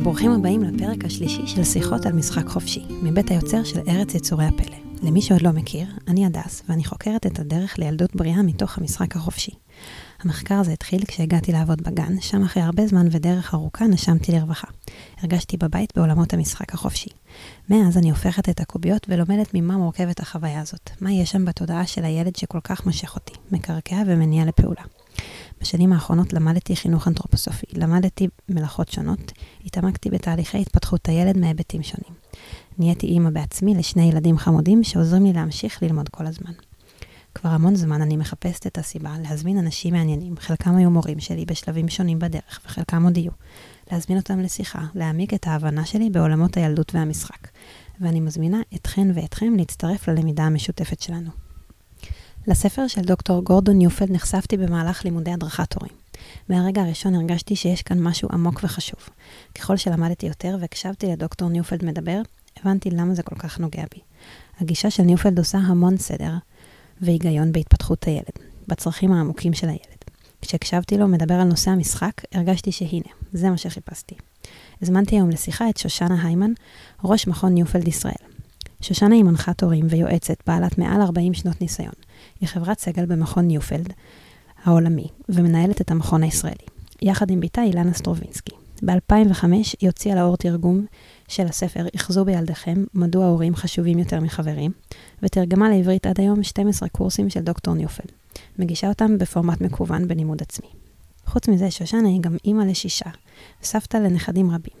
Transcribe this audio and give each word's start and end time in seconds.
וברוכים 0.00 0.30
הבאים 0.30 0.62
לפרק 0.62 1.04
השלישי 1.04 1.46
של 1.46 1.64
שיחות 1.64 2.06
על 2.06 2.12
משחק 2.12 2.48
חופשי, 2.48 2.84
מבית 3.02 3.30
היוצר 3.30 3.64
של 3.64 3.80
ארץ 3.88 4.14
יצורי 4.14 4.44
הפלא. 4.44 4.76
למי 5.02 5.22
שעוד 5.22 5.42
לא 5.42 5.50
מכיר, 5.50 5.86
אני 6.08 6.26
הדס, 6.26 6.62
ואני 6.68 6.84
חוקרת 6.84 7.26
את 7.26 7.38
הדרך 7.38 7.78
לילדות 7.78 8.16
בריאה 8.16 8.42
מתוך 8.42 8.78
המשחק 8.78 9.16
החופשי. 9.16 9.50
המחקר 10.20 10.54
הזה 10.54 10.72
התחיל 10.72 11.04
כשהגעתי 11.04 11.52
לעבוד 11.52 11.82
בגן, 11.82 12.20
שם 12.20 12.42
אחרי 12.42 12.62
הרבה 12.62 12.86
זמן 12.86 13.06
ודרך 13.10 13.54
ארוכה 13.54 13.86
נשמתי 13.86 14.32
לרווחה. 14.32 14.68
הרגשתי 15.20 15.56
בבית 15.56 15.92
בעולמות 15.96 16.34
המשחק 16.34 16.74
החופשי. 16.74 17.10
מאז 17.70 17.98
אני 17.98 18.10
הופכת 18.10 18.48
את 18.48 18.60
הקוביות 18.60 19.06
ולומדת 19.08 19.50
ממה 19.54 19.76
מורכבת 19.76 20.20
החוויה 20.20 20.60
הזאת. 20.60 20.90
מה 21.00 21.12
יש 21.12 21.30
שם 21.30 21.44
בתודעה 21.44 21.86
של 21.86 22.04
הילד 22.04 22.36
שכל 22.36 22.60
כך 22.64 22.86
מושך 22.86 23.14
אותי, 23.14 23.34
מקרקע 23.52 24.02
ומניע 24.06 24.44
לפעולה. 24.44 24.82
בשנים 25.60 25.92
האחרונות 25.92 26.32
למדתי 26.32 26.76
חינוך 26.76 27.08
אנתרופוסופי, 27.08 27.66
למדתי 27.72 28.28
מלאכות 28.48 28.88
שונות, 28.88 29.32
התעמקתי 29.64 30.10
בתהליכי 30.10 30.58
התפתחות 30.58 31.08
הילד 31.08 31.38
מהיבטים 31.38 31.82
שונים. 31.82 32.14
נהייתי 32.78 33.06
אימא 33.06 33.30
בעצמי 33.30 33.74
לשני 33.74 34.08
ילדים 34.08 34.38
חמודים 34.38 34.84
שעוזרים 34.84 35.24
לי 35.24 35.32
להמשיך 35.32 35.82
ללמוד 35.82 36.08
כל 36.08 36.26
הזמן. 36.26 36.52
כבר 37.34 37.50
המון 37.50 37.74
זמן 37.74 38.02
אני 38.02 38.16
מחפשת 38.16 38.66
את 38.66 38.78
הסיבה 38.78 39.14
להזמין 39.22 39.58
אנשים 39.58 39.94
מעניינים, 39.94 40.36
חלקם 40.36 40.76
היו 40.76 40.90
מורים 40.90 41.20
שלי 41.20 41.44
בשלבים 41.44 41.88
שונים 41.88 42.18
בדרך, 42.18 42.60
וחלקם 42.66 43.04
עוד 43.04 43.16
יהיו. 43.16 43.32
להזמין 43.92 44.18
אותם 44.18 44.40
לשיחה, 44.40 44.84
להעמיק 44.94 45.34
את 45.34 45.46
ההבנה 45.46 45.84
שלי 45.84 46.10
בעולמות 46.10 46.56
הילדות 46.56 46.94
והמשחק. 46.94 47.48
ואני 48.00 48.20
מזמינה 48.20 48.60
אתכן 48.74 49.08
ואתכם 49.14 49.54
להצטרף 49.56 50.08
ללמידה 50.08 50.42
המשותפת 50.42 51.00
שלנו. 51.00 51.30
לספר 52.46 52.86
של 52.86 53.00
דוקטור 53.00 53.44
גורדון 53.44 53.78
ניופלד 53.78 54.10
נחשפתי 54.10 54.56
במהלך 54.56 55.04
לימודי 55.04 55.30
הדרכת 55.30 55.72
הורים. 55.74 55.92
מהרגע 56.48 56.82
הראשון 56.82 57.14
הרגשתי 57.14 57.56
שיש 57.56 57.82
כאן 57.82 58.02
משהו 58.02 58.28
עמוק 58.32 58.60
וחשוב. 58.64 59.00
ככל 59.54 59.76
שלמדתי 59.76 60.26
יותר 60.26 60.56
והקשבתי 60.60 61.06
לדוקטור 61.06 61.48
ניופלד 61.48 61.84
מדבר, 61.84 62.20
הבנתי 62.60 62.90
למה 62.90 63.14
זה 63.14 63.22
כל 63.22 63.36
כך 63.36 63.60
נוגע 63.60 63.84
בי. 63.94 64.00
הגישה 64.60 64.90
של 64.90 65.02
ניופלד 65.02 65.38
עושה 65.38 65.58
המון 65.58 65.96
סדר 65.96 66.32
והיגיון 67.00 67.52
בהתפתחות 67.52 68.04
הילד, 68.04 68.24
בצרכים 68.68 69.12
העמוקים 69.12 69.52
של 69.52 69.68
הילד. 69.68 70.00
כשהקשבתי 70.42 70.98
לו 70.98 71.08
מדבר 71.08 71.34
על 71.34 71.48
נושא 71.48 71.70
המשחק, 71.70 72.12
הרגשתי 72.32 72.72
שהנה, 72.72 73.12
זה 73.32 73.50
מה 73.50 73.56
שחיפשתי. 73.56 74.14
הזמנתי 74.82 75.14
היום 75.14 75.30
לשיחה 75.30 75.70
את 75.70 75.76
שושנה 75.76 76.26
היימן, 76.26 76.52
ראש 77.04 77.26
מכון 77.26 77.54
ניופלד 77.54 77.88
ישראל. 77.88 78.30
שושנה 78.80 79.14
היא 79.14 79.24
מנחת 79.24 79.62
הורים 79.62 79.86
ויועצת 79.90 80.36
בעלת 80.46 80.78
מעל 80.78 81.02
40 81.02 81.34
שנות 81.34 81.60
ניסיון. 81.60 81.92
היא 82.40 82.48
חברת 82.48 82.80
סגל 82.80 83.06
במכון 83.06 83.46
ניופלד 83.46 83.92
העולמי, 84.64 85.06
ומנהלת 85.28 85.80
את 85.80 85.90
המכון 85.90 86.22
הישראלי. 86.22 86.66
יחד 87.02 87.30
עם 87.30 87.40
בתה 87.40 87.62
אילנה 87.62 87.92
סטרובינסקי. 87.92 88.54
ב-2005 88.84 89.44
היא 89.80 89.88
הוציאה 89.88 90.14
לאור 90.14 90.36
תרגום 90.36 90.86
של 91.28 91.46
הספר 91.46 91.86
"אחזו 91.96 92.24
בילדיכם, 92.24 92.84
מדוע 92.94 93.26
הורים 93.26 93.56
חשובים 93.56 93.98
יותר 93.98 94.20
מחברים", 94.20 94.70
ותרגמה 95.22 95.70
לעברית 95.70 96.06
עד 96.06 96.20
היום 96.20 96.42
12 96.42 96.88
קורסים 96.88 97.30
של 97.30 97.40
דוקטור 97.40 97.74
ניופלד. 97.74 98.12
מגישה 98.58 98.88
אותם 98.88 99.18
בפורמט 99.18 99.60
מקוון 99.60 100.08
בלימוד 100.08 100.42
עצמי. 100.42 100.68
חוץ 101.26 101.48
מזה, 101.48 101.70
שושנה 101.70 102.08
היא 102.08 102.20
גם 102.20 102.36
אימא 102.44 102.62
לשישה, 102.62 103.10
סבתא 103.62 103.96
לנכדים 103.96 104.50
רבים, 104.50 104.74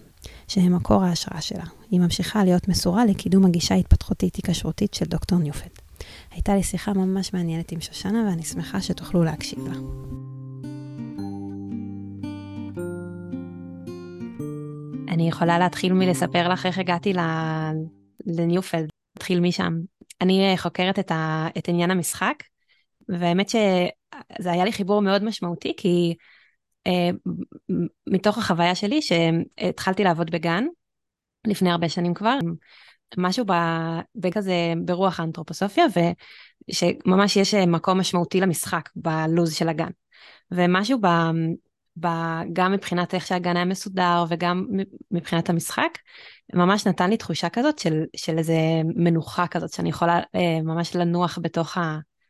שהם 0.48 0.76
מקור 0.76 1.02
ההשראה 1.02 1.40
שלה. 1.40 1.64
היא 1.90 2.00
ממשיכה 2.00 2.44
להיות 2.44 2.68
מסורה 2.68 3.04
לקידום 3.04 3.46
הגישה 3.46 3.74
ההתפתחותית-היקשרותית 3.74 4.94
של 4.94 5.04
דוקטור 5.04 5.38
ניופלד. 5.38 5.79
הייתה 6.30 6.54
לי 6.54 6.62
שיחה 6.62 6.92
ממש 6.92 7.34
מעניינת 7.34 7.72
עם 7.72 7.80
שושנה, 7.80 8.24
ואני 8.30 8.42
שמחה 8.42 8.80
שתוכלו 8.80 9.24
להקשיב 9.24 9.58
לה. 9.68 9.74
אני 15.08 15.28
יכולה 15.28 15.58
להתחיל 15.58 15.92
מלספר 15.92 16.48
לך 16.48 16.66
איך 16.66 16.78
הגעתי 16.78 17.12
לניופלד, 18.26 18.88
נתחיל 19.16 19.40
משם. 19.40 19.72
אני 20.20 20.54
חוקרת 20.56 20.98
את, 20.98 21.10
ה... 21.10 21.48
את 21.58 21.68
עניין 21.68 21.90
המשחק, 21.90 22.34
והאמת 23.08 23.48
שזה 23.48 24.52
היה 24.52 24.64
לי 24.64 24.72
חיבור 24.72 25.02
מאוד 25.02 25.24
משמעותי, 25.24 25.74
כי 25.76 26.14
אה, 26.86 27.10
מתוך 28.06 28.38
החוויה 28.38 28.74
שלי, 28.74 29.00
שהתחלתי 29.02 30.04
לעבוד 30.04 30.30
בגן, 30.30 30.64
לפני 31.46 31.70
הרבה 31.70 31.88
שנים 31.88 32.14
כבר, 32.14 32.38
משהו 33.18 33.44
בכזה 34.14 34.72
ברוח 34.84 35.20
האנתרופוסופיה, 35.20 35.84
ושממש 36.70 37.36
יש 37.36 37.54
מקום 37.54 38.00
משמעותי 38.00 38.40
למשחק 38.40 38.88
בלוז 38.96 39.54
של 39.54 39.68
הגן. 39.68 39.90
ומשהו 40.50 40.98
ב... 41.00 41.06
ב... 42.00 42.06
גם 42.52 42.72
מבחינת 42.72 43.14
איך 43.14 43.26
שהגן 43.26 43.56
היה 43.56 43.64
מסודר 43.64 44.24
וגם 44.28 44.66
מבחינת 45.10 45.50
המשחק, 45.50 45.98
ממש 46.54 46.86
נתן 46.86 47.10
לי 47.10 47.16
תחושה 47.16 47.48
כזאת 47.48 47.78
של, 47.78 48.04
של 48.16 48.38
איזה 48.38 48.54
מנוחה 48.96 49.46
כזאת, 49.46 49.72
שאני 49.72 49.88
יכולה 49.88 50.20
אה, 50.34 50.62
ממש 50.62 50.96
לנוח 50.96 51.38
בתוך 51.42 51.78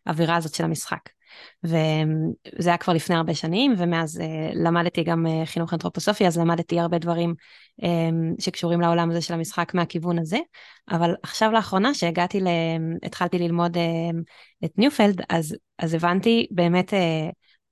האווירה 0.06 0.36
הזאת 0.36 0.54
של 0.54 0.64
המשחק. 0.64 1.00
וזה 1.64 2.68
היה 2.70 2.76
כבר 2.76 2.92
לפני 2.92 3.16
הרבה 3.16 3.34
שנים, 3.34 3.74
ומאז 3.78 4.20
uh, 4.20 4.22
למדתי 4.54 5.04
גם 5.04 5.26
uh, 5.26 5.46
חינוך 5.46 5.72
אנתרופוסופי, 5.72 6.26
אז 6.26 6.38
למדתי 6.38 6.80
הרבה 6.80 6.98
דברים 6.98 7.34
um, 7.80 7.84
שקשורים 8.38 8.80
לעולם 8.80 9.10
הזה 9.10 9.20
של 9.20 9.34
המשחק 9.34 9.74
מהכיוון 9.74 10.18
הזה. 10.18 10.38
אבל 10.90 11.14
עכשיו 11.22 11.50
לאחרונה, 11.50 11.94
שהגעתי, 11.94 12.40
ל... 12.40 12.46
התחלתי 13.02 13.38
ללמוד 13.38 13.76
uh, 13.76 13.80
את 14.64 14.78
ניופלד, 14.78 15.20
אז, 15.28 15.56
אז 15.78 15.94
הבנתי 15.94 16.46
באמת 16.50 16.94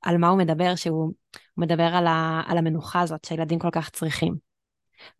על 0.02 0.18
מה 0.18 0.28
הוא 0.28 0.38
מדבר, 0.38 0.74
שהוא 0.74 1.12
מדבר 1.56 1.94
על, 1.94 2.06
ה... 2.06 2.42
על 2.46 2.58
המנוחה 2.58 3.00
הזאת 3.00 3.24
שהילדים 3.24 3.58
כל 3.58 3.70
כך 3.72 3.90
צריכים. 3.90 4.48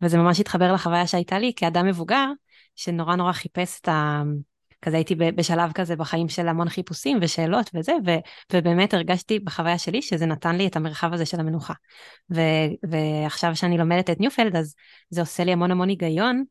וזה 0.01 0.17
ממש 0.17 0.39
התחבר 0.39 0.73
לחוויה 0.73 1.07
שהייתה 1.07 1.39
לי 1.39 1.53
כאדם 1.55 1.85
מבוגר, 1.85 2.25
שנורא 2.75 3.15
נורא 3.15 3.31
חיפש 3.31 3.79
את 3.79 3.87
ה... 3.87 4.23
כזה 4.81 4.95
הייתי 4.95 5.15
בשלב 5.15 5.71
כזה 5.71 5.95
בחיים 5.95 6.29
של 6.29 6.47
המון 6.47 6.69
חיפושים 6.69 7.19
ושאלות 7.21 7.69
וזה, 7.73 7.91
ו, 8.05 8.11
ובאמת 8.53 8.93
הרגשתי 8.93 9.39
בחוויה 9.39 9.77
שלי 9.77 10.01
שזה 10.01 10.25
נתן 10.25 10.55
לי 10.55 10.67
את 10.67 10.75
המרחב 10.75 11.13
הזה 11.13 11.25
של 11.25 11.39
המנוחה. 11.39 11.73
ו, 12.35 12.41
ועכשיו 12.89 13.55
שאני 13.55 13.77
לומדת 13.77 14.09
את 14.09 14.19
ניופלד, 14.19 14.55
אז 14.55 14.75
זה 15.09 15.21
עושה 15.21 15.43
לי 15.43 15.51
המון 15.51 15.71
המון 15.71 15.89
היגיון, 15.89 16.43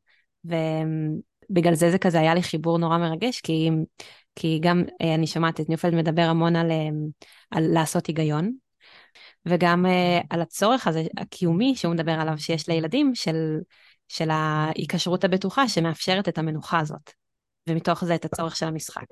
ובגלל 0.45 1.75
זה 1.75 1.91
זה 1.91 1.99
כזה 1.99 2.21
היה 2.21 2.35
לי 2.35 2.43
חיבור 2.43 2.79
נורא 2.79 2.99
מרגש, 2.99 3.41
כי, 3.41 3.71
כי 4.37 4.59
גם 4.63 4.83
אה, 5.03 5.15
אני 5.15 5.27
שומעת 5.27 5.61
את 5.61 5.69
ניופלד 5.69 5.95
מדבר 5.95 6.23
המון 6.23 6.57
על, 6.57 6.71
אה, 6.71 6.89
על 7.51 7.65
לעשות 7.73 8.07
היגיון, 8.07 8.53
וגם 9.47 9.87
אה, 9.87 10.27
על 10.31 10.43
הצורך 10.43 10.87
הזה, 10.87 11.05
הקיומי, 11.17 11.77
שהוא 11.77 11.95
מדבר 11.95 12.13
עליו, 12.13 12.39
שיש 12.39 12.69
לילדים, 12.69 13.15
של, 13.15 13.59
של 14.09 14.31
ההיקשרות 14.31 15.25
הבטוחה 15.25 15.69
שמאפשרת 15.69 16.29
את 16.29 16.39
המנוחה 16.39 16.79
הזאת. 16.79 17.11
ומתוך 17.69 18.05
זה 18.05 18.15
את 18.15 18.25
הצורך 18.25 18.57
של 18.57 18.67
המשחק. 18.67 19.07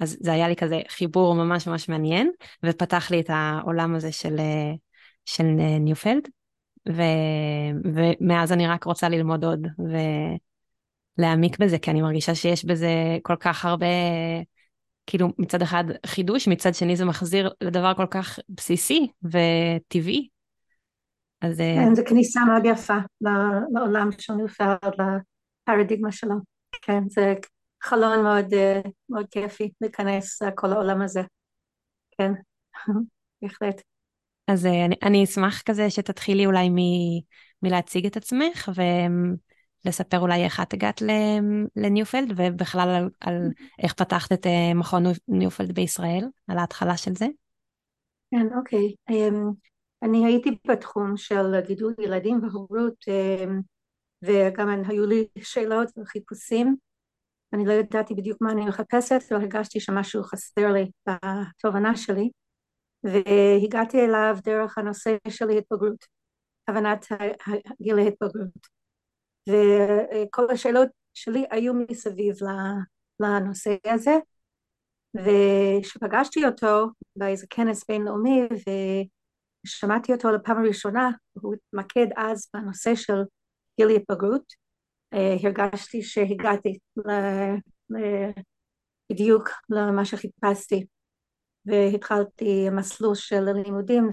אז 0.00 0.16
זה 0.20 0.32
היה 0.32 0.48
לי 0.48 0.56
כזה 0.56 0.80
חיבור 0.88 1.34
ממש 1.34 1.66
ממש 1.66 1.88
מעניין, 1.88 2.30
ופתח 2.64 3.10
לי 3.10 3.20
את 3.20 3.30
העולם 3.30 3.94
הזה 3.94 4.12
של, 4.12 4.36
של 5.24 5.44
ניופלד, 5.80 6.28
ו, 6.88 7.02
ומאז 7.84 8.52
אני 8.52 8.66
רק 8.66 8.84
רוצה 8.84 9.08
ללמוד 9.08 9.44
עוד 9.44 9.66
ולהעמיק 11.18 11.58
בזה, 11.58 11.78
כי 11.78 11.90
אני 11.90 12.02
מרגישה 12.02 12.34
שיש 12.34 12.64
בזה 12.64 13.18
כל 13.22 13.36
כך 13.36 13.64
הרבה, 13.64 13.86
כאילו 15.06 15.28
מצד 15.38 15.62
אחד 15.62 15.84
חידוש, 16.06 16.48
מצד 16.48 16.74
שני 16.74 16.96
זה 16.96 17.04
מחזיר 17.04 17.50
לדבר 17.60 17.94
כל 17.94 18.06
כך 18.06 18.38
בסיסי 18.48 19.08
וטבעי. 19.24 20.28
אז... 21.40 21.60
אה, 21.60 21.74
כן, 21.76 21.94
זו 21.94 22.02
כניסה 22.06 22.40
מאוד 22.44 22.62
יפה 22.64 22.96
לעולם 23.74 24.08
של 24.18 24.32
ניופלד, 24.32 24.78
לפרדיגמה 25.68 26.12
שלו. 26.12 26.34
כן, 26.82 27.02
זה 27.08 27.34
חלון 27.82 28.22
מאוד, 28.22 28.54
אה, 28.54 28.80
מאוד 29.08 29.26
כיפי 29.30 29.70
להיכנס 29.80 30.42
לכל 30.42 30.72
העולם 30.72 31.02
הזה. 31.02 31.20
כן, 32.18 32.32
בהחלט. 33.42 33.82
אז 34.48 34.66
אה, 34.66 34.84
אני, 34.84 34.96
אני 35.02 35.24
אשמח 35.24 35.62
כזה 35.62 35.90
שתתחילי 35.90 36.46
אולי 36.46 36.68
מ, 36.70 36.76
מלהציג 37.62 38.06
את 38.06 38.16
עצמך 38.16 38.70
ולספר 39.84 40.18
אולי 40.18 40.44
איך 40.44 40.60
את 40.60 40.72
הגעת 40.72 41.02
לניופלד 41.76 42.32
ובכלל 42.36 42.88
על, 42.88 43.08
על 43.20 43.48
איך 43.82 43.92
פתחת 43.94 44.32
את 44.32 44.46
אה, 44.46 44.74
מכון 44.74 45.04
ניופלד 45.28 45.72
בישראל, 45.72 46.24
על 46.48 46.58
ההתחלה 46.58 46.96
של 46.96 47.14
זה. 47.14 47.26
כן, 48.30 48.46
אוקיי. 48.56 48.94
אמ, 49.10 49.50
אני 50.02 50.26
הייתי 50.26 50.58
בתחום 50.66 51.16
של 51.16 51.60
גידול 51.66 51.94
ילדים 51.98 52.40
והורות 52.42 53.04
אמ, 53.08 53.60
וגם 54.22 54.82
היו 54.88 55.06
לי 55.06 55.26
שאלות 55.42 55.88
וחיפושים. 55.98 56.76
אני 57.52 57.66
לא 57.66 57.72
ידעתי 57.72 58.14
בדיוק 58.14 58.38
מה 58.40 58.52
אני 58.52 58.64
מחפשת, 58.64 59.20
אבל 59.30 59.40
הרגשתי 59.40 59.80
שמשהו 59.80 60.22
חסר 60.22 60.72
לי 60.72 60.90
בתובנה 61.08 61.96
שלי, 61.96 62.30
והגעתי 63.04 64.00
אליו 64.00 64.36
דרך 64.44 64.78
הנושא 64.78 65.16
של 65.28 65.48
התבגרות, 65.48 66.04
הבנת 66.68 67.06
גיל 67.82 67.98
ההתבגרות. 67.98 68.82
וכל 69.48 70.50
השאלות 70.50 70.88
שלי 71.14 71.44
היו 71.50 71.74
מסביב 71.74 72.34
לנושא 73.20 73.76
הזה, 73.86 74.18
וכשפגשתי 75.16 76.46
אותו 76.46 76.86
באיזה 77.16 77.46
כנס 77.50 77.84
בינלאומי 77.88 78.40
ושמעתי 79.66 80.12
אותו 80.12 80.30
לפעם 80.30 80.64
הראשונה, 80.64 81.10
הוא 81.32 81.54
התמקד 81.54 82.06
אז 82.16 82.48
בנושא 82.54 82.94
של 82.94 83.22
גיל 83.80 83.88
התבגרות, 83.88 84.61
הרגשתי 85.12 86.02
שהגעתי 86.02 86.78
בדיוק 89.12 89.48
למה 89.70 90.04
שחיפשתי 90.04 90.86
והתחלתי 91.66 92.70
מסלול 92.70 93.14
של 93.14 93.44
לימודים 93.52 94.08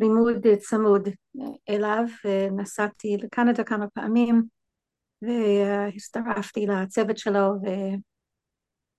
ולימוד 0.00 0.46
צמוד 0.58 1.08
אליו 1.68 2.04
ונסעתי 2.24 3.16
לקנדה 3.16 3.64
כמה 3.64 3.88
פעמים 3.88 4.42
והצטרפתי 5.22 6.66
לצוות 6.66 7.18
שלו 7.18 7.48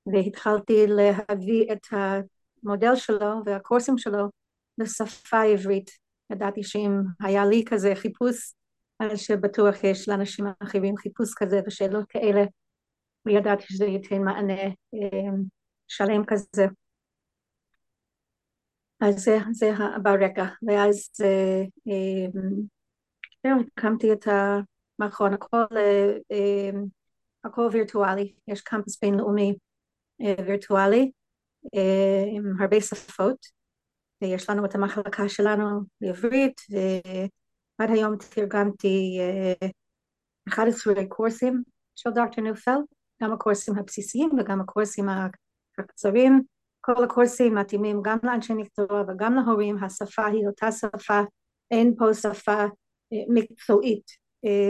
והתחלתי 0.05 0.87
להביא 0.87 1.71
את 1.71 1.87
המודל 1.91 2.95
שלו 2.95 3.45
והקורסים 3.45 3.97
שלו 3.97 4.29
לשפה 4.77 5.37
העברית. 5.37 5.91
ידעתי 6.31 6.63
שאם 6.63 6.91
היה 7.19 7.45
לי 7.45 7.63
כזה 7.67 7.93
חיפוש, 7.95 8.53
שבטוח 9.15 9.83
יש 9.83 10.09
לאנשים 10.09 10.45
אחרים 10.63 10.97
חיפוש 10.97 11.33
כזה 11.33 11.59
ושאלות 11.67 12.05
כאלה, 12.09 12.43
וידעתי 13.25 13.63
שזה 13.67 13.85
ייתן 13.85 14.21
מענה 14.21 14.63
אה, 14.63 15.31
שלם 15.87 16.25
כזה. 16.27 16.65
אז 18.99 19.15
זה, 19.15 19.37
זה 19.51 19.71
ברקע, 20.03 20.45
ואז 20.67 21.09
אה, 21.23 21.61
אה, 21.87 23.53
הקמתי 23.77 24.13
את 24.13 24.27
המכון, 24.99 25.33
הכל, 25.33 25.65
הכל 27.43 27.69
וירטואלי, 27.71 28.33
יש 28.47 28.61
קמפוס 28.61 28.99
בינלאומי 29.01 29.55
וירטואלי 30.19 31.11
עם 32.31 32.61
הרבה 32.61 32.81
שפות, 32.81 33.45
ויש 34.21 34.49
לנו 34.49 34.65
את 34.65 34.75
המחלקה 34.75 35.29
שלנו 35.29 35.81
בעברית, 36.01 36.61
ועד 37.79 37.89
היום 37.89 38.17
תרגמתי 38.17 39.19
11 40.47 40.93
קורסים 41.09 41.63
של 41.95 42.09
דוקטור 42.09 42.43
נופל, 42.43 42.77
גם 43.23 43.33
הקורסים 43.33 43.77
הבסיסיים 43.77 44.29
וגם 44.39 44.61
הקורסים 44.61 45.05
הקצרים, 45.79 46.41
כל 46.81 47.03
הקורסים 47.03 47.55
מתאימים 47.55 48.01
גם 48.03 48.17
לאנשי 48.23 48.53
מקצוע 48.53 49.03
וגם 49.07 49.35
להורים, 49.35 49.83
השפה 49.83 50.25
היא 50.25 50.47
אותה 50.47 50.71
שפה, 50.71 51.21
אין 51.71 51.95
פה 51.97 52.13
שפה 52.13 52.63
מקצועית 53.29 54.11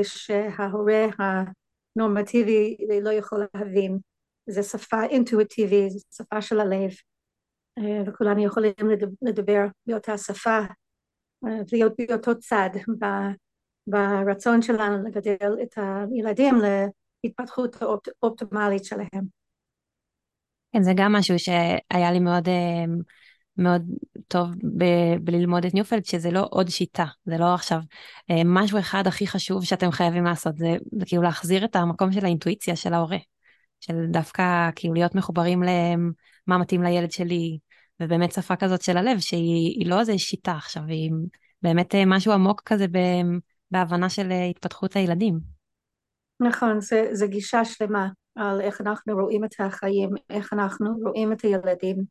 שההורה 0.04 1.06
הנורמטיבי 1.98 2.78
לא 3.02 3.10
יכול 3.10 3.44
להבין, 3.54 4.00
זו 4.50 4.64
שפה 4.64 5.04
אינטואיטיבית, 5.04 5.90
זו 5.92 6.00
שפה 6.18 6.42
של 6.42 6.60
הלב 6.60 6.92
וכולנו 8.08 8.44
יכולים 8.44 8.74
לדבר 9.22 9.66
באותה 9.86 10.18
שפה 10.18 10.60
ולהיות 11.44 11.94
באותו 12.10 12.40
צד 12.40 12.70
ברצון 13.88 14.62
שלנו 14.62 15.08
לגדל 15.08 15.56
את 15.64 15.78
הילדים 15.78 16.56
להתפתחות 17.24 17.78
האופטימלית 18.22 18.86
שלהם. 18.86 19.44
כן, 20.74 20.84
זה 20.84 20.92
גם 20.96 21.14
משהו 21.14 21.40
שהיה 21.40 22.12
לי 22.12 22.20
מאוד, 22.20 22.50
אה, 22.50 22.86
מאוד 23.58 23.82
טוב 24.28 24.50
ב- 24.78 25.16
בללמוד 25.22 25.66
את 25.66 25.74
ניופלד, 25.74 26.06
שזה 26.06 26.32
לא 26.32 26.48
עוד 26.50 26.70
שיטה, 26.70 27.06
זה 27.26 27.38
לא 27.38 27.54
עכשיו 27.54 27.80
אה, 28.32 28.42
משהו 28.46 28.80
אחד 28.80 29.08
הכי 29.08 29.28
חשוב 29.28 29.66
שאתם 29.66 29.92
חייבים 29.92 30.24
לעשות, 30.24 30.58
זה, 30.58 30.76
זה 31.00 31.06
כאילו 31.06 31.22
להחזיר 31.22 31.66
את 31.66 31.76
המקום 31.76 32.12
של 32.12 32.26
האינטואיציה 32.26 32.76
של 32.76 32.94
ההורה, 32.94 33.18
של 33.80 33.94
דווקא 34.12 34.70
כאילו 34.76 34.94
להיות 34.94 35.16
מחוברים 35.16 35.64
למה 35.64 36.58
מתאים 36.58 36.84
לילד 36.84 37.12
שלי, 37.12 37.58
ובאמת 38.04 38.32
שפה 38.32 38.56
כזאת 38.56 38.82
של 38.82 38.98
הלב, 38.98 39.20
שהיא 39.20 39.88
לא 39.88 40.00
איזה 40.00 40.18
שיטה 40.18 40.52
עכשיו, 40.52 40.84
היא 40.88 41.12
באמת 41.62 41.96
אה, 41.96 42.04
משהו 42.06 42.34
עמוק 42.34 42.62
כזה 42.66 42.86
בהבנה 43.72 44.10
של 44.10 44.32
התפתחות 44.50 44.96
הילדים. 44.96 45.40
נכון, 46.40 46.80
זו 47.12 47.28
גישה 47.28 47.66
שלמה 47.66 48.08
על 48.36 48.62
איך 48.62 48.82
אנחנו 48.82 49.14
רואים 49.14 49.46
את 49.46 49.56
החיים, 49.60 50.10
איך 50.30 50.54
אנחנו 50.54 50.96
רואים 51.04 51.34
את 51.34 51.42
הילדים, 51.42 52.04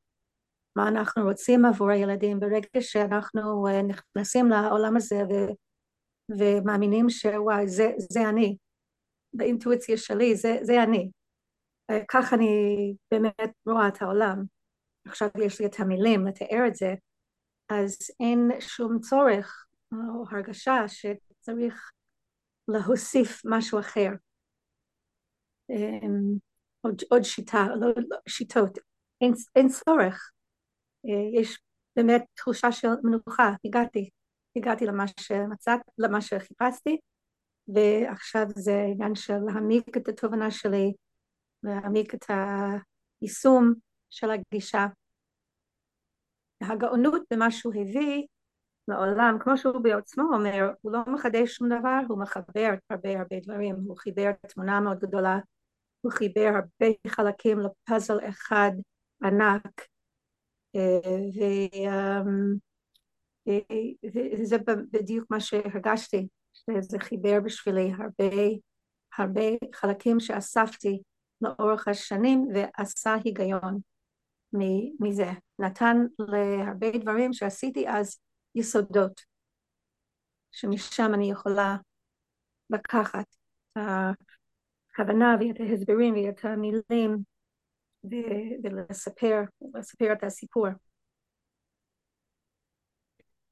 מה 0.76 0.88
אנחנו 0.88 1.24
רוצים 1.24 1.64
עבור 1.64 1.90
הילדים. 1.90 2.40
ברגע 2.40 2.80
שאנחנו 2.80 3.66
אה, 3.68 3.82
נכנסים 3.82 4.48
לעולם 4.48 4.96
הזה 4.96 5.22
ו, 5.30 5.34
ומאמינים 6.38 7.10
שוואי, 7.10 7.68
זה, 7.68 7.90
זה 7.98 8.28
אני, 8.28 8.56
באינטואיציה 9.34 9.96
שלי, 9.96 10.36
זה, 10.36 10.58
זה 10.62 10.82
אני. 10.82 11.10
אה, 11.90 12.00
כך 12.08 12.32
אני 12.32 12.46
באמת 13.10 13.50
רואה 13.66 13.88
את 13.88 14.02
העולם. 14.02 14.44
עכשיו 15.04 15.28
יש 15.44 15.60
לי 15.60 15.66
את 15.66 15.80
המילים 15.80 16.26
לתאר 16.26 16.64
את 16.68 16.74
זה, 16.74 16.94
אז 17.68 17.96
אין 18.20 18.60
שום 18.60 19.00
צורך 19.00 19.66
או 19.92 20.24
הרגשה 20.30 20.88
שצריך 20.88 21.90
להוסיף 22.68 23.42
משהו 23.44 23.80
אחר. 23.80 24.08
אמ, 25.70 26.38
עוד, 26.80 27.02
עוד 27.10 27.22
שיטה, 27.22 27.66
לא, 27.80 27.86
לא, 28.08 28.16
שיטות, 28.28 28.78
אין, 29.20 29.32
אין 29.56 29.68
צורך. 29.68 30.30
אה, 31.06 31.40
יש 31.40 31.60
באמת 31.96 32.24
תחושה 32.34 32.72
של 32.72 32.88
מנוחה, 33.04 33.50
הגעתי, 33.64 34.10
הגעתי 34.56 34.86
למה 34.86 35.04
שמצאת, 35.20 35.80
למה 35.98 36.20
שחיפשתי, 36.20 36.98
ועכשיו 37.68 38.46
זה 38.56 38.84
עניין 38.94 39.14
של 39.14 39.38
להעמיק 39.46 39.96
את 39.96 40.08
התובנה 40.08 40.50
שלי, 40.50 40.92
להעמיק 41.62 42.14
את 42.14 42.24
היישום 43.20 43.74
של 44.12 44.30
הגישה. 44.30 44.86
הגאונות 46.60 47.22
במה 47.32 47.50
שהוא 47.50 47.74
הביא 47.74 48.26
לעולם, 48.88 49.36
כמו 49.40 49.58
שהוא 49.58 49.82
בעצמו 49.82 50.24
אומר, 50.34 50.72
הוא 50.80 50.92
לא 50.92 51.00
מחדש 51.06 51.50
שום 51.54 51.68
דבר, 51.68 52.00
הוא 52.08 52.18
מחבר 52.18 52.74
הרבה 52.90 53.18
הרבה 53.18 53.40
דברים, 53.42 53.76
הוא 53.86 53.96
חיבר 53.96 54.32
תמונה 54.48 54.80
מאוד 54.80 54.98
גדולה, 54.98 55.38
הוא 56.00 56.12
חיבר 56.12 56.50
הרבה 56.54 56.94
חלקים 57.06 57.58
לפאזל 57.58 58.28
אחד 58.28 58.70
ענק, 59.24 59.86
וזה 64.38 64.56
בדיוק 64.92 65.30
מה 65.30 65.40
שהרגשתי, 65.40 66.28
שזה 66.52 66.98
חיבר 66.98 67.40
בשבילי 67.44 67.92
הרבה 67.98 68.34
הרבה 69.18 69.46
חלקים 69.74 70.20
שאספתי 70.20 71.02
לאורך 71.40 71.88
השנים 71.88 72.48
ועשה 72.54 73.14
היגיון 73.24 73.78
מזה, 75.00 75.30
נתן 75.58 75.96
להרבה 76.18 76.98
דברים 76.98 77.32
שעשיתי 77.32 77.88
אז 77.88 78.18
יסודות, 78.54 79.20
שמשם 80.50 81.10
אני 81.14 81.30
יכולה 81.30 81.76
לקחת 82.70 83.26
את 83.72 83.82
הכוונה 84.92 85.36
ואת 85.40 85.60
ההסברים 85.60 86.14
ואת 86.14 86.44
המילים 86.44 87.18
ולספר, 88.64 89.40
לספר 89.74 90.12
את 90.12 90.24
הסיפור. 90.24 90.66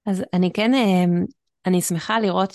אז 0.07 0.25
אני 0.35 0.53
כן, 0.53 0.75
אמ, 0.75 1.25
אני 1.67 1.81
שמחה 1.81 2.21
לראות 2.21 2.51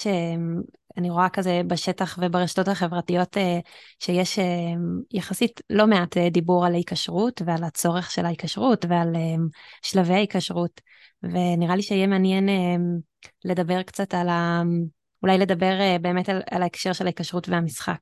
שאני 0.96 1.10
רואה 1.10 1.30
כזה 1.30 1.62
בשטח 1.68 2.20
וברשתות 2.22 2.68
החברתיות 2.68 3.38
אה, 3.38 3.60
שיש 4.00 4.40
אמ, 4.40 5.02
יחסית 5.14 5.62
לא 5.70 5.88
מעט 5.88 6.18
אה, 6.18 6.30
דיבור 6.30 6.66
על 6.66 6.74
ההיקשרות 6.74 7.42
ועל 7.46 7.64
הצורך 7.64 8.12
של 8.12 8.26
ההיקשרות 8.26 8.86
ועל 8.90 9.16
שלבי 9.82 10.14
ההיקשרות. 10.14 10.82
ונראה 11.24 11.76
לי 11.76 11.82
שיהיה 11.82 12.08
מעניין 12.08 12.50
אה, 12.50 12.76
לדבר 13.46 13.84
קצת 13.84 14.14
על 14.14 14.30
ה... 14.30 14.62
אולי 15.24 15.38
לדבר 15.38 15.80
אה, 15.80 15.98
באמת 16.02 16.30
על, 16.30 16.42
על 16.52 16.62
ההקשר 16.62 16.94
של 16.94 17.06
ההיקשרות 17.06 17.50
והמשחק. 17.50 18.00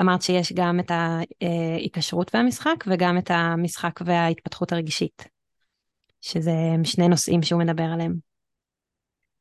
אמרת 0.00 0.22
שיש 0.22 0.52
גם 0.52 0.80
את 0.80 0.90
ההיקשרות 0.90 2.34
והמשחק 2.34 2.84
וגם 2.86 3.18
את 3.18 3.30
המשחק 3.30 4.00
וההתפתחות 4.04 4.72
הרגשית, 4.72 5.24
שזה 6.20 6.52
שני 6.84 7.08
נושאים 7.08 7.42
שהוא 7.42 7.60
מדבר 7.60 7.84
עליהם. 7.84 8.33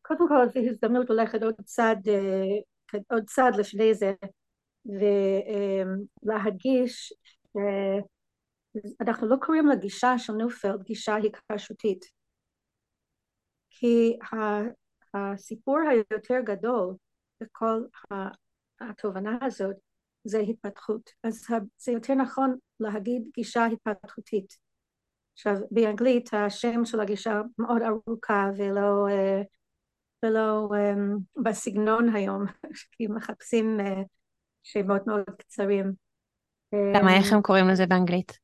קודם 0.05 0.27
כל 0.27 0.49
זו 0.53 0.59
הזדמנות 0.69 1.09
ללכת 1.09 1.43
עוד 1.43 1.55
צעד, 1.65 2.09
אה, 2.09 3.01
עוד 3.09 3.23
צעד 3.25 3.55
לפני 3.55 3.93
זה 3.93 4.13
ולהדגיש 6.25 7.13
אנחנו 9.01 9.27
לא 9.27 9.35
קוראים 9.41 9.67
לגישה 9.67 10.17
של 10.17 10.33
נופלד 10.33 10.83
גישה 10.83 11.15
היקשרותית 11.15 12.05
כי 13.69 14.17
הסיפור 15.13 15.77
היותר 15.89 16.39
גדול 16.43 16.95
בכל 17.41 17.81
התובנה 18.79 19.37
הזאת 19.41 19.75
זה 20.23 20.39
התפתחות. 20.39 21.09
אז 21.23 21.45
זה 21.77 21.91
יותר 21.91 22.13
נכון 22.13 22.57
להגיד 22.79 23.23
גישה 23.35 23.65
התפתחותית. 23.65 24.57
עכשיו 25.33 25.55
באנגלית 25.71 26.29
השם 26.33 26.85
של 26.85 26.99
הגישה 26.99 27.41
מאוד 27.57 27.81
ארוכה 27.81 28.49
ולא, 28.57 29.07
ולא 30.23 30.69
בסגנון 31.43 32.15
היום, 32.15 32.45
כי 32.91 33.07
מחפשים 33.07 33.79
שמות 34.63 35.07
מאוד 35.07 35.23
קצרים. 35.39 35.93
למה 36.73 37.17
איך 37.17 37.33
הם 37.33 37.41
קוראים 37.41 37.67
לזה 37.67 37.85
באנגלית? 37.85 38.43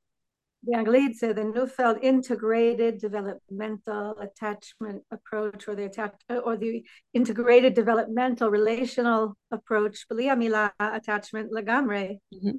באנגלית 0.64 1.14
זה 1.14 1.32
the 1.32 1.56
Neufeld 1.56 2.04
integrated 2.04 3.00
developmental 3.00 4.22
attachment 4.22 5.00
approach 5.14 5.68
or 5.68 5.76
the 5.76 5.86
attach 5.86 6.14
or 6.30 6.58
the 6.58 6.84
integrated 7.14 7.74
developmental 7.74 8.50
relational 8.50 9.34
approach 9.54 10.06
בלי 10.10 10.30
המילה 10.30 10.68
attachment 10.82 11.48
לגמרי 11.52 12.18
mm-hmm. 12.34 12.58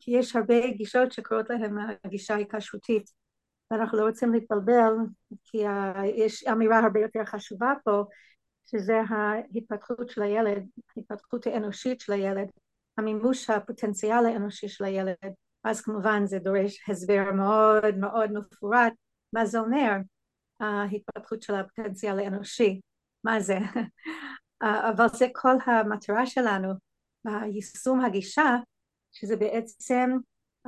כי 0.00 0.10
יש 0.10 0.36
הרבה 0.36 0.70
גישות 0.70 1.12
שקוראות 1.12 1.50
להם 1.50 1.76
הגישה 2.04 2.34
ההיקשרותית 2.34 3.10
ואנחנו 3.70 3.98
לא 3.98 4.06
רוצים 4.06 4.32
להתבלבל 4.32 4.92
כי 5.44 5.58
יש 6.16 6.44
אמירה 6.44 6.78
הרבה 6.78 7.00
יותר 7.00 7.24
חשובה 7.24 7.72
פה 7.84 8.04
שזה 8.70 9.00
ההתפתחות 9.08 10.08
של 10.08 10.22
הילד, 10.22 10.66
ההתפתחות 10.96 11.46
האנושית 11.46 12.00
של 12.00 12.12
הילד, 12.12 12.50
המימוש 12.98 13.50
הפוטנציאל 13.50 14.26
האנושי 14.26 14.68
של 14.68 14.84
הילד. 14.84 15.16
אז 15.64 15.80
כמובן 15.80 16.26
זה 16.26 16.38
דורש 16.38 16.88
הסבר 16.88 17.32
מאוד 17.32 17.96
מאוד 17.96 18.30
מפורט 18.32 18.92
מה 19.32 19.46
זה 19.46 19.58
אומר 19.58 19.92
ההתפתחות 20.60 21.42
של 21.42 21.54
הפוטנציאל 21.54 22.18
האנושי, 22.18 22.80
מה 23.24 23.40
זה, 23.40 23.58
אבל 24.62 25.08
זה 25.08 25.26
כל 25.32 25.54
המטרה 25.66 26.26
שלנו 26.26 26.68
ביישום 27.24 28.00
הגישה 28.00 28.56
שזה 29.12 29.36
בעצם 29.36 30.10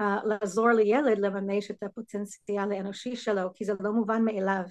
uh, 0.00 0.02
לעזור 0.24 0.68
לילד 0.68 1.18
לממש 1.18 1.70
את 1.70 1.82
הפוטנציאל 1.82 2.72
האנושי 2.72 3.16
שלו 3.16 3.54
כי 3.54 3.64
זה 3.64 3.72
לא 3.80 3.92
מובן 3.92 4.24
מאליו. 4.24 4.62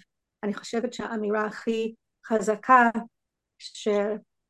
אני 0.44 0.54
חושבת 0.54 0.94
שהאמירה 0.94 1.46
הכי 1.46 1.96
חזקה 2.26 2.90
ש, 3.60 3.88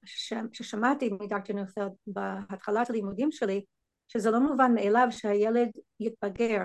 ש, 0.05 0.33
ששמעתי 0.53 1.09
מדוקטור 1.09 1.55
נופלד 1.55 1.91
בהתחלת 2.07 2.89
הלימודים 2.89 3.31
שלי 3.31 3.65
שזה 4.07 4.31
לא 4.31 4.39
מובן 4.39 4.71
מאליו 4.75 5.07
שהילד 5.09 5.69
יתבגר. 5.99 6.61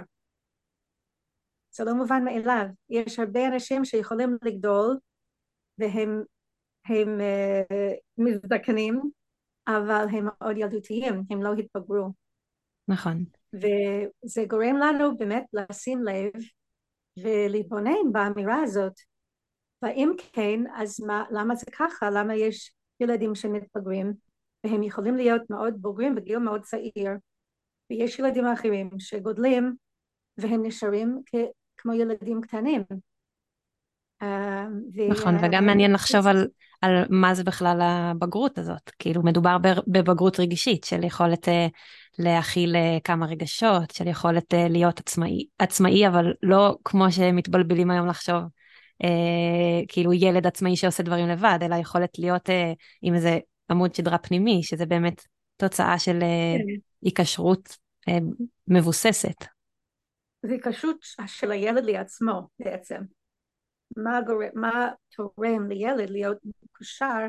זה 1.70 1.84
לא 1.84 1.94
מובן 1.94 2.24
מאליו. 2.24 2.66
יש 2.90 3.18
הרבה 3.18 3.46
אנשים 3.46 3.84
שיכולים 3.84 4.36
לגדול 4.42 4.98
והם 5.78 6.22
הם, 6.86 7.20
uh, 7.20 7.94
מזדקנים, 8.18 9.00
אבל 9.68 10.06
הם 10.12 10.24
מאוד 10.24 10.56
ילדותיים, 10.56 11.22
הם 11.30 11.42
לא 11.42 11.52
התבגרו. 11.52 12.12
נכון. 12.88 13.24
וזה 13.54 14.44
גורם 14.48 14.76
לנו 14.76 15.16
באמת 15.16 15.44
לשים 15.52 16.02
לב 16.02 16.32
ולהתבונן 17.18 18.12
באמירה 18.12 18.62
הזאת. 18.62 18.92
ואם 19.84 20.12
כן, 20.32 20.60
אז 20.74 21.00
מה, 21.00 21.24
למה 21.30 21.54
זה 21.54 21.66
ככה? 21.78 22.10
למה 22.10 22.34
יש 22.34 22.72
ילדים 23.00 23.34
שמתבגרים 23.34 24.12
והם 24.64 24.82
יכולים 24.82 25.16
להיות 25.16 25.42
מאוד 25.50 25.74
בוגרים 25.80 26.14
בגיל 26.14 26.38
מאוד 26.38 26.62
צעיר 26.62 27.10
ויש 27.90 28.18
ילדים 28.18 28.46
אחרים 28.46 28.90
שגודלים 28.98 29.74
והם 30.38 30.66
נשארים 30.66 31.20
כ- 31.26 31.50
כמו 31.76 31.92
ילדים 31.92 32.40
קטנים. 32.40 32.82
אה, 34.22 34.64
נכון, 35.08 35.36
וגם 35.42 35.66
מעניין 35.66 35.92
לחשוב 35.92 36.26
על, 36.26 36.48
על 36.80 37.04
מה 37.10 37.34
זה 37.34 37.44
בכלל 37.44 37.80
הבגרות 37.82 38.58
הזאת. 38.58 38.90
כאילו 38.98 39.22
מדובר 39.22 39.56
בבגרות 39.86 40.40
רגשית 40.40 40.84
של 40.84 41.04
יכולת 41.04 41.48
אה, 41.48 41.66
להכיל 42.18 42.76
אה, 42.76 42.98
כמה 43.04 43.26
רגשות, 43.26 43.90
של 43.90 44.06
יכולת 44.06 44.54
להיות 44.70 45.00
עצמאי, 45.00 45.46
עצמאי 45.58 46.08
אבל 46.08 46.32
לא 46.42 46.78
כמו 46.84 47.12
שמתבלבלים 47.12 47.90
היום 47.90 48.06
לחשוב. 48.06 48.42
כאילו 49.88 50.12
ילד 50.12 50.46
עצמאי 50.46 50.76
שעושה 50.76 51.02
דברים 51.02 51.28
לבד, 51.28 51.58
אלא 51.62 51.74
יכולת 51.74 52.18
להיות 52.18 52.48
עם 53.02 53.14
איזה 53.14 53.38
עמוד 53.70 53.94
שדרה 53.94 54.18
פנימי, 54.18 54.62
שזה 54.62 54.86
באמת 54.86 55.22
תוצאה 55.56 55.98
של 55.98 56.18
כן. 56.20 56.64
היקשרות 57.02 57.76
אה, 58.08 58.18
מבוססת. 58.68 59.44
זה 60.42 60.52
היקשרות 60.52 60.96
של 61.26 61.50
הילד 61.50 61.84
לעצמו 61.84 62.48
בעצם. 62.58 63.00
מה, 63.96 64.20
גורם, 64.26 64.48
מה 64.54 64.88
תורם 65.16 65.68
לילד 65.68 66.10
להיות 66.10 66.38
מקושר 66.62 67.26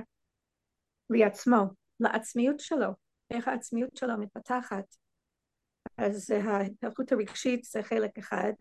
לעצמו, 1.10 1.66
לעצמיות 2.00 2.60
שלו, 2.60 2.90
איך 3.32 3.48
העצמיות 3.48 3.98
שלו 3.98 4.18
מתפתחת. 4.18 4.96
אז 5.98 6.32
ההתפתחות 6.32 7.12
הרגשית 7.12 7.64
זה 7.64 7.84
חלק 7.84 8.18
אחד, 8.18 8.52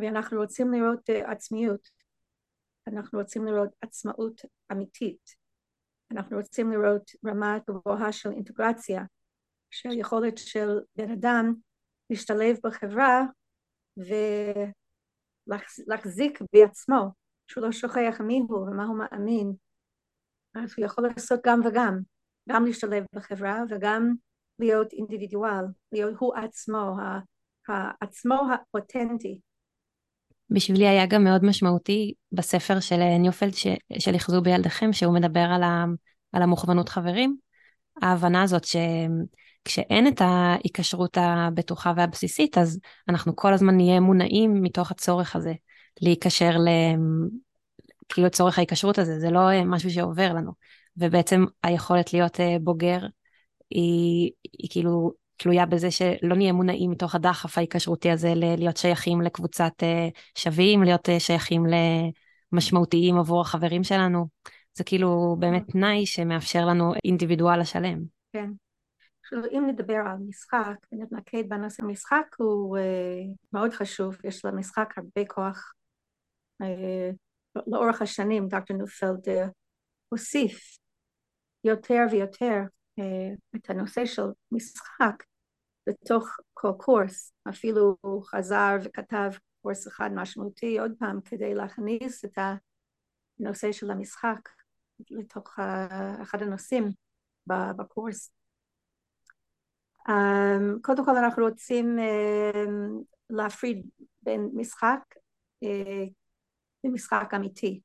ואנחנו 0.00 0.38
רוצים 0.38 0.72
לראות 0.72 1.10
uh, 1.10 1.30
עצמיות, 1.30 1.88
אנחנו 2.86 3.18
רוצים 3.18 3.46
לראות 3.46 3.70
עצמאות 3.80 4.40
אמיתית, 4.72 5.34
אנחנו 6.10 6.36
רוצים 6.36 6.72
לראות 6.72 7.10
רמה 7.26 7.58
גבוהה 7.68 8.12
של 8.12 8.30
אינטגרציה, 8.30 9.02
של 9.70 9.88
יכולת 9.92 10.38
של 10.38 10.68
בן 10.96 11.10
אדם 11.10 11.54
להשתלב 12.10 12.56
בחברה 12.64 13.22
ולהחזיק 15.46 16.38
בעצמו, 16.52 17.10
שהוא 17.46 17.64
לא 17.64 17.72
שוכח 17.72 18.20
מי 18.20 18.40
הוא 18.48 18.58
ומה 18.58 18.84
הוא 18.84 18.98
מאמין, 18.98 19.52
אז 20.54 20.74
הוא 20.76 20.84
יכול 20.86 21.04
לעשות 21.08 21.40
גם 21.46 21.60
וגם, 21.64 21.98
גם 22.48 22.64
להשתלב 22.64 23.04
בחברה 23.14 23.62
וגם 23.70 24.14
להיות 24.58 24.92
אינדיבידואל, 24.92 25.64
להיות 25.92 26.14
הוא 26.18 26.34
עצמו, 26.34 26.96
עצמו 28.00 28.34
האותנטי. 28.50 29.40
בשבילי 30.50 30.88
היה 30.88 31.06
גם 31.06 31.24
מאוד 31.24 31.44
משמעותי 31.44 32.14
בספר 32.32 32.80
של 32.80 32.96
ניופלד 33.18 33.54
ש, 33.54 33.66
של 33.98 34.16
אחזו 34.16 34.42
בילדיכם, 34.42 34.92
שהוא 34.92 35.14
מדבר 35.14 35.40
על, 35.40 35.62
ה, 35.62 35.84
על 36.32 36.42
המוכוונות 36.42 36.88
חברים, 36.88 37.36
ההבנה 38.02 38.42
הזאת 38.42 38.64
ש, 38.64 38.76
כשאין 39.64 40.08
את 40.08 40.20
ההיקשרות 40.20 41.18
הבטוחה 41.20 41.92
והבסיסית, 41.96 42.58
אז 42.58 42.78
אנחנו 43.08 43.36
כל 43.36 43.52
הזמן 43.52 43.76
נהיה 43.76 44.00
מונעים 44.00 44.62
מתוך 44.62 44.90
הצורך 44.90 45.36
הזה 45.36 45.52
להיקשר 46.00 46.50
ל... 46.50 46.68
כאילו 48.08 48.30
צורך 48.30 48.58
ההיקשרות 48.58 48.98
הזה, 48.98 49.20
זה 49.20 49.30
לא 49.30 49.64
משהו 49.64 49.90
שעובר 49.90 50.32
לנו. 50.32 50.52
ובעצם 50.96 51.44
היכולת 51.62 52.12
להיות 52.12 52.40
אה, 52.40 52.56
בוגר 52.60 52.98
היא, 53.70 54.30
היא 54.58 54.70
כאילו 54.70 55.12
תלויה 55.42 55.66
בזה 55.66 55.90
שלא 55.90 56.36
נהיה 56.36 56.52
מונעים 56.52 56.90
מתוך 56.90 57.14
הדחף 57.14 57.58
ההיקשרותי 57.58 58.10
הזה 58.10 58.32
להיות 58.34 58.76
שייכים 58.76 59.20
לקבוצת 59.20 59.72
אה, 59.82 60.08
שווים, 60.38 60.82
להיות 60.82 61.08
אה, 61.08 61.20
שייכים 61.20 61.62
למשמעותיים 62.52 63.18
עבור 63.18 63.40
החברים 63.40 63.84
שלנו. 63.84 64.26
זה 64.74 64.84
כאילו 64.84 65.36
באמת 65.38 65.62
תנאי 65.72 66.06
שמאפשר 66.06 66.66
לנו 66.66 66.92
אינדיבידואל 67.04 67.60
השלם. 67.60 67.98
כן. 68.32 68.50
אם 69.52 69.66
נדבר 69.66 69.94
על 69.94 70.16
משחק 70.28 70.76
ונתמקד 70.92 71.48
בנושא 71.48 71.82
המשחק 71.82 72.36
הוא 72.38 72.78
uh, 72.78 72.82
מאוד 73.52 73.72
חשוב, 73.72 74.16
יש 74.24 74.44
למשחק 74.44 74.94
הרבה 74.96 75.28
כוח. 75.28 75.72
Uh, 76.62 77.16
לאורך 77.66 78.02
השנים 78.02 78.48
דוקטור 78.48 78.76
נופלד 78.76 79.28
uh, 79.28 79.50
הוסיף 80.08 80.78
יותר 81.64 82.02
ויותר 82.10 82.62
uh, 83.00 83.02
את 83.56 83.70
הנושא 83.70 84.06
של 84.06 84.26
משחק 84.52 85.22
בתוך 85.86 86.36
כל 86.54 86.72
קורס, 86.78 87.32
אפילו 87.48 87.96
הוא 88.00 88.24
חזר 88.24 88.76
וכתב 88.84 89.30
קורס 89.62 89.88
אחד 89.88 90.10
משמעותי 90.14 90.78
עוד 90.78 90.92
פעם 90.98 91.20
כדי 91.20 91.54
להכניס 91.54 92.24
את 92.24 92.38
הנושא 93.38 93.72
של 93.72 93.90
המשחק 93.90 94.48
לתוך 95.10 95.58
אחד 96.22 96.42
הנושאים 96.42 96.84
בקורס. 97.46 98.32
Um, 100.08 100.80
קודם 100.82 101.04
כל 101.04 101.16
אנחנו 101.16 101.44
רוצים 101.44 101.98
um, 101.98 103.04
להפריד 103.30 103.86
בין 104.22 104.50
משחק 104.54 105.00
uh, 105.64 106.10
למשחק 106.84 107.30
אמיתי. 107.36 107.80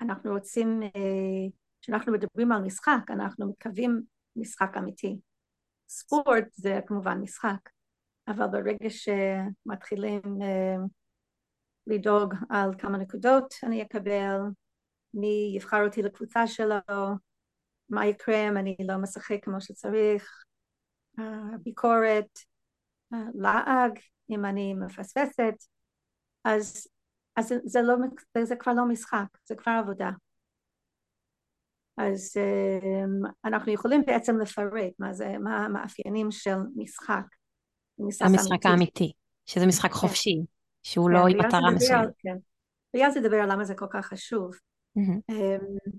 אנחנו 0.00 0.32
רוצים, 0.32 0.82
uh, 0.82 1.50
כשאנחנו 1.80 2.12
מדברים 2.12 2.52
על 2.52 2.62
משחק, 2.62 3.10
אנחנו 3.10 3.50
מתכוונים 3.50 4.02
משחק 4.36 4.76
אמיתי. 4.76 5.18
ספורט 5.88 6.44
זה 6.52 6.80
כמובן 6.86 7.18
משחק, 7.18 7.70
אבל 8.28 8.46
ברגע 8.46 8.90
שמתחילים 8.90 10.22
uh, 10.22 10.88
לדאוג 11.86 12.34
על 12.50 12.70
כמה 12.78 12.98
נקודות 12.98 13.54
אני 13.62 13.82
אקבל, 13.82 14.40
מי 15.14 15.52
יבחר 15.56 15.84
אותי 15.84 16.02
לקבוצה 16.02 16.46
שלו, 16.46 16.76
מה 17.88 18.06
יקרה 18.06 18.48
אם 18.48 18.56
אני 18.56 18.76
לא 18.88 18.96
משחק 18.96 19.44
כמו 19.44 19.60
שצריך, 19.60 20.44
ביקורת, 21.62 22.38
לעג, 23.34 23.98
אם 24.30 24.44
אני 24.44 24.74
מפספסת, 24.74 25.54
אז, 26.44 26.86
אז 27.36 27.48
זה, 27.48 27.58
זה, 27.64 27.82
לא, 27.82 27.94
זה 28.42 28.56
כבר 28.56 28.72
לא 28.72 28.88
משחק, 28.88 29.26
זה 29.44 29.54
כבר 29.54 29.72
עבודה. 29.72 30.10
אז 31.96 32.36
um, 32.36 33.30
אנחנו 33.44 33.72
יכולים 33.72 34.02
בעצם 34.06 34.38
לפרט 34.38 34.92
מה 34.98 35.12
זה, 35.12 35.38
מה 35.38 35.64
המאפיינים 35.64 36.30
של 36.30 36.56
משחק. 36.76 37.24
המשחק 38.20 38.66
האמיתי, 38.66 39.12
שזה 39.46 39.66
משחק 39.66 39.90
כן. 39.90 39.96
חופשי, 39.96 40.44
שהוא 40.82 41.08
כן, 41.08 41.14
לא 41.14 41.26
עם 41.26 41.38
מטרה 41.38 41.70
מסוימת. 41.74 42.08
כן. 42.18 42.36
ואז 42.94 43.16
לדבר 43.16 43.36
על 43.36 43.52
למה 43.52 43.64
זה 43.64 43.74
כל 43.74 43.86
כך 43.90 44.06
חשוב. 44.06 44.50
Mm-hmm. 44.98 45.32
Um, 45.32 45.90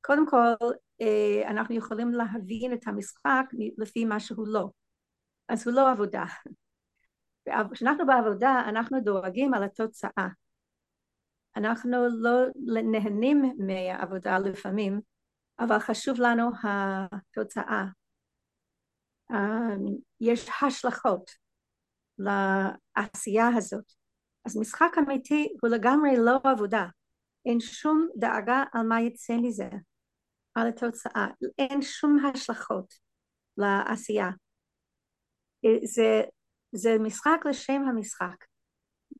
קודם 0.00 0.26
כל, 0.26 0.54
אה, 1.00 1.50
אנחנו 1.50 1.74
יכולים 1.74 2.10
להבין 2.10 2.72
את 2.72 2.88
המשחק 2.88 3.44
לפי 3.78 4.04
מה 4.04 4.20
שהוא 4.20 4.48
לא. 4.48 4.68
אז 5.48 5.68
הוא 5.68 5.74
לא 5.74 5.90
עבודה. 5.90 6.24
כשאנחנו 7.72 8.06
בעבודה 8.06 8.62
אנחנו 8.68 9.00
דואגים 9.00 9.54
על 9.54 9.64
התוצאה. 9.64 10.28
אנחנו 11.56 12.08
לא 12.08 12.46
נהנים 12.84 13.54
מהעבודה 13.58 14.38
לפעמים, 14.38 15.00
אבל 15.58 15.78
חשוב 15.78 16.20
לנו 16.20 16.50
התוצאה. 16.62 17.84
יש 20.20 20.48
השלכות 20.62 21.30
לעשייה 22.18 23.48
הזאת. 23.56 23.92
אז 24.44 24.56
משחק 24.56 24.92
אמיתי 24.98 25.48
הוא 25.62 25.70
לגמרי 25.70 26.10
לא 26.16 26.40
עבודה. 26.44 26.86
אין 27.46 27.60
שום 27.60 28.08
דאגה 28.16 28.64
על 28.72 28.86
מה 28.86 29.00
יצא 29.00 29.32
מזה, 29.42 29.68
על 30.54 30.68
התוצאה. 30.68 31.26
אין 31.58 31.82
שום 31.82 32.18
השלכות 32.26 32.94
לעשייה. 33.56 34.28
זה, 35.84 36.22
זה 36.72 36.96
משחק 37.00 37.40
לשם 37.50 37.82
המשחק. 37.88 38.44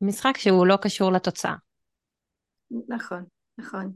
משחק 0.01 0.37
שהוא 0.37 0.67
לא 0.67 0.75
קשור 0.81 1.11
לתוצאה. 1.11 1.55
נכון, 2.87 3.25
נכון. 3.57 3.95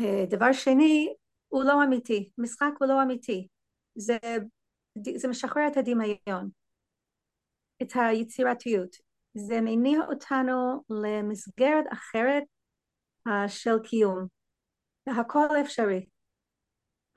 אה, 0.00 0.24
דבר 0.30 0.52
שני, 0.52 1.14
הוא 1.50 1.64
לא 1.64 1.84
אמיתי. 1.84 2.30
משחק 2.38 2.70
הוא 2.78 2.88
לא 2.88 3.02
אמיתי. 3.02 3.48
זה, 3.94 4.18
זה 5.16 5.28
משחרר 5.28 5.66
את 5.66 5.76
הדמיון, 5.76 6.50
את 7.82 7.92
היצירתיות. 7.94 8.96
זה 9.34 9.60
מניע 9.60 10.00
אותנו 10.08 10.82
למסגרת 10.90 11.84
אחרת 11.92 12.42
uh, 13.28 13.48
של 13.48 13.78
קיום. 13.84 14.26
והכל 15.06 15.46
אפשרי. 15.60 16.06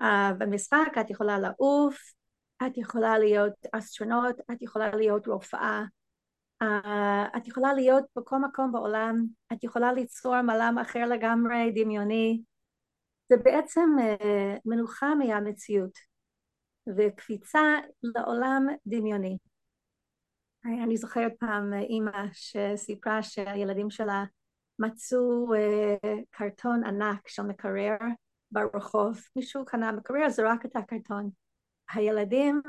Uh, 0.01 0.05
במשחק 0.37 0.97
את 1.01 1.09
יכולה 1.09 1.39
לעוף, 1.39 2.13
את 2.67 2.77
יכולה 2.77 3.19
להיות 3.19 3.53
אסטרונאוט, 3.71 4.35
את 4.51 4.61
יכולה 4.61 4.95
להיות 4.95 5.27
רופאה, 5.27 5.83
uh, 6.63 7.37
את 7.37 7.47
יכולה 7.47 7.73
להיות 7.73 8.03
בכל 8.15 8.37
מקום 8.39 8.71
בעולם, 8.71 9.25
את 9.53 9.63
יכולה 9.63 9.93
ליצור 9.93 10.41
מלם 10.41 10.77
אחר 10.81 11.05
לגמרי, 11.05 11.71
דמיוני. 11.75 12.41
זה 13.29 13.37
בעצם 13.43 13.89
uh, 13.99 14.59
מנוחה 14.65 15.15
מהמציאות 15.15 15.97
וקפיצה 16.97 17.61
לעולם 18.03 18.67
דמיוני. 18.87 19.37
אני 20.83 20.97
זוכרת 20.97 21.31
פעם 21.39 21.73
אימא 21.73 22.25
שסיפרה 22.33 23.23
שהילדים 23.23 23.89
שלה 23.89 24.23
מצאו 24.79 25.53
קרטון 26.31 26.83
ענק 26.83 27.27
של 27.27 27.43
מקרר 27.43 27.95
ברחוב, 28.51 29.19
מישהו 29.35 29.65
קנה 29.65 29.91
מקרר, 29.91 30.29
זרק 30.29 30.65
את 30.65 30.75
הקרטון. 30.75 31.29
הילדים 31.89 32.61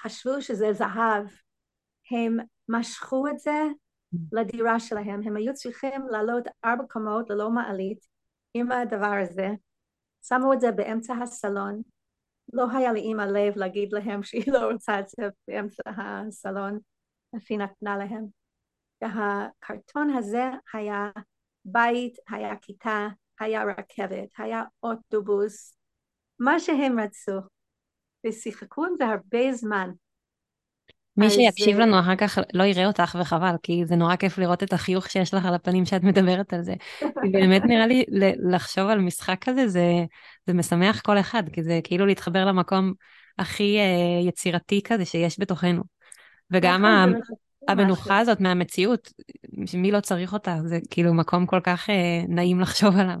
חשבו 0.00 0.42
שזה 0.42 0.72
זהב, 0.72 1.26
הם 2.10 2.36
משכו 2.68 3.28
את 3.28 3.38
זה 3.38 3.62
לדירה 4.32 4.80
שלהם, 4.80 5.22
הם 5.24 5.36
היו 5.36 5.54
צריכים 5.54 6.08
לעלות 6.10 6.44
ארבע 6.64 6.84
קומות 6.90 7.30
ללא 7.30 7.50
מעלית 7.50 8.06
עם 8.54 8.72
הדבר 8.72 9.14
הזה, 9.22 9.48
שמו 10.28 10.52
את 10.52 10.60
זה 10.60 10.72
באמצע 10.72 11.14
הסלון, 11.22 11.82
לא 12.52 12.66
היה 12.72 12.92
לאימא 12.92 13.22
לב 13.22 13.56
להגיד 13.56 13.92
להם 13.92 14.22
שהיא 14.26 14.52
לא 14.52 14.72
רוצה 14.72 15.00
את 15.00 15.08
זה 15.08 15.28
באמצע 15.48 15.82
הסלון, 15.86 16.78
אף 17.36 17.46
היא 17.48 17.58
נתנה 17.58 17.96
להם. 17.96 18.26
והקרטון 19.02 20.10
הזה 20.10 20.44
היה 20.72 21.10
בית, 21.64 22.16
היה 22.28 22.56
כיתה, 22.56 23.08
היה 23.40 23.64
רכבת, 23.64 24.28
היה 24.38 24.62
אוטובוס, 24.82 25.76
מה 26.38 26.60
שהם 26.60 27.00
רצו, 27.00 27.40
ושיחקו 28.26 28.84
עם 28.86 28.96
זה 28.98 29.04
הרבה 29.04 29.52
זמן. 29.52 29.90
מי 31.16 31.30
שיקשיב 31.30 31.78
לנו 31.78 32.00
אחר 32.00 32.16
כך 32.16 32.38
לא 32.54 32.64
יראה 32.64 32.86
אותך 32.86 33.16
וחבל, 33.20 33.54
כי 33.62 33.82
זה 33.86 33.96
נורא 33.96 34.16
כיף 34.16 34.38
לראות 34.38 34.62
את 34.62 34.72
החיוך 34.72 35.10
שיש 35.10 35.34
לך 35.34 35.46
על 35.46 35.54
הפנים 35.54 35.84
שאת 35.84 36.02
מדברת 36.02 36.52
על 36.52 36.62
זה. 36.62 36.74
באמת 37.32 37.62
נראה 37.68 37.86
לי 37.86 38.04
לחשוב 38.50 38.88
על 38.88 39.00
משחק 39.00 39.36
כזה, 39.40 39.68
זה, 39.68 39.84
זה 40.46 40.54
משמח 40.54 41.00
כל 41.00 41.18
אחד, 41.18 41.42
כי 41.52 41.62
זה 41.62 41.80
כאילו 41.84 42.06
להתחבר 42.06 42.44
למקום 42.44 42.92
הכי 43.38 43.78
uh, 43.78 44.28
יצירתי 44.28 44.80
כזה 44.84 45.04
שיש 45.04 45.40
בתוכנו. 45.40 45.82
וגם 46.50 46.84
נכון, 46.84 47.20
המנוחה 47.68 48.18
הזאת 48.18 48.40
מהמציאות, 48.40 49.12
מי 49.74 49.90
לא 49.90 50.00
צריך 50.00 50.32
אותה, 50.32 50.56
זה 50.64 50.78
כאילו 50.90 51.14
מקום 51.14 51.46
כל 51.46 51.60
כך 51.60 51.88
uh, 51.88 51.92
נעים 52.28 52.60
לחשוב 52.60 52.96
עליו. 52.96 53.16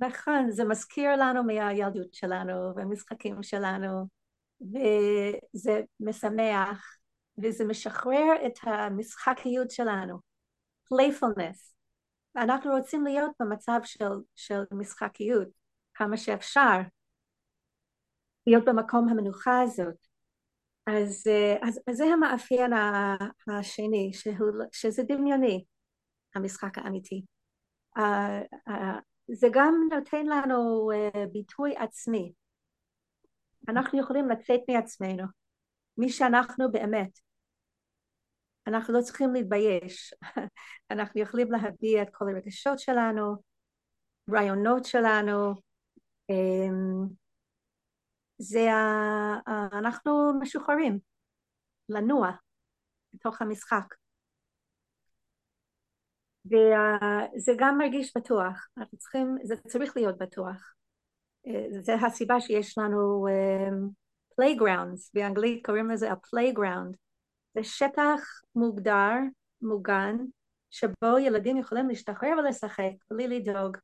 נכון, 0.00 0.50
זה 0.50 0.64
מזכיר 0.64 1.16
לנו 1.16 1.44
מהילדות 1.44 2.14
שלנו 2.14 2.72
והמשחקים 2.76 3.42
שלנו, 3.42 4.17
וזה 4.60 5.80
משמח, 6.00 6.98
וזה 7.42 7.64
משחרר 7.64 8.46
את 8.46 8.58
המשחקיות 8.62 9.70
שלנו, 9.70 10.18
playfulness. 10.94 11.74
אנחנו 12.36 12.70
רוצים 12.70 13.04
להיות 13.04 13.30
במצב 13.40 13.80
של, 13.84 14.12
של 14.34 14.62
משחקיות 14.72 15.48
כמה 15.94 16.16
שאפשר, 16.16 16.80
להיות 18.46 18.64
במקום 18.64 19.08
המנוחה 19.08 19.60
הזאת. 19.60 19.96
אז, 20.86 21.26
אז, 21.62 21.80
אז 21.86 21.96
זה 21.96 22.04
המאפיין 22.04 22.72
השני, 23.48 24.10
שהוא, 24.12 24.50
שזה 24.72 25.02
דמיוני, 25.02 25.64
המשחק 26.34 26.78
האמיתי. 26.78 27.22
Uh, 27.98 28.00
uh, 28.68 28.72
זה 29.32 29.48
גם 29.52 29.74
נותן 29.92 30.26
לנו 30.26 30.90
uh, 30.92 31.18
ביטוי 31.32 31.76
עצמי. 31.76 32.32
אנחנו 33.68 34.00
יכולים 34.00 34.28
לצאת 34.28 34.60
מעצמנו, 34.68 35.24
מי 35.96 36.08
שאנחנו 36.08 36.72
באמת. 36.72 37.18
אנחנו 38.66 38.94
לא 38.94 39.00
צריכים 39.02 39.34
להתבייש, 39.34 40.14
אנחנו 40.90 41.20
יכולים 41.20 41.52
להביע 41.52 42.02
את 42.02 42.08
כל 42.12 42.24
הרגשות 42.28 42.78
שלנו, 42.78 43.36
רעיונות 44.30 44.84
שלנו, 44.84 45.54
um, 46.32 47.08
זה. 48.38 48.68
אנחנו 49.72 50.40
משוחררים 50.40 50.98
לנוע 51.88 52.30
בתוך 53.14 53.42
המשחק. 53.42 53.94
וזה 56.46 57.52
גם 57.58 57.78
מרגיש 57.78 58.16
בטוח, 58.16 58.68
אנחנו 58.76 58.98
צריכים, 58.98 59.36
זה 59.42 59.56
צריך 59.56 59.96
להיות 59.96 60.18
בטוח. 60.18 60.77
זה 61.80 61.94
הסיבה 61.94 62.40
שיש 62.40 62.78
לנו 62.78 63.26
um, 63.28 63.90
playgrounds, 64.40 65.10
באנגלית 65.14 65.66
קוראים 65.66 65.90
לזה 65.90 66.12
ה-playground. 66.12 66.96
זה 67.54 67.64
שטח 67.64 68.20
מוגדר, 68.54 69.12
מוגן, 69.62 70.16
שבו 70.70 71.18
ילדים 71.20 71.56
יכולים 71.56 71.88
להשתחרר 71.88 72.30
ולשחק 72.38 72.92
בלי 73.10 73.28
לדאוג. 73.28 73.76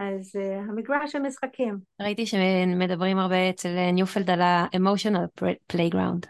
אז 0.00 0.36
uh, 0.36 0.70
המגרש 0.70 1.14
המשחקים. 1.14 1.78
ראיתי 2.00 2.26
שמדברים 2.26 3.18
הרבה 3.18 3.50
אצל 3.50 3.68
אה, 3.68 3.92
ניופלד 3.92 4.30
על 4.30 4.40
ה-emotional 4.40 5.44
playground. 5.72 6.26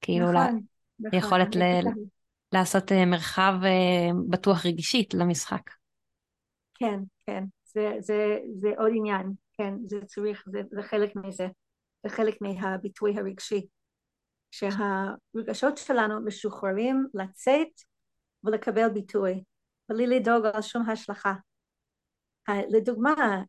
כאילו 0.00 0.32
נכון. 0.32 0.60
נכון. 1.00 1.18
יכולת 1.18 1.56
ל... 1.56 1.62
לעשות 2.52 2.92
מרחב 2.92 3.54
בטוח 4.28 4.66
רגשית 4.66 5.14
למשחק. 5.14 5.70
כן, 6.74 7.00
כן, 7.26 7.44
זה, 7.74 7.96
זה, 8.00 8.38
זה 8.60 8.68
עוד 8.78 8.90
עניין, 8.94 9.32
כן, 9.58 9.74
זה 9.86 10.04
צריך, 10.06 10.44
זה, 10.52 10.60
זה 10.70 10.82
חלק 10.82 11.16
מזה, 11.16 11.46
זה 12.02 12.08
חלק 12.08 12.34
מהביטוי 12.40 13.18
הרגשי. 13.18 13.66
שהרגשות 14.52 15.78
שלנו 15.78 16.24
משוחררים 16.24 17.06
לצאת 17.14 17.68
ולקבל 18.44 18.88
ביטוי, 18.88 19.44
בלי 19.88 20.06
לדאוג 20.06 20.46
על 20.46 20.62
שום 20.62 20.90
השלכה. 20.90 21.34
לדוגמה, 22.48 23.42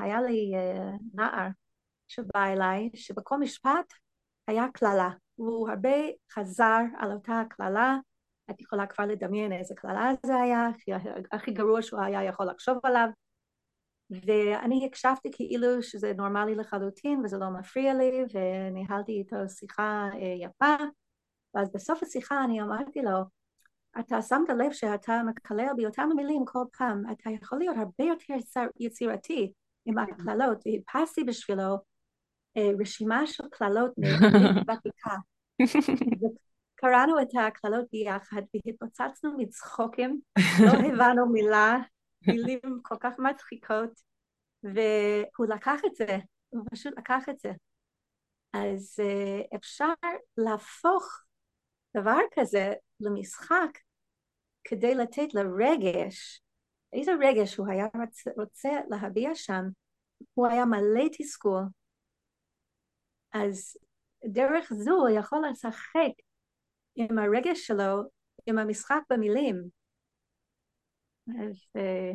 היה 0.00 0.22
לי 0.22 0.52
אה, 0.54 0.90
נער 1.14 1.48
שבא 2.08 2.46
אליי, 2.46 2.90
שבכל 2.94 3.38
משפט 3.38 3.92
היה 4.46 4.64
קללה. 4.74 5.10
הוא 5.34 5.68
הרבה 5.68 5.96
חזר 6.32 6.80
על 6.98 7.12
אותה 7.12 7.42
קללה, 7.50 7.96
את 8.50 8.60
יכולה 8.60 8.86
כבר 8.86 9.04
לדמיין 9.04 9.52
איזה 9.52 9.74
קללה 9.74 10.10
זה 10.26 10.36
היה, 10.36 10.68
הכי 11.32 11.50
גרוע 11.52 11.82
שהוא 11.82 12.00
היה 12.00 12.24
יכול 12.24 12.46
לחשוב 12.46 12.78
עליו. 12.82 13.08
ואני 14.10 14.86
הקשבתי 14.86 15.30
כאילו 15.32 15.82
שזה 15.82 16.12
נורמלי 16.16 16.54
לחלוטין 16.54 17.20
וזה 17.24 17.38
לא 17.38 17.50
מפריע 17.50 17.94
לי, 17.94 18.24
וניהלתי 18.34 19.12
איתו 19.12 19.36
שיחה 19.48 20.08
אה, 20.14 20.46
יפה, 20.46 20.84
ואז 21.54 21.72
בסוף 21.74 22.02
השיחה 22.02 22.44
אני 22.44 22.62
אמרתי 22.62 23.02
לו, 23.02 23.20
אתה 24.00 24.22
שמת 24.22 24.48
לב 24.58 24.72
שאתה 24.72 25.22
מקלל 25.26 25.66
באותן 25.76 26.08
מילים 26.16 26.44
כל 26.44 26.64
פעם, 26.78 27.02
אתה 27.12 27.30
יכול 27.30 27.58
להיות 27.58 27.76
הרבה 27.76 28.04
יותר 28.04 28.34
יצירתי 28.80 29.52
עם 29.86 29.98
הקללות, 29.98 30.64
והדפסתי 30.66 31.24
בשבילו 31.24 31.78
אה, 32.56 32.70
רשימה 32.80 33.26
של 33.26 33.44
קללות 33.50 33.92
בכיתה. 34.66 35.14
קראנו 36.74 37.22
את 37.22 37.28
הקללות 37.46 37.84
ביחד 37.92 38.42
והתפוצצנו 38.54 39.38
מצחוקים, 39.38 40.20
לא 40.64 40.70
הבנו 40.70 41.26
מילה, 41.26 41.78
מילים 42.28 42.60
כל 42.82 42.96
כך 43.00 43.12
מצחיקות, 43.18 44.00
והוא 44.62 45.46
לקח 45.48 45.80
את 45.86 45.94
זה, 45.94 46.18
הוא 46.48 46.64
פשוט 46.70 46.98
לקח 46.98 47.28
את 47.28 47.38
זה. 47.38 47.52
אז 48.52 49.00
uh, 49.00 49.56
אפשר 49.56 49.92
להפוך 50.36 51.24
דבר 51.96 52.18
כזה 52.34 52.72
למשחק 53.00 53.78
כדי 54.64 54.94
לתת 54.94 55.34
לרגש, 55.34 56.42
איזה 56.92 57.12
רגש 57.20 57.56
הוא 57.56 57.66
היה 57.70 57.84
רוצה, 57.84 58.30
רוצה 58.36 58.68
להביע 58.90 59.30
שם, 59.34 59.64
הוא 60.34 60.46
היה 60.46 60.64
מלא 60.64 61.04
תסכול. 61.18 61.62
אז 63.32 63.76
דרך 64.24 64.72
זו 64.72 64.90
הוא 64.90 65.08
יכול 65.08 65.42
לשחק 65.50 66.12
עם 66.94 67.18
הרגש 67.18 67.66
שלו, 67.66 68.02
עם 68.46 68.58
המשחק 68.58 69.00
במילים. 69.10 69.83
אז 71.28 71.56
אה, 71.76 72.12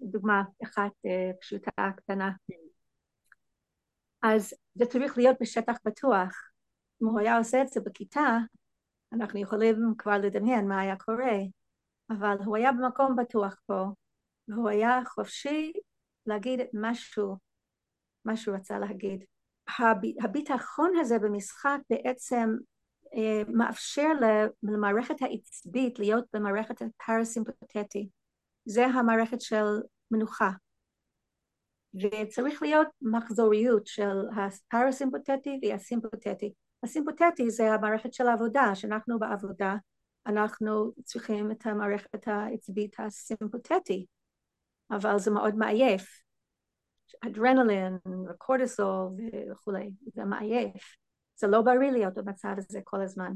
דוגמה 0.00 0.42
אחת 0.64 0.92
אה, 1.06 1.30
פשוטה 1.40 1.90
קטנה. 1.96 2.30
אז 4.22 4.54
זה 4.74 4.86
צריך 4.86 5.18
להיות 5.18 5.36
בשטח 5.40 5.76
בטוח. 5.84 6.34
אם 7.02 7.06
הוא 7.06 7.20
היה 7.20 7.38
עושה 7.38 7.62
את 7.62 7.68
זה 7.68 7.80
בכיתה, 7.80 8.38
אנחנו 9.12 9.40
יכולים 9.40 9.76
כבר 9.98 10.18
לדמיין 10.18 10.68
מה 10.68 10.80
היה 10.80 10.96
קורה, 10.96 11.38
אבל 12.10 12.36
הוא 12.44 12.56
היה 12.56 12.72
במקום 12.72 13.16
בטוח 13.16 13.60
פה, 13.66 13.84
והוא 14.48 14.68
היה 14.68 15.00
חופשי 15.06 15.72
להגיד 16.26 16.60
משהו, 16.74 17.36
מה 18.24 18.36
שהוא 18.36 18.56
רצה 18.56 18.78
להגיד. 18.78 19.24
הביטחון 20.22 20.92
הזה 21.00 21.18
במשחק 21.18 21.78
בעצם 21.90 22.48
אה, 23.14 23.42
מאפשר 23.48 24.08
למערכת 24.62 25.22
העצבית 25.22 25.98
להיות 25.98 26.24
במערכת 26.32 26.82
הפרסימפטטי. 26.82 28.08
זה 28.64 28.86
המערכת 28.86 29.40
של 29.40 29.64
מנוחה. 30.10 30.50
וצריך 31.94 32.62
להיות 32.62 32.88
מחזוריות 33.02 33.86
של 33.86 34.28
הפרסימפטטי 34.36 35.60
והסימפטטי. 35.62 36.52
הסימפטטי 36.82 37.50
זה 37.50 37.72
המערכת 37.72 38.12
של 38.12 38.26
העבודה, 38.26 38.70
שאנחנו 38.74 39.18
בעבודה, 39.18 39.74
אנחנו 40.26 40.92
צריכים 41.04 41.50
את 41.50 41.66
המערכת 41.66 42.28
העצבית 42.28 42.96
הסימפטטי, 43.00 44.06
אבל 44.90 45.18
זה 45.18 45.30
מאוד 45.30 45.54
מעייף. 45.54 46.22
אדרנלין 47.26 47.98
וקורטיסול 48.30 49.12
וכולי, 49.50 49.90
זה 50.14 50.24
מעייף. 50.24 50.96
זה 51.36 51.46
לא 51.46 51.62
בריא 51.62 51.90
להיות 51.90 52.14
במצב 52.14 52.54
הזה 52.58 52.80
כל 52.84 53.02
הזמן. 53.02 53.32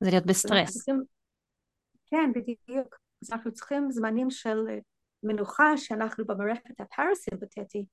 זה 0.00 0.10
להיות 0.10 0.26
בסטרס. 0.26 0.84
כן, 2.06 2.32
בדיוק. 2.34 2.96
אז 3.22 3.32
אנחנו 3.32 3.52
צריכים 3.52 3.90
זמנים 3.90 4.30
של 4.30 4.58
מנוחה 5.22 5.76
שאנחנו 5.76 6.26
במערכת 6.26 6.80
הפרסימפטטי, 6.80 7.86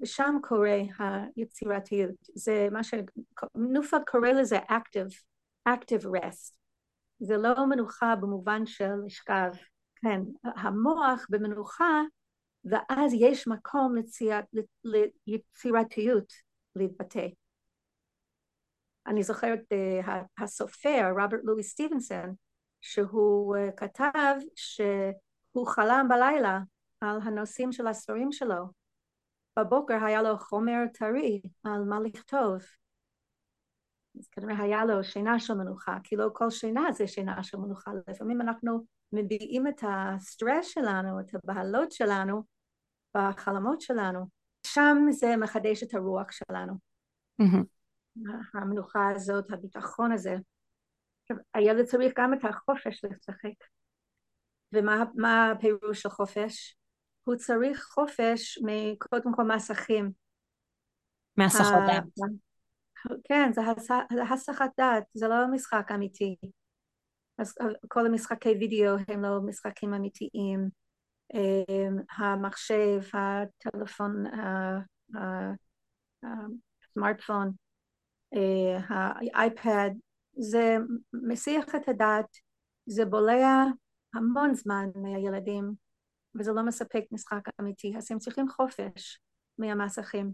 ושם 0.00 0.36
קורה 0.42 0.80
היצירתיות. 0.98 2.16
זה 2.34 2.68
מה 2.72 2.80
שנופלד 2.84 4.02
קורא 4.06 4.28
לזה 4.28 4.58
active, 4.58 5.14
active 5.68 6.04
rest. 6.04 6.56
זה 7.18 7.36
לא 7.36 7.66
מנוחה 7.66 8.16
במובן 8.16 8.66
של 8.66 8.92
לשכב. 9.06 9.50
כן, 9.96 10.20
המוח 10.42 11.26
במנוחה, 11.30 12.02
ואז 12.64 13.12
יש 13.14 13.48
מקום 13.48 13.94
ליצירתיות 15.26 16.32
להתבטא. 16.76 17.26
אני 19.06 19.22
זוכרת 19.22 19.60
uh, 20.04 20.10
הסופר 20.38 21.10
רוברט 21.10 21.40
לואי 21.44 21.62
סטיבנסון 21.62 22.34
שהוא 22.80 23.56
uh, 23.56 23.72
כתב 23.76 24.34
שהוא 24.54 25.66
חלם 25.66 26.06
בלילה 26.08 26.60
על 27.00 27.20
הנושאים 27.22 27.72
של 27.72 27.86
הספרים 27.86 28.32
שלו. 28.32 28.64
בבוקר 29.58 30.04
היה 30.04 30.22
לו 30.22 30.38
חומר 30.38 30.78
טרי 30.94 31.42
על 31.64 31.84
מה 31.84 32.00
לכתוב. 32.00 32.58
אז 34.18 34.28
כנראה 34.30 34.62
היה 34.62 34.84
לו 34.84 35.04
שינה 35.04 35.40
של 35.40 35.54
מנוחה 35.54 35.98
כי 36.04 36.16
לא 36.16 36.28
כל 36.32 36.50
שינה 36.50 36.92
זה 36.92 37.06
שינה 37.06 37.42
של 37.42 37.58
מנוחה. 37.58 37.90
לפעמים 38.08 38.40
אנחנו 38.40 38.84
מביעים 39.12 39.66
את 39.66 39.82
הסטרס 39.88 40.66
שלנו 40.66 41.20
את 41.20 41.34
הבהלות 41.34 41.92
שלנו 41.92 42.42
בחלומות 43.16 43.80
שלנו. 43.80 44.26
שם 44.66 44.96
זה 45.10 45.36
מחדש 45.36 45.82
את 45.82 45.94
הרוח 45.94 46.26
שלנו. 46.30 46.74
mm-hmm. 47.42 47.64
המנוחה 48.54 49.08
הזאת, 49.14 49.52
הביטחון 49.52 50.12
הזה. 50.12 50.36
הילד 51.54 51.84
צריך 51.84 52.12
גם 52.18 52.34
את 52.34 52.44
החופש 52.44 53.04
לשחק. 53.04 53.66
ומה 54.72 55.50
הפירוש 55.50 56.02
של 56.02 56.08
חופש? 56.08 56.76
הוא 57.24 57.36
צריך 57.36 57.84
חופש 57.84 58.58
קודם 58.98 59.34
כל 59.34 59.42
מהסכים. 59.42 60.10
מהסחת 61.36 61.78
דעת. 61.86 62.04
כן, 63.24 63.50
זה 63.52 63.60
הסחת 64.32 64.70
דעת, 64.78 65.04
זה 65.14 65.28
לא 65.28 65.46
משחק 65.52 65.90
אמיתי. 65.94 66.36
אז 67.38 67.54
כל 67.88 68.06
המשחקי 68.06 68.48
וידאו 68.48 68.96
הם 69.08 69.22
לא 69.22 69.40
משחקים 69.46 69.94
אמיתיים. 69.94 70.68
אמ, 71.34 71.96
המחשב, 72.18 73.00
הטלפון, 73.12 74.24
הסמארטפון, 76.82 77.50
האייפד, 78.88 79.90
זה 80.36 80.76
מסיח 81.12 81.74
את 81.74 81.88
הדעת, 81.88 82.36
זה 82.86 83.04
בולע 83.04 83.64
המון 84.14 84.54
זמן 84.54 84.88
מהילדים, 84.94 85.74
וזה 86.34 86.52
לא 86.52 86.62
מספק 86.62 87.04
משחק 87.12 87.42
אמיתי, 87.60 87.94
אז 87.96 88.12
הם 88.12 88.18
צריכים 88.18 88.48
חופש 88.48 89.20
מהמסכים. 89.58 90.32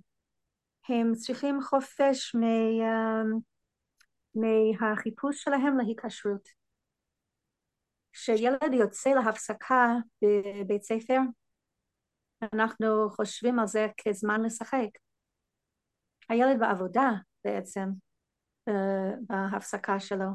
הם 0.89 1.13
צריכים 1.15 1.63
חופש 1.63 2.35
מה, 2.35 3.23
מהחיפוש 4.35 5.43
שלהם 5.43 5.79
להיקשרות. 5.79 6.49
כשילד 8.13 8.73
יוצא 8.73 9.11
להפסקה 9.11 9.87
בבית 10.23 10.83
ספר, 10.83 11.19
אנחנו 12.55 13.11
חושבים 13.11 13.59
על 13.59 13.67
זה 13.67 13.87
כזמן 14.05 14.43
לשחק. 14.43 14.89
הילד 16.29 16.61
בעבודה 16.61 17.11
בעצם 17.45 17.89
בהפסקה 19.29 20.01
שלו. 20.01 20.27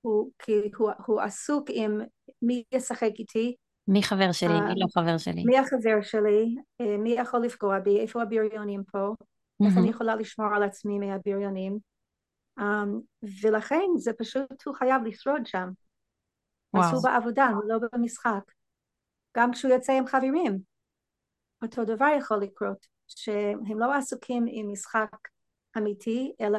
הוא, 0.00 0.30
כי 0.38 0.52
הוא, 0.76 0.90
הוא 1.06 1.20
עסוק 1.20 1.66
עם 1.68 2.00
מי 2.42 2.64
ישחק 2.72 3.10
איתי. 3.18 3.56
מי 3.88 4.02
חבר 4.02 4.32
שלי, 4.32 4.58
uh, 4.58 4.62
מי 4.62 4.74
לא 4.76 4.86
חבר 4.94 5.18
שלי. 5.18 5.44
מי 5.44 5.58
החבר 5.58 6.02
שלי, 6.02 6.54
uh, 6.82 6.98
מי 6.98 7.10
יכול 7.10 7.44
לפגוע 7.44 7.78
בי, 7.78 8.00
איפה 8.00 8.22
הבריונים 8.22 8.82
פה, 8.92 8.98
mm-hmm. 8.98 9.66
איך 9.66 9.78
אני 9.78 9.90
יכולה 9.90 10.16
לשמור 10.16 10.54
על 10.54 10.62
עצמי 10.62 10.98
מהבריונים. 10.98 11.78
Um, 12.60 12.62
ולכן 13.42 13.86
זה 13.96 14.12
פשוט, 14.18 14.66
הוא 14.66 14.74
חייב 14.74 15.02
לשרוד 15.04 15.46
שם. 15.46 15.68
וואו. 16.74 16.84
אז 16.84 16.94
הוא 16.94 17.02
בעבודה, 17.02 17.48
הוא 17.48 17.62
לא 17.66 17.78
במשחק. 17.92 18.52
גם 19.36 19.52
כשהוא 19.52 19.72
יוצא 19.72 19.92
עם 19.92 20.06
חברים, 20.06 20.58
אותו 21.62 21.84
דבר 21.84 22.08
יכול 22.18 22.38
לקרות, 22.38 22.86
שהם 23.08 23.78
לא 23.78 23.94
עסוקים 23.94 24.44
עם 24.48 24.72
משחק 24.72 25.16
אמיתי, 25.78 26.32
אלא 26.40 26.58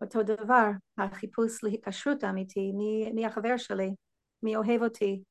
אותו 0.00 0.22
דבר, 0.22 0.70
החיפוש 0.98 1.64
להיקשרות 1.64 2.24
אמיתי, 2.24 2.72
מי, 2.72 3.12
מי 3.12 3.26
החבר 3.26 3.56
שלי, 3.56 3.94
מי 4.42 4.56
אוהב 4.56 4.82
אותי, 4.82 5.22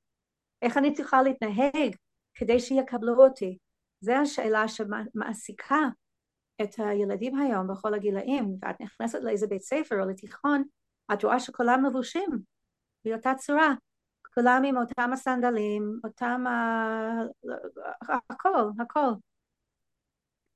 איך 0.61 0.77
אני 0.77 0.93
צריכה 0.93 1.21
להתנהג 1.21 1.95
כדי 2.33 2.59
שיקבלו 2.59 3.23
אותי. 3.23 3.57
זו 4.01 4.13
השאלה 4.13 4.67
שמעסיקה 4.67 5.79
את 6.61 6.69
הילדים 6.77 7.35
היום 7.35 7.67
בכל 7.67 7.93
הגילאים, 7.93 8.57
ואת 8.61 8.81
נכנסת 8.81 9.19
לאיזה 9.21 9.47
בית 9.47 9.61
ספר 9.61 10.01
או 10.01 10.09
לתיכון, 10.09 10.63
את 11.13 11.23
רואה 11.23 11.39
שכולם 11.39 11.85
לבושים 11.85 12.29
באותה 13.05 13.33
צורה, 13.35 13.73
כולם 14.33 14.61
עם 14.65 14.77
אותם 14.77 15.13
הסנדלים, 15.13 15.99
אותם 16.03 16.47
ה... 16.47 17.21
הכל, 18.29 18.49
הכל. 18.79 19.11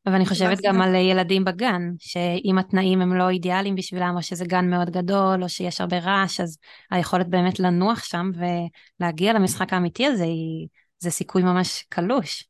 אבל 0.09 0.15
אני 0.15 0.25
חושבת 0.25 0.57
גם 0.63 0.81
על 0.81 0.95
ילדים 0.95 1.45
בגן, 1.45 1.81
שאם 1.99 2.57
התנאים 2.57 3.01
הם 3.01 3.13
לא 3.13 3.29
אידיאליים 3.29 3.75
בשבילם, 3.75 4.13
או 4.17 4.21
שזה 4.21 4.45
גן 4.45 4.69
מאוד 4.69 4.89
גדול, 4.89 5.43
או 5.43 5.49
שיש 5.49 5.81
הרבה 5.81 5.99
רעש, 5.99 6.39
אז 6.39 6.57
היכולת 6.91 7.27
באמת 7.27 7.59
לנוח 7.59 8.03
שם 8.03 8.31
ולהגיע 8.99 9.33
למשחק 9.33 9.73
האמיתי 9.73 10.05
הזה, 10.05 10.23
היא, 10.23 10.67
זה 10.99 11.09
סיכוי 11.11 11.43
ממש 11.43 11.85
קלוש. 11.89 12.49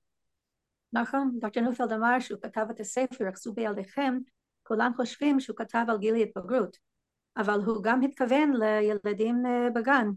נכון, 0.93 1.37
דוקטור 1.41 1.63
נופלד 1.63 1.91
אמר 1.91 2.19
שהוא 2.19 2.39
כתב 2.41 2.65
את 2.71 2.79
הספר, 2.79 3.27
יחסו 3.27 3.53
בילדיכם, 3.53 4.17
כולם 4.63 4.91
חושבים 4.95 5.39
שהוא 5.39 5.57
כתב 5.57 5.85
על 5.87 5.97
גיל 5.97 6.15
התבגרות, 6.15 6.77
אבל 7.37 7.59
הוא 7.65 7.83
גם 7.83 8.01
התכוון 8.01 8.53
לילדים 8.53 9.45
אה, 9.45 9.69
בגן, 9.75 10.07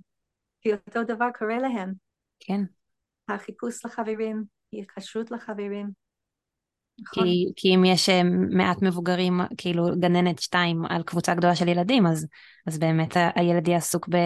כי 0.61 0.73
אותו 0.73 1.05
דבר 1.05 1.29
קורה 1.39 1.59
להם. 1.59 1.93
כן. 2.41 2.61
החיפוש 3.29 3.85
לחברים, 3.85 4.45
התקשרות 4.73 5.31
לחברים. 5.31 6.02
נכון. 7.01 7.25
כי, 7.25 7.47
כי 7.57 7.75
אם 7.75 7.85
יש 7.85 8.09
אה, 8.09 8.23
מעט 8.51 8.83
מבוגרים, 8.83 9.41
כאילו 9.57 9.85
גננת 10.01 10.39
שתיים 10.39 10.85
על 10.89 11.03
קבוצה 11.03 11.35
גדולה 11.35 11.57
של 11.57 11.69
ילדים, 11.69 12.07
אז, 12.07 12.27
אז 12.67 12.79
באמת 12.79 13.17
הילד 13.37 13.69
יהיה 13.69 13.79
עסוק 13.79 14.09
ב, 14.09 14.17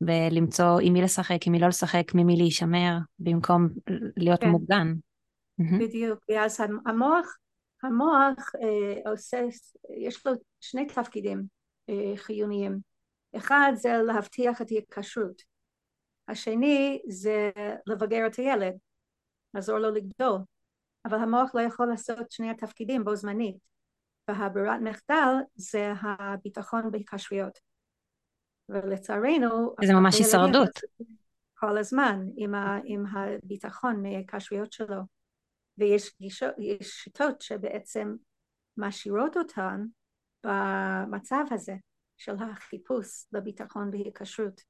בלמצוא 0.00 0.80
עם 0.82 0.92
מי 0.92 1.02
לשחק, 1.02 1.46
עם 1.46 1.52
מי 1.52 1.58
לא 1.58 1.68
לשחק, 1.68 2.14
ממי 2.14 2.36
להישמר, 2.36 2.96
במקום 3.18 3.68
להיות 4.16 4.40
כן. 4.40 4.48
מוגן. 4.48 4.94
בדיוק, 5.58 6.24
אז 6.40 6.60
המוח, 6.86 7.36
המוח 7.82 8.52
אה, 8.62 9.10
עושה, 9.10 9.40
יש 9.98 10.26
לו 10.26 10.32
שני 10.60 10.86
תפקידים 10.86 11.42
אה, 11.88 12.12
חיוניים. 12.16 12.78
אחד 13.36 13.72
זה 13.74 13.92
להבטיח 14.06 14.62
את 14.62 14.66
ההיקשרות, 14.70 15.42
השני 16.28 17.00
זה 17.08 17.50
לבגר 17.86 18.26
את 18.26 18.34
הילד, 18.34 18.74
לעזור 19.54 19.78
לו 19.78 19.90
לגדול, 19.90 20.38
אבל 21.06 21.18
המוח 21.18 21.54
לא 21.54 21.60
יכול 21.60 21.88
לעשות 21.88 22.30
שני 22.30 22.50
התפקידים 22.50 23.04
בו 23.04 23.16
זמנית, 23.16 23.56
והברירת 24.28 24.80
מחדל 24.80 25.34
זה 25.54 25.92
הביטחון 26.00 26.90
בהיקשרויות. 26.90 27.58
ולצערנו... 28.68 29.74
זה 29.84 29.92
ממש 29.94 30.18
הישרדות. 30.18 30.80
כל 31.54 31.78
הזמן 31.78 32.20
עם, 32.36 32.54
ה, 32.54 32.78
עם 32.84 33.04
הביטחון 33.06 34.02
מההיקשרויות 34.02 34.72
שלו. 34.72 35.02
ויש 35.78 36.14
גישות, 36.20 36.54
שיטות 36.82 37.40
שבעצם 37.40 38.14
משאירות 38.76 39.36
אותן 39.36 39.84
במצב 40.44 41.44
הזה 41.50 41.74
של 42.16 42.34
החיפוש 42.42 43.26
לביטחון 43.32 43.90
בהיקשרות. 43.90 44.60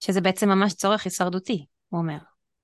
שזה 0.00 0.20
בעצם 0.20 0.48
ממש 0.48 0.74
צורך 0.74 1.04
הישרדותי, 1.04 1.66
הוא 1.88 2.00
אומר. 2.00 2.18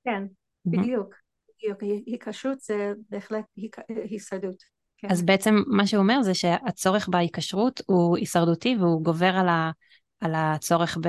כן, 0.05 0.22
mm-hmm. 0.24 0.70
בדיוק. 0.70 1.14
בדיוק. 1.62 1.83
היקשרות 2.07 2.61
זה 2.61 2.92
בהחלט 3.11 3.44
הישרדות. 3.88 4.62
כן. 4.99 5.09
אז 5.11 5.23
בעצם 5.23 5.55
מה 5.66 5.87
שהוא 5.87 6.03
אומר 6.03 6.23
זה 6.23 6.35
שהצורך 6.35 7.09
בהיקשרות 7.09 7.81
הוא 7.87 8.16
הישרדותי 8.16 8.77
והוא 8.81 9.03
גובר 9.03 9.37
על, 9.37 9.49
ה, 9.49 9.70
על 10.20 10.33
הצורך 10.35 10.99
ב, 11.01 11.09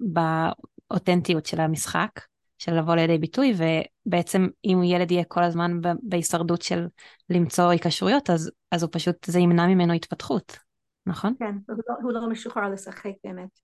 באותנטיות 0.00 1.46
של 1.46 1.60
המשחק, 1.60 2.20
של 2.58 2.74
לבוא 2.74 2.94
לידי 2.94 3.18
ביטוי, 3.18 3.54
ובעצם 3.56 4.48
אם 4.64 4.82
ילד 4.84 5.10
יהיה 5.10 5.24
כל 5.24 5.42
הזמן 5.42 5.80
בהישרדות 6.02 6.62
של 6.62 6.86
למצוא 7.30 7.70
היקשרויות, 7.70 8.30
אז, 8.30 8.50
אז 8.72 8.82
הוא 8.82 8.90
פשוט, 8.92 9.24
זה 9.24 9.40
ימנע 9.40 9.66
ממנו 9.66 9.92
התפתחות, 9.92 10.58
נכון? 11.06 11.34
כן, 11.38 11.54
הוא 11.68 11.76
לא, 11.88 11.94
הוא 12.02 12.12
לא 12.12 12.28
משוחרר 12.28 12.68
לשחק 12.68 13.12
באמת. 13.24 13.60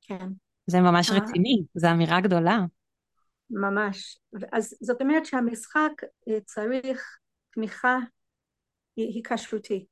כן. 0.00 0.28
זה 0.66 0.80
ממש 0.80 1.10
אה. 1.10 1.16
רציני, 1.16 1.62
זו 1.74 1.90
אמירה 1.90 2.20
גדולה. 2.20 2.58
ממש. 3.50 4.20
אז 4.52 4.74
זאת 4.80 5.02
אומרת 5.02 5.26
שהמשחק 5.26 5.92
אה, 6.28 6.40
צריך 6.40 7.18
תמיכה 7.50 7.98
היקשרותי. 8.96 9.86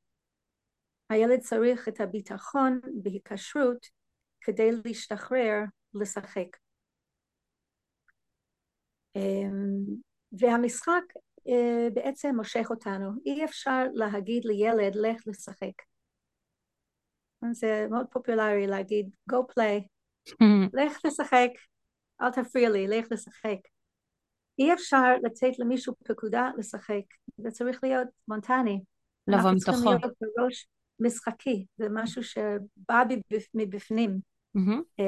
הילד 1.11 1.41
צריך 1.41 1.89
את 1.89 2.01
הביטחון 2.01 2.81
בהיקשרות 3.03 3.87
כדי 4.41 4.71
להשתחרר 4.85 5.61
לשחק. 5.95 6.57
אמ, 9.17 9.85
והמשחק 10.33 11.03
אה, 11.49 11.89
בעצם 11.95 12.35
מושך 12.37 12.67
אותנו. 12.71 13.11
אי 13.27 13.45
אפשר 13.45 13.85
להגיד 13.95 14.45
לילד 14.45 14.95
לך 14.95 15.23
לשחק. 15.27 15.83
זה 17.53 17.87
מאוד 17.91 18.07
פופולרי 18.11 18.67
להגיד 18.67 19.11
go 19.33 19.37
play, 19.37 19.87
לך 20.79 20.99
לשחק, 21.05 21.51
אל 22.23 22.31
תפריע 22.31 22.71
לי, 22.71 22.87
לך 22.87 23.07
לשחק. 23.11 23.59
אי 24.59 24.73
אפשר 24.73 25.17
לתת 25.23 25.59
למישהו 25.59 25.95
פקודה 26.05 26.51
לשחק, 26.59 27.03
זה 27.37 27.51
צריך 27.51 27.81
להיות 27.83 28.09
מונטני. 28.29 28.81
לבוא 29.29 29.51
מתוכו. 29.51 29.51
אנחנו 29.51 29.59
צריכים 29.59 29.85
להיות 29.85 30.15
בראש 30.21 30.69
משחקי, 31.01 31.67
זה 31.77 31.87
משהו 31.91 32.23
שבא 32.23 33.03
מבפנים. 33.55 34.21
Mm-hmm. 34.59 35.03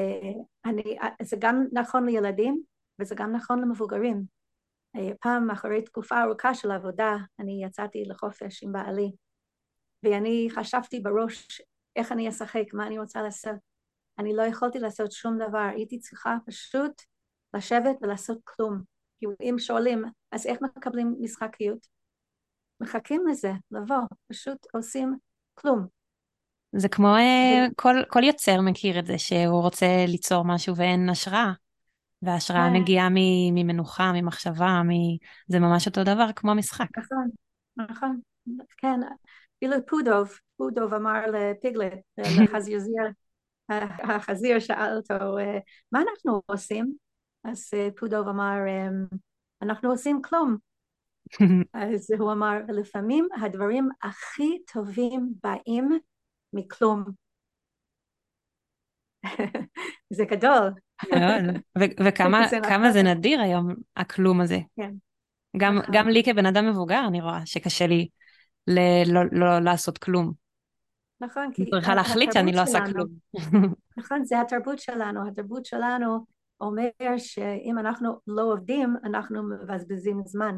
אני, 0.65 0.97
זה 1.21 1.37
גם 1.39 1.63
נכון 1.71 2.05
לילדים 2.05 2.61
וזה 3.01 3.15
גם 3.15 3.31
נכון 3.31 3.61
למבוגרים. 3.61 4.23
אה, 4.95 5.11
פעם 5.21 5.51
אחרי 5.51 5.81
תקופה 5.81 6.23
ארוכה 6.23 6.53
של 6.53 6.71
עבודה, 6.71 7.15
אני 7.39 7.63
יצאתי 7.65 8.03
לחופש 8.05 8.63
עם 8.63 8.71
בעלי, 8.71 9.11
ואני 10.03 10.47
חשבתי 10.51 10.99
בראש 10.99 11.61
איך 11.95 12.11
אני 12.11 12.29
אשחק, 12.29 12.73
מה 12.73 12.87
אני 12.87 12.99
רוצה 12.99 13.21
לעשות. 13.21 13.70
אני 14.19 14.35
לא 14.35 14.41
יכולתי 14.41 14.79
לעשות 14.79 15.11
שום 15.11 15.37
דבר, 15.37 15.67
הייתי 15.75 15.99
צריכה 15.99 16.37
פשוט 16.45 17.01
לשבת 17.53 17.95
ולעשות 18.01 18.37
כלום. 18.43 18.81
כי 19.19 19.25
אם 19.41 19.55
שואלים, 19.59 20.03
אז 20.31 20.45
איך 20.45 20.59
מקבלים 20.61 21.15
משחקיות? 21.19 21.87
מחכים 22.81 23.27
לזה, 23.27 23.51
לבוא, 23.71 24.01
פשוט 24.27 24.67
עושים 24.73 25.17
כלום. 25.53 25.87
זה 26.75 26.89
כמו 26.89 27.15
אה, 27.15 27.67
כל, 27.75 27.95
כל 28.07 28.23
יוצר 28.23 28.61
מכיר 28.61 28.99
את 28.99 29.05
זה, 29.05 29.17
שהוא 29.17 29.61
רוצה 29.61 30.05
ליצור 30.07 30.45
משהו 30.45 30.75
ואין 30.75 31.09
השראה. 31.09 31.51
וההשראה 32.21 32.69
כן. 32.69 32.81
מגיעה 32.81 33.07
ממנוחה, 33.51 34.11
ממחשבה, 34.11 34.81
מ... 34.83 34.89
זה 35.47 35.59
ממש 35.59 35.87
אותו 35.87 36.03
דבר 36.03 36.27
כמו 36.35 36.55
משחק. 36.55 36.97
נכון, 36.97 37.29
נכון, 37.77 38.19
כן. 38.77 38.99
אפילו 39.57 39.85
פודוב, 39.87 40.31
פודוב 40.57 40.93
אמר 40.93 41.21
לפיגלט, 41.27 41.99
לחזיר, 42.43 42.79
החזיר 44.03 44.59
שאל 44.59 44.97
אותו, 44.97 45.37
אה, 45.37 45.59
מה 45.91 46.01
אנחנו 46.01 46.41
עושים? 46.45 46.93
אז 47.43 47.69
אה, 47.73 47.87
פודוב 47.97 48.27
אמר, 48.27 48.55
אנחנו 49.61 49.89
עושים 49.89 50.21
כלום. 50.21 50.57
אז 51.73 52.11
הוא 52.19 52.31
אמר, 52.31 52.59
לפעמים 52.69 53.27
הדברים 53.41 53.89
הכי 54.03 54.57
טובים 54.73 55.33
באים 55.43 55.99
מכלום. 56.53 57.03
זה 60.09 60.25
גדול. 60.25 60.71
מאוד, 61.11 61.55
וכמה 62.05 62.91
זה 62.93 63.03
נדיר 63.03 63.41
היום, 63.41 63.67
הכלום 63.97 64.41
הזה. 64.41 64.59
כן. 64.77 64.91
גם, 65.57 65.77
נכון. 65.77 65.95
גם 65.95 66.09
לי 66.09 66.23
כבן 66.23 66.45
אדם 66.45 66.69
מבוגר, 66.69 67.03
אני 67.07 67.21
רואה 67.21 67.45
שקשה 67.45 67.87
לי 67.87 68.07
ל- 68.67 69.13
לא, 69.13 69.21
לא 69.31 69.59
לעשות 69.59 69.97
כלום. 69.97 70.40
נכון, 71.21 71.53
כי... 71.53 71.69
צריכה 71.69 71.95
להחליט 71.95 72.31
שאני 72.31 72.51
לא 72.51 72.61
עושה 72.61 72.79
כלום. 72.85 73.07
נכון, 73.97 74.25
זה 74.25 74.41
התרבות 74.41 74.79
שלנו. 74.79 75.27
התרבות 75.27 75.65
שלנו 75.65 76.25
אומר 76.61 76.89
שאם 77.17 77.79
אנחנו 77.79 78.19
לא 78.27 78.53
עובדים, 78.53 78.95
אנחנו 79.03 79.43
מבזבזים 79.43 80.21
זמן. 80.25 80.55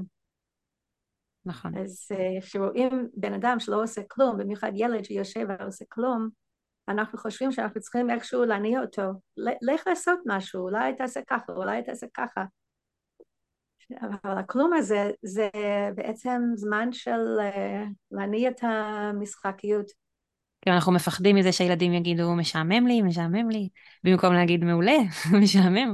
נכון. 1.46 1.78
אז 1.78 2.08
אה, 2.12 2.42
כשרואים 2.42 3.10
בן 3.14 3.34
אדם 3.34 3.60
שלא 3.60 3.84
עושה 3.84 4.02
כלום, 4.08 4.38
במיוחד 4.38 4.72
ילד 4.76 5.06
שיושב 5.06 5.46
ועושה 5.50 5.86
כלום, 5.90 6.30
אנחנו 6.88 7.18
חושבים 7.18 7.52
שאנחנו 7.52 7.82
צריכים 7.82 8.10
איכשהו 8.10 8.46
להניע 8.46 8.82
אותו, 8.82 9.12
לך 9.38 9.88
לעשות 9.88 10.20
משהו, 10.26 10.62
אולי 10.62 10.96
תעשה 10.96 11.20
ככה, 11.30 11.54
אולי 11.54 11.84
תעשה 11.84 12.08
ככה. 12.14 12.44
אבל 14.02 14.38
הכלום 14.38 14.74
הזה 14.74 15.12
זה 15.22 15.50
בעצם 15.96 16.42
זמן 16.56 16.92
של 16.92 17.40
אה, 17.40 17.84
להניע 18.12 18.50
את 18.50 18.60
המשחקיות. 18.62 20.03
כי 20.64 20.70
אנחנו 20.70 20.92
מפחדים 20.92 21.36
מזה 21.36 21.52
שהילדים 21.52 21.94
יגידו 21.94 22.36
משעמם 22.36 22.88
לי, 22.88 23.02
משעמם 23.02 23.50
לי, 23.50 23.70
במקום 24.04 24.34
להגיד 24.34 24.64
מעולה, 24.64 24.98
משעמם. 25.44 25.94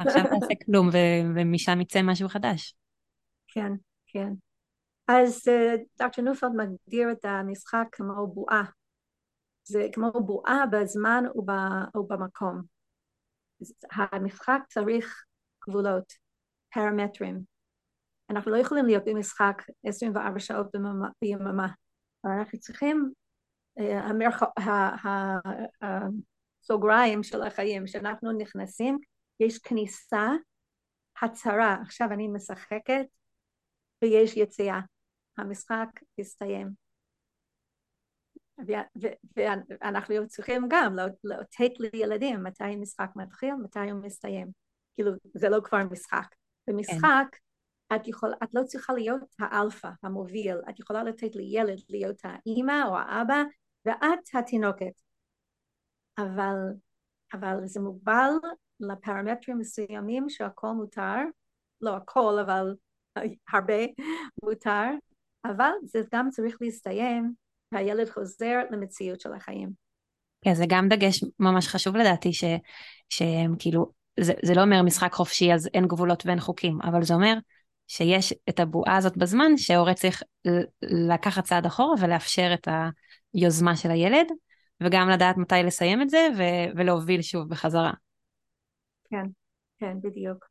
עכשיו 0.00 0.22
תעשה 0.30 0.54
כלום 0.66 0.88
ומשם 1.34 1.80
יצא 1.80 2.02
משהו 2.02 2.28
חדש. 2.28 2.74
כן, 3.48 3.72
כן. 4.06 4.32
אז 5.08 5.48
אה, 5.48 5.74
דוקטור 5.98 6.24
נופלד 6.24 6.50
מגדיר 6.56 7.12
את 7.12 7.24
המשחק 7.24 7.84
כמו 7.92 8.26
בועה. 8.26 8.64
זה 9.64 9.86
כמו 9.92 10.10
בועה 10.12 10.64
בזמן 10.66 11.24
ובמקום. 11.94 12.62
המשחק 13.92 14.60
צריך 14.68 15.24
גבולות, 15.68 16.12
פרמטרים. 16.74 17.40
אנחנו 18.30 18.50
לא 18.50 18.56
יכולים 18.56 18.86
להיות 18.86 19.04
במשחק 19.06 19.62
24 19.86 20.38
שעות 20.38 20.66
ביממה. 21.22 21.68
אנחנו 22.24 22.58
צריכים, 22.58 23.12
הסוגריים 26.62 27.22
של 27.22 27.42
החיים, 27.42 27.84
כשאנחנו 27.84 28.32
נכנסים, 28.32 28.98
יש 29.40 29.58
כניסה, 29.58 30.28
הצהרה, 31.22 31.76
עכשיו 31.82 32.08
אני 32.12 32.28
משחקת, 32.28 33.06
ויש 34.02 34.36
יציאה. 34.36 34.80
המשחק 35.38 35.88
הסתיים. 36.20 36.70
ואנחנו 39.36 40.26
צריכים 40.26 40.66
גם 40.70 40.96
לאותת 41.24 41.70
לילדים 41.92 42.42
מתי 42.42 42.76
משחק 42.76 43.10
מתחיל, 43.16 43.54
מתי 43.54 43.90
הוא 43.90 44.02
מסתיים. 44.02 44.48
כאילו, 44.94 45.12
זה 45.34 45.48
לא 45.48 45.58
כבר 45.64 45.78
משחק. 45.90 46.34
במשחק, 46.66 47.36
את, 47.94 48.08
יכול, 48.08 48.34
את 48.42 48.48
לא 48.54 48.62
צריכה 48.64 48.92
להיות 48.92 49.20
האלפא, 49.38 49.90
המוביל, 50.02 50.56
את 50.70 50.80
יכולה 50.80 51.02
לתת 51.02 51.34
לילד 51.34 51.78
להיות 51.88 52.20
האימא 52.24 52.82
או 52.88 52.96
האבא, 52.96 53.42
ואת 53.88 54.28
התינוקת. 54.34 55.00
אבל, 56.18 56.56
אבל 57.32 57.56
זה 57.64 57.80
מוגבל 57.80 58.30
לפרמטרים 58.80 59.58
מסוימים 59.58 60.28
שהכל 60.28 60.72
מותר, 60.72 61.16
לא 61.80 61.96
הכל, 61.96 62.38
אבל 62.38 62.74
הרבה 63.52 63.74
מותר, 64.42 64.90
אבל 65.44 65.70
זה 65.84 66.00
גם 66.14 66.30
צריך 66.30 66.56
להסתיים 66.60 67.32
והילד 67.72 68.08
חוזר 68.08 68.58
למציאות 68.70 69.20
של 69.20 69.32
החיים. 69.32 69.70
כן, 70.44 70.54
זה 70.54 70.64
גם 70.68 70.88
דגש 70.88 71.24
ממש 71.38 71.68
חשוב 71.68 71.96
לדעתי, 71.96 72.32
ש, 72.32 72.44
שהם 73.08 73.54
כאילו, 73.58 73.92
זה, 74.20 74.32
זה 74.44 74.54
לא 74.54 74.62
אומר 74.62 74.82
משחק 74.82 75.12
חופשי 75.12 75.52
אז 75.54 75.68
אין 75.74 75.86
גבולות 75.86 76.26
ואין 76.26 76.40
חוקים, 76.40 76.78
אבל 76.82 77.02
זה 77.02 77.14
אומר 77.14 77.34
שיש 77.88 78.34
את 78.48 78.60
הבועה 78.60 78.96
הזאת 78.96 79.16
בזמן 79.16 79.56
שההורה 79.56 79.94
צריך 79.94 80.22
לקחת 80.82 81.44
צעד 81.44 81.66
אחורה 81.66 81.94
ולאפשר 82.00 82.50
את 82.54 82.68
היוזמה 83.34 83.76
של 83.76 83.90
הילד, 83.90 84.26
וגם 84.82 85.08
לדעת 85.08 85.36
מתי 85.36 85.62
לסיים 85.64 86.02
את 86.02 86.10
זה 86.10 86.28
ו- 86.38 86.76
ולהוביל 86.76 87.22
שוב 87.22 87.48
בחזרה. 87.48 87.92
כן, 89.10 89.24
כן, 89.78 89.96
בדיוק. 90.02 90.48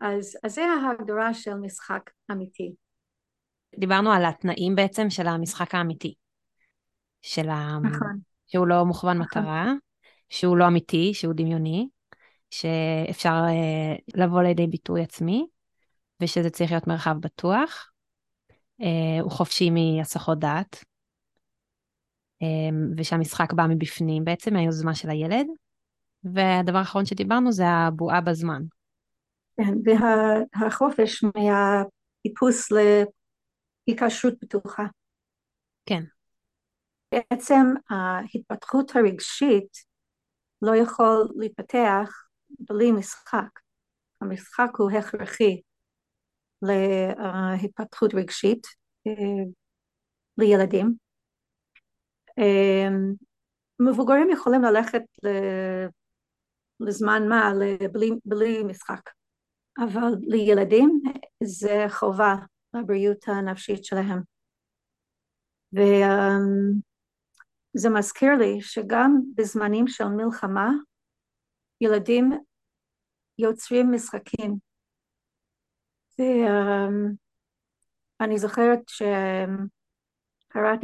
אז, 0.00 0.36
אז 0.44 0.54
זה 0.54 0.64
ההגדרה 0.64 1.34
של 1.34 1.54
משחק 1.54 2.10
אמיתי. 2.30 2.72
דיברנו 3.78 4.12
על 4.12 4.24
התנאים 4.24 4.74
בעצם 4.74 5.10
של 5.10 5.26
המשחק 5.26 5.74
האמיתי. 5.74 6.14
של 7.22 7.48
ה... 7.48 7.78
נכון. 7.82 8.18
שהוא 8.46 8.66
לא 8.66 8.84
מוכוון 8.84 9.18
נכון. 9.18 9.42
מטרה, 9.42 9.72
שהוא 10.28 10.56
לא 10.56 10.66
אמיתי, 10.66 11.14
שהוא 11.14 11.34
דמיוני, 11.34 11.88
שאפשר 12.50 13.42
uh, 13.46 14.02
לבוא 14.14 14.42
לידי 14.42 14.66
ביטוי 14.66 15.02
עצמי, 15.02 15.46
ושזה 16.20 16.50
צריך 16.50 16.70
להיות 16.70 16.86
מרחב 16.86 17.14
בטוח. 17.20 17.90
Uh, 18.82 19.22
הוא 19.22 19.30
חופשי 19.30 19.70
מהסחות 19.70 20.38
דעת, 20.38 20.84
um, 22.42 22.76
ושהמשחק 22.96 23.52
בא 23.52 23.66
מבפנים 23.68 24.24
בעצם, 24.24 24.54
מהיוזמה 24.54 24.94
של 24.94 25.10
הילד. 25.10 25.46
והדבר 26.24 26.78
האחרון 26.78 27.06
שדיברנו 27.06 27.52
זה 27.52 27.64
הבועה 27.66 28.20
בזמן. 28.20 28.62
כן, 29.56 29.92
והחופש 30.56 31.24
מהטיפוס 31.24 32.68
להיקשרות 33.88 34.34
בטוחה. 34.42 34.86
כן. 35.86 36.04
בעצם 37.14 37.64
ההתפתחות 37.90 38.96
הרגשית 38.96 39.76
לא 40.62 40.76
יכול 40.76 41.28
להתפתח 41.36 42.10
בלי 42.50 42.92
משחק. 42.92 43.60
המשחק 44.20 44.70
הוא 44.78 44.90
הכרחי 44.90 45.60
להתפתחות 46.62 48.14
רגשית 48.14 48.66
אה, 49.06 49.44
לילדים. 50.38 50.94
אה, 52.38 52.88
מבוגרים 53.80 54.30
יכולים 54.30 54.62
ללכת 54.62 55.02
לזמן 56.80 57.28
מה 57.28 57.52
בלי, 57.92 58.10
בלי 58.24 58.62
משחק, 58.62 59.10
אבל 59.78 60.12
לילדים 60.20 61.00
זה 61.44 61.86
חובה 61.88 62.34
לבריאות 62.74 63.28
הנפשית 63.28 63.84
שלהם. 63.84 64.22
וזה 65.72 65.90
מזכיר 67.90 68.30
לי 68.38 68.60
שגם 68.60 69.20
בזמנים 69.34 69.88
של 69.88 70.04
מלחמה 70.04 70.70
ילדים 71.80 72.32
יוצרים 73.38 73.92
משחקים. 73.92 74.67
ואני 76.18 77.14
זוכרת 78.38 78.80
שקראתי 78.88 79.70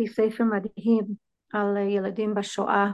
ספר 0.06 0.44
מדהים 0.44 1.04
על 1.52 1.76
ילדים 1.76 2.34
בשואה 2.34 2.90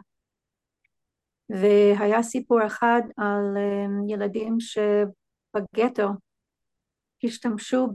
והיה 1.51 2.23
סיפור 2.23 2.67
אחד 2.67 3.01
על 3.17 3.57
אמ, 3.57 4.09
ילדים 4.09 4.57
שבגטו 4.61 6.09
השתמשו 7.25 7.87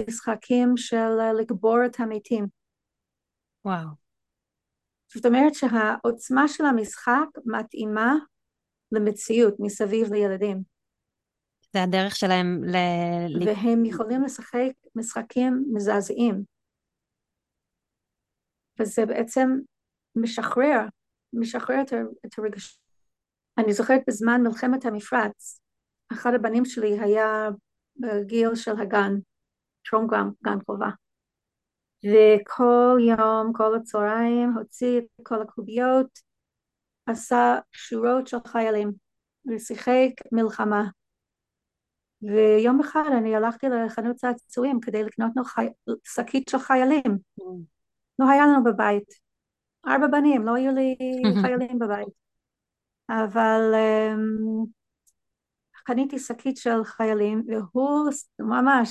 משחקים 0.07 0.77
של 0.77 1.09
לקבור 1.41 1.77
את 1.85 1.99
המתים. 1.99 2.62
וואו. 3.65 3.87
זאת 5.15 5.25
אומרת 5.25 5.53
שהעוצמה 5.53 6.47
של 6.47 6.65
המשחק 6.65 7.27
מתאימה 7.45 8.13
למציאות 8.91 9.55
מסביב 9.59 10.13
לילדים. 10.13 10.63
זה 11.73 11.83
הדרך 11.83 12.15
שלהם 12.15 12.63
ל... 12.63 12.75
והם 13.45 13.85
יכולים 13.85 14.23
לשחק 14.23 14.71
משחקים 14.95 15.65
מזעזעים. 15.73 16.43
וזה 18.79 19.05
בעצם 19.05 19.49
משחרר, 20.15 20.79
משחרר 21.33 21.81
את 22.25 22.39
הרגש. 22.39 22.79
אני 23.57 23.73
זוכרת 23.73 24.01
בזמן 24.07 24.41
מלחמת 24.43 24.85
המפרץ, 24.85 25.61
אחד 26.13 26.31
הבנים 26.35 26.65
שלי 26.65 26.99
היה 26.99 27.49
בגיל 27.97 28.55
של 28.55 28.71
הגן, 28.81 29.11
טרום 29.89 30.07
גן, 30.07 30.27
גן 30.43 30.57
חובה. 30.65 30.89
וכל 32.03 32.97
יום, 33.07 33.53
כל 33.53 33.75
הצהריים, 33.75 34.53
הוציא 34.57 34.99
את 34.99 35.05
כל 35.23 35.41
הקוביות, 35.41 36.19
עשה 37.05 37.57
שורות 37.71 38.27
של 38.27 38.37
חיילים, 38.47 38.91
ושיחק 39.45 40.09
מלחמה. 40.31 40.83
ויום 42.21 42.79
אחד 42.79 43.09
אני 43.17 43.35
הלכתי 43.35 43.67
לחנות 43.69 44.15
צעצועים 44.15 44.79
כדי 44.79 45.03
לקנות 45.03 45.31
לנו 45.35 45.45
חי... 45.45 45.67
שקית 46.03 46.49
של 46.49 46.57
חיילים. 46.57 47.17
Mm. 47.39 47.43
לא 48.19 48.29
היה 48.29 48.47
לנו 48.47 48.63
בבית. 48.63 49.13
ארבע 49.87 50.07
בנים, 50.07 50.45
לא 50.45 50.55
היו 50.55 50.71
לי 50.71 50.95
חיילים 51.41 51.79
בבית. 51.79 52.07
אבל 53.09 53.73
um, 53.73 54.67
קניתי 55.83 56.19
שקית 56.19 56.57
של 56.57 56.83
חיילים, 56.83 57.43
והוא 57.47 58.09
ממש 58.39 58.89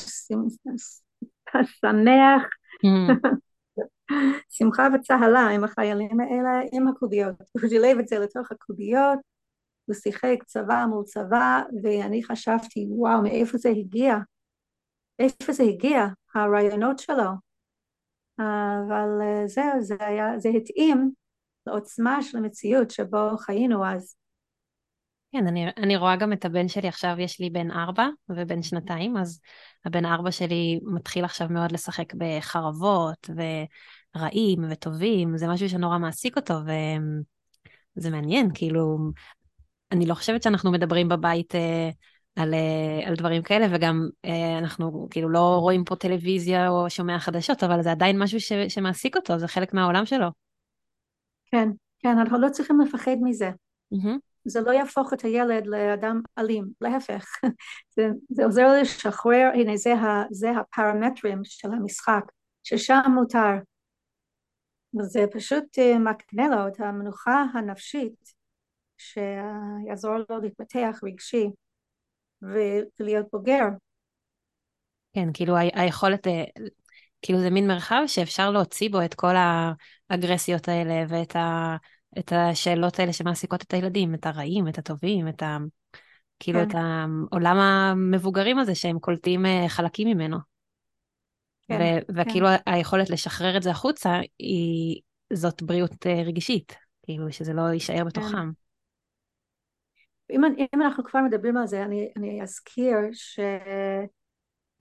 שמח. 1.80 2.48
שמחה 4.50 4.88
וצהלה 4.94 5.48
עם 5.48 5.64
החיילים 5.64 6.20
האלה, 6.20 6.60
עם 6.72 6.88
הקוביות. 6.88 7.34
הוא 7.52 7.68
דילב 7.68 7.98
את 7.98 8.08
זה 8.08 8.18
לתוך 8.18 8.52
הקוביות, 8.52 9.18
הוא 9.86 9.94
שיחק 9.94 10.36
צבא 10.46 10.84
מול 10.88 11.04
צבא, 11.04 11.62
ואני 11.82 12.24
חשבתי, 12.24 12.86
וואו, 12.88 13.22
מאיפה 13.22 13.58
זה 13.58 13.68
הגיע? 13.68 14.16
איפה 15.18 15.52
זה 15.52 15.62
הגיע, 15.62 16.06
הרעיונות 16.34 16.98
שלו? 16.98 17.30
אבל 18.38 19.08
אה, 19.22 19.46
זהו, 19.46 19.80
זה 19.80 19.96
זה 20.38 20.48
התאים 20.48 21.12
לעוצמה 21.66 22.22
של 22.22 22.38
המציאות 22.38 22.90
שבו 22.90 23.36
חיינו 23.38 23.86
אז. 23.86 24.16
כן, 25.32 25.46
אני, 25.46 25.66
אני 25.76 25.96
רואה 25.96 26.16
גם 26.16 26.32
את 26.32 26.44
הבן 26.44 26.68
שלי 26.68 26.88
עכשיו, 26.88 27.14
יש 27.18 27.40
לי 27.40 27.50
בן 27.50 27.70
ארבע 27.70 28.08
ובן 28.28 28.62
שנתיים, 28.62 29.16
אז 29.16 29.40
הבן 29.84 30.04
ארבע 30.04 30.30
שלי 30.30 30.80
מתחיל 30.82 31.24
עכשיו 31.24 31.48
מאוד 31.50 31.72
לשחק 31.72 32.14
בחרבות 32.14 33.30
ורעים 34.16 34.64
וטובים, 34.70 35.36
זה 35.36 35.48
משהו 35.48 35.68
שנורא 35.68 35.98
מעסיק 35.98 36.36
אותו, 36.36 36.54
וזה 37.96 38.10
מעניין, 38.10 38.48
כאילו, 38.54 38.98
אני 39.92 40.06
לא 40.06 40.14
חושבת 40.14 40.42
שאנחנו 40.42 40.72
מדברים 40.72 41.08
בבית 41.08 41.54
אה, 41.54 41.90
על, 42.36 42.54
אה, 42.54 43.08
על 43.08 43.14
דברים 43.14 43.42
כאלה, 43.42 43.66
וגם 43.70 44.08
אה, 44.24 44.58
אנחנו 44.58 45.08
כאילו 45.10 45.28
לא 45.28 45.58
רואים 45.60 45.84
פה 45.84 45.96
טלוויזיה 45.96 46.68
או 46.68 46.90
שומע 46.90 47.18
חדשות, 47.18 47.64
אבל 47.64 47.82
זה 47.82 47.90
עדיין 47.90 48.22
משהו 48.22 48.40
ש, 48.40 48.52
שמעסיק 48.52 49.16
אותו, 49.16 49.38
זה 49.38 49.48
חלק 49.48 49.74
מהעולם 49.74 50.06
שלו. 50.06 50.26
כן, 51.50 51.68
כן, 51.98 52.18
אנחנו 52.18 52.40
לא 52.40 52.48
צריכים 52.48 52.80
לפחד 52.80 53.16
מזה. 53.22 53.50
Mm-hmm. 53.94 54.31
זה 54.44 54.60
לא 54.60 54.70
יהפוך 54.70 55.12
את 55.12 55.20
הילד 55.22 55.66
לאדם 55.66 56.20
אלים, 56.38 56.68
להפך. 56.80 57.26
זה, 57.96 58.08
זה 58.30 58.44
עוזר 58.44 58.66
לשחרר, 58.80 59.50
הנה 59.54 59.76
זה, 59.76 59.94
ה, 59.94 60.24
זה 60.30 60.50
הפרמטרים 60.50 61.40
של 61.44 61.68
המשחק, 61.72 62.24
ששם 62.62 63.00
מותר. 63.14 63.54
וזה 65.00 65.24
פשוט 65.32 65.78
אה, 65.78 65.98
מקנה 65.98 66.48
לו 66.48 66.68
את 66.68 66.80
המנוחה 66.80 67.44
הנפשית 67.54 68.32
שיעזור 68.98 70.16
לו 70.28 70.38
להתפתח 70.42 71.00
רגשי 71.02 71.50
ולהיות 72.42 73.26
בוגר. 73.32 73.64
כן, 75.12 75.28
כאילו 75.34 75.56
היכולת, 75.56 76.26
אה, 76.26 76.44
כאילו 77.22 77.40
זה 77.40 77.50
מין 77.50 77.66
מרחב 77.68 78.02
שאפשר 78.06 78.50
להוציא 78.50 78.90
בו 78.90 79.04
את 79.04 79.14
כל 79.14 79.34
האגרסיות 80.10 80.68
האלה 80.68 81.04
ואת 81.08 81.36
ה, 81.36 81.76
את 82.18 82.32
השאלות 82.32 82.98
האלה 82.98 83.12
שמעסיקות 83.12 83.62
את 83.62 83.74
הילדים, 83.74 84.14
את 84.14 84.26
הרעים, 84.26 84.68
את 84.68 84.78
הטובים, 84.78 85.28
את 85.28 85.42
ה... 85.42 85.58
כאילו 86.38 86.58
כן. 86.58 86.68
את 86.68 86.74
העולם 86.74 87.56
המבוגרים 87.56 88.58
הזה 88.58 88.74
שהם 88.74 88.98
קולטים 88.98 89.46
אה, 89.46 89.64
חלקים 89.68 90.08
ממנו. 90.08 90.36
כן, 91.68 91.78
ו- 91.80 92.20
וכאילו 92.20 92.46
כן. 92.46 92.72
היכולת 92.72 93.10
לשחרר 93.10 93.56
את 93.56 93.62
זה 93.62 93.70
החוצה 93.70 94.20
היא, 94.38 95.00
זאת 95.32 95.62
בריאות 95.62 96.06
אה, 96.06 96.22
רגשית, 96.26 96.76
כאילו 97.02 97.32
שזה 97.32 97.52
לא 97.52 97.62
יישאר 97.72 97.96
כן. 97.96 98.04
בתוכם. 98.04 98.50
אם, 100.30 100.44
אם 100.44 100.82
אנחנו 100.82 101.04
כבר 101.04 101.20
מדברים 101.20 101.56
על 101.56 101.66
זה, 101.66 101.82
אני, 101.82 102.12
אני 102.16 102.42
אזכיר 102.42 102.96
שזה 103.12 103.52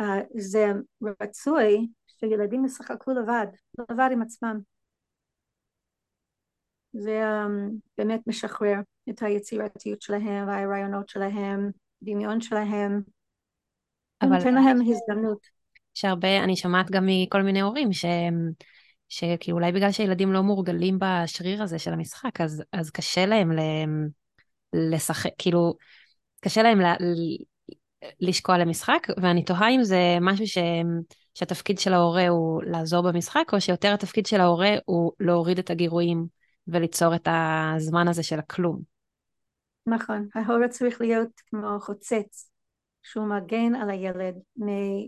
uh, 0.02 1.06
רצוי 1.22 1.88
שילדים 2.08 2.66
ישחקו 2.66 3.12
לבד, 3.12 3.48
לבד 3.92 4.10
עם 4.12 4.22
עצמם. 4.22 4.60
זה 6.94 7.24
um, 7.24 7.74
באמת 7.98 8.20
משחרר 8.28 8.80
את 9.10 9.24
היצירתיות 9.24 10.02
שלהם 10.02 10.48
והרעיונות 10.48 11.10
שלהם, 11.10 11.70
דמיון 12.04 12.42
שלהם, 12.42 13.02
אבל 14.22 14.38
נותן 14.38 14.54
להם 14.54 14.78
הזדמנות. 14.82 15.48
יש 15.96 16.06
הרבה, 16.06 16.44
אני 16.44 16.56
שומעת 16.56 16.92
גם 16.92 17.04
מכל 17.08 17.42
מיני 17.42 17.62
הורים 17.62 17.94
שהם, 17.94 18.52
שכי 19.10 19.52
אולי 19.52 19.72
בגלל 19.72 19.92
שילדים 19.92 20.34
לא 20.34 20.42
מורגלים 20.42 20.98
בשריר 21.00 21.64
הזה 21.64 21.80
של 21.80 21.94
המשחק, 21.94 22.42
אז, 22.42 22.64
אז 22.74 22.90
קשה 22.90 23.26
להם, 23.26 23.52
להם 23.52 24.08
לשחק, 24.74 25.32
כאילו, 25.38 25.74
קשה 26.42 26.64
להם 26.64 26.80
לה, 26.80 26.96
לשקוע 28.20 28.58
למשחק, 28.58 29.08
ואני 29.22 29.44
תוהה 29.44 29.70
אם 29.70 29.84
זה 29.84 30.18
משהו 30.22 30.48
ש, 30.48 30.58
שהתפקיד 31.34 31.80
של 31.80 31.94
ההורה 31.94 32.28
הוא 32.28 32.64
לעזור 32.64 33.12
במשחק, 33.12 33.54
או 33.54 33.62
שיותר 33.62 33.94
התפקיד 33.94 34.26
של 34.26 34.42
ההורה 34.42 34.70
הוא 34.86 35.12
להוריד 35.20 35.60
את 35.60 35.70
הגירויים 35.70 36.41
וליצור 36.68 37.16
את 37.16 37.28
הזמן 37.76 38.08
הזה 38.08 38.24
של 38.24 38.40
הכלום. 38.40 38.82
נכון, 39.86 40.28
ההורה 40.36 40.68
צריך 40.68 41.02
להיות 41.02 41.42
כמו 41.46 41.80
חוצץ, 41.80 42.52
שהוא 43.04 43.28
מגן 43.28 43.76
על 43.76 43.90
הילד 43.90 44.36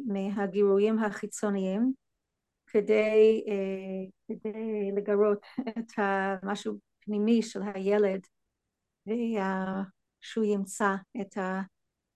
מהגירויים 0.07 0.99
החיצוניים, 0.99 1.93
כדי, 2.67 3.43
אה, 3.47 4.09
כדי 4.27 4.91
לגרות 4.95 5.45
את 5.69 5.91
המשהו 5.97 6.79
פנימי 6.99 7.41
של 7.41 7.59
הילד 7.75 8.19
ושהוא 9.07 10.45
ימצא 10.45 10.95
את 11.21 11.37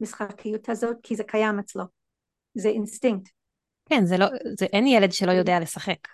המשחקיות 0.01 0.69
הזאת 0.69 0.97
כי 1.03 1.15
זה 1.15 1.23
קיים 1.23 1.59
אצלו, 1.59 1.83
זה 2.53 2.69
אינסטינקט. 2.69 3.29
כן, 3.89 4.05
זה 4.05 4.17
לא, 4.17 4.25
זה, 4.59 4.65
אין 4.65 4.87
ילד 4.87 5.11
שלא 5.11 5.31
יודע 5.31 5.59
לשחק. 5.59 6.07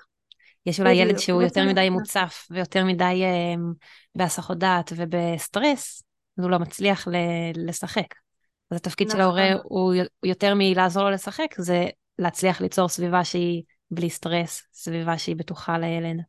יש 0.66 0.80
אולי 0.80 0.94
ילד 0.94 1.18
שהוא 1.18 1.42
יותר 1.42 1.66
מדי 1.66 1.90
מוצף 1.90 2.48
ויותר 2.52 2.86
מדי 2.86 3.24
אה, 3.24 3.54
בהסחות 4.16 4.58
דעת 4.58 4.94
ובסטרס, 4.96 6.04
אז 6.38 6.44
הוא 6.44 6.52
לא 6.52 6.60
מצליח 6.60 7.08
ל- 7.08 7.68
לשחק. 7.70 8.14
אז 8.72 8.78
התפקיד 8.78 9.08
נכון. 9.08 9.20
של 9.20 9.24
ההורה 9.24 9.50
הוא 9.64 9.94
יותר 10.24 10.54
מלעזור 10.56 11.04
לו 11.04 11.10
לשחק, 11.10 11.56
זה 11.58 11.86
להצליח 12.20 12.62
ליצור 12.62 12.90
סביבה 12.90 13.24
שהיא 13.24 13.64
בלי 13.92 14.10
סטרס, 14.10 14.64
סביבה 14.74 15.18
שהיא 15.18 15.36
בטוחה 15.36 15.78
לילד. 15.78 16.22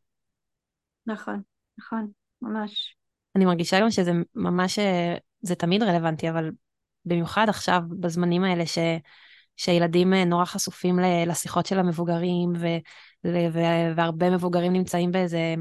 נכון, 1.07 1.41
נכון, 1.79 2.07
ממש. 2.41 2.95
אני 3.35 3.45
מרגישה 3.45 3.79
גם 3.79 3.91
שזה 3.91 4.11
ממש, 4.35 4.79
זה 5.41 5.55
תמיד 5.55 5.83
רלוונטי, 5.83 6.29
אבל 6.29 6.51
במיוחד 7.05 7.45
עכשיו, 7.49 7.81
בזמנים 7.99 8.43
האלה 8.43 8.65
ש, 8.65 8.77
שילדים 9.57 10.13
נורא 10.13 10.45
חשופים 10.45 10.99
לשיחות 11.27 11.65
של 11.65 11.79
המבוגרים, 11.79 12.53
ו, 12.59 12.67
והרבה 13.95 14.29
מבוגרים 14.29 14.73
נמצאים 14.73 15.11
באיזה 15.11 15.55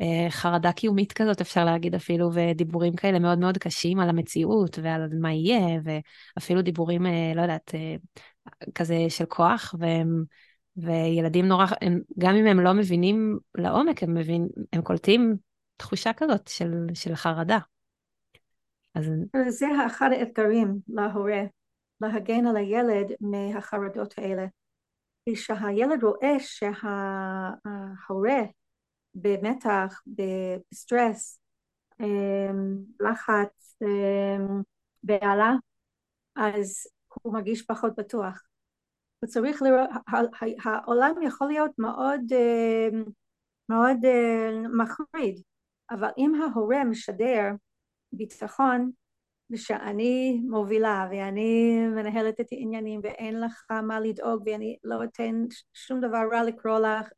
אה, 0.00 0.26
חרדה 0.30 0.72
קיומית 0.72 1.12
כזאת, 1.12 1.40
אפשר 1.40 1.64
להגיד 1.64 1.94
אפילו, 1.94 2.30
ודיבורים 2.34 2.94
כאלה 2.94 3.18
מאוד 3.18 3.38
מאוד 3.38 3.58
קשים 3.58 4.00
על 4.00 4.08
המציאות 4.08 4.78
ועל 4.82 5.08
מה 5.20 5.32
יהיה, 5.32 5.80
ואפילו 5.84 6.62
דיבורים, 6.62 7.06
אה, 7.06 7.32
לא 7.34 7.42
יודעת, 7.42 7.74
אה, 7.74 7.96
כזה 8.74 8.96
של 9.08 9.24
כוח, 9.24 9.74
והם... 9.78 10.24
וילדים 10.76 11.48
נורא, 11.48 11.66
הם, 11.80 12.00
גם 12.18 12.34
אם 12.34 12.46
הם 12.46 12.60
לא 12.60 12.72
מבינים 12.72 13.38
לעומק, 13.54 14.02
הם, 14.02 14.14
מבין, 14.14 14.48
הם 14.72 14.82
קולטים 14.82 15.36
תחושה 15.76 16.12
כזאת 16.12 16.48
של, 16.48 16.72
של 16.94 17.14
חרדה. 17.14 17.58
אז... 18.94 19.10
זה 19.48 19.66
אחד 19.86 20.10
האתגרים 20.12 20.78
להורה, 20.88 21.42
להגן 22.00 22.46
על 22.46 22.56
הילד 22.56 23.12
מהחרדות 23.20 24.14
האלה. 24.18 24.46
כי 25.24 25.36
שהילד 25.36 26.04
רואה 26.04 26.36
שההורה 26.40 27.70
במתח, 29.14 30.02
בסטרס, 30.06 31.40
אמ, 32.00 32.76
לחץ, 33.00 33.76
אמ, 33.82 34.62
בהלה, 35.02 35.52
אז 36.36 36.86
הוא 37.22 37.34
מרגיש 37.34 37.62
פחות 37.62 37.92
בטוח. 37.98 38.42
הוא 39.20 39.28
צריך 39.28 39.62
לראות, 39.62 39.88
העולם 40.64 41.22
יכול 41.22 41.46
להיות 41.46 41.70
מאוד, 41.78 42.20
אמ, 42.32 43.04
מאוד 43.68 43.96
מחריד, 44.78 45.42
אבל 45.90 46.10
אם 46.18 46.32
ההורה 46.42 46.84
משדר 46.84 47.50
ביטחון 48.12 48.90
ושאני 49.50 50.40
מובילה 50.48 51.08
ואני 51.10 51.80
מנהלת 51.88 52.40
את 52.40 52.46
העניינים 52.52 53.00
ואין 53.02 53.40
לך 53.40 53.70
מה 53.70 54.00
לדאוג 54.00 54.42
ואני 54.46 54.76
לא 54.84 55.04
אתן 55.04 55.44
שום 55.74 56.00
דבר 56.00 56.22
רע 56.32 56.44
לקרוא 56.44 56.78
לך, 56.78 57.08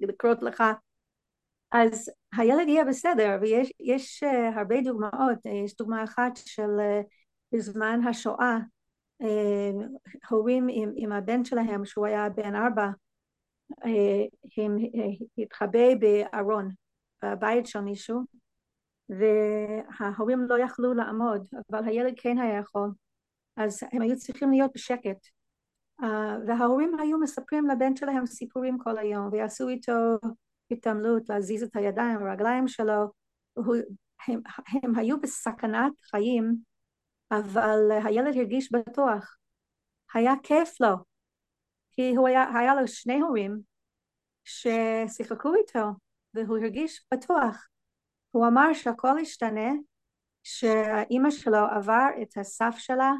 לקרות 0.00 0.42
לך. 0.42 0.62
אז 1.72 2.10
הילד 2.36 2.68
יהיה 2.68 2.84
בסדר 2.84 3.38
ויש 3.40 4.22
uh, 4.22 4.58
הרבה 4.58 4.80
דוגמאות, 4.80 5.38
יש 5.64 5.76
דוגמה 5.76 6.04
אחת 6.04 6.36
של 6.36 6.70
uh, 6.78 7.06
בזמן 7.52 8.00
השואה 8.08 8.58
הורים 10.28 10.66
עם, 10.70 10.92
עם 10.96 11.12
הבן 11.12 11.44
שלהם 11.44 11.84
שהוא 11.84 12.06
היה 12.06 12.28
בן 12.28 12.54
ארבע 12.54 12.88
הם 14.56 14.76
התחבא 15.38 15.94
בארון 16.00 16.70
בבית 17.24 17.66
של 17.66 17.80
מישהו 17.80 18.20
וההורים 19.18 20.44
לא 20.48 20.58
יכלו 20.58 20.94
לעמוד 20.94 21.46
אבל 21.72 21.84
הילד 21.84 22.14
כן 22.16 22.38
היה 22.38 22.58
יכול 22.58 22.90
אז 23.56 23.82
הם 23.92 24.02
היו 24.02 24.16
צריכים 24.16 24.50
להיות 24.50 24.70
בשקט. 24.74 25.26
uh, 26.02 26.04
וההורים 26.46 26.98
היו 27.00 27.18
מספרים 27.18 27.66
לבן 27.66 27.96
שלהם 27.96 28.26
סיפורים 28.26 28.78
כל 28.78 28.98
היום 28.98 29.28
ויעשו 29.32 29.68
איתו 29.68 29.92
התעמלות 30.70 31.28
להזיז 31.28 31.62
את 31.62 31.76
הידיים 31.76 32.22
והרגליים 32.22 32.68
שלו. 32.68 33.12
הוא, 33.52 33.76
הם, 34.28 34.40
הם 34.82 34.98
היו 34.98 35.20
בסכנת 35.20 35.92
חיים 36.10 36.56
אבל 37.30 37.90
הילד 38.04 38.36
הרגיש 38.36 38.72
בטוח. 38.72 39.36
היה 40.14 40.32
כיף 40.42 40.80
לו 40.80 40.96
כי 41.92 42.16
הוא 42.16 42.28
היה, 42.28 42.44
היה 42.58 42.74
לו 42.74 42.88
שני 42.88 43.20
הורים 43.20 43.60
ששיחקו 44.44 45.54
איתו 45.54 45.88
והוא 46.34 46.58
הרגיש 46.58 47.06
בטוח 47.14 47.69
הוא 48.30 48.46
אמר 48.46 48.72
שהכל 48.72 49.18
השתנה 49.18 49.70
שאימא 50.42 51.30
שלו 51.30 51.66
עבר 51.70 52.06
את 52.22 52.36
הסף 52.36 52.74
שלה 52.78 53.12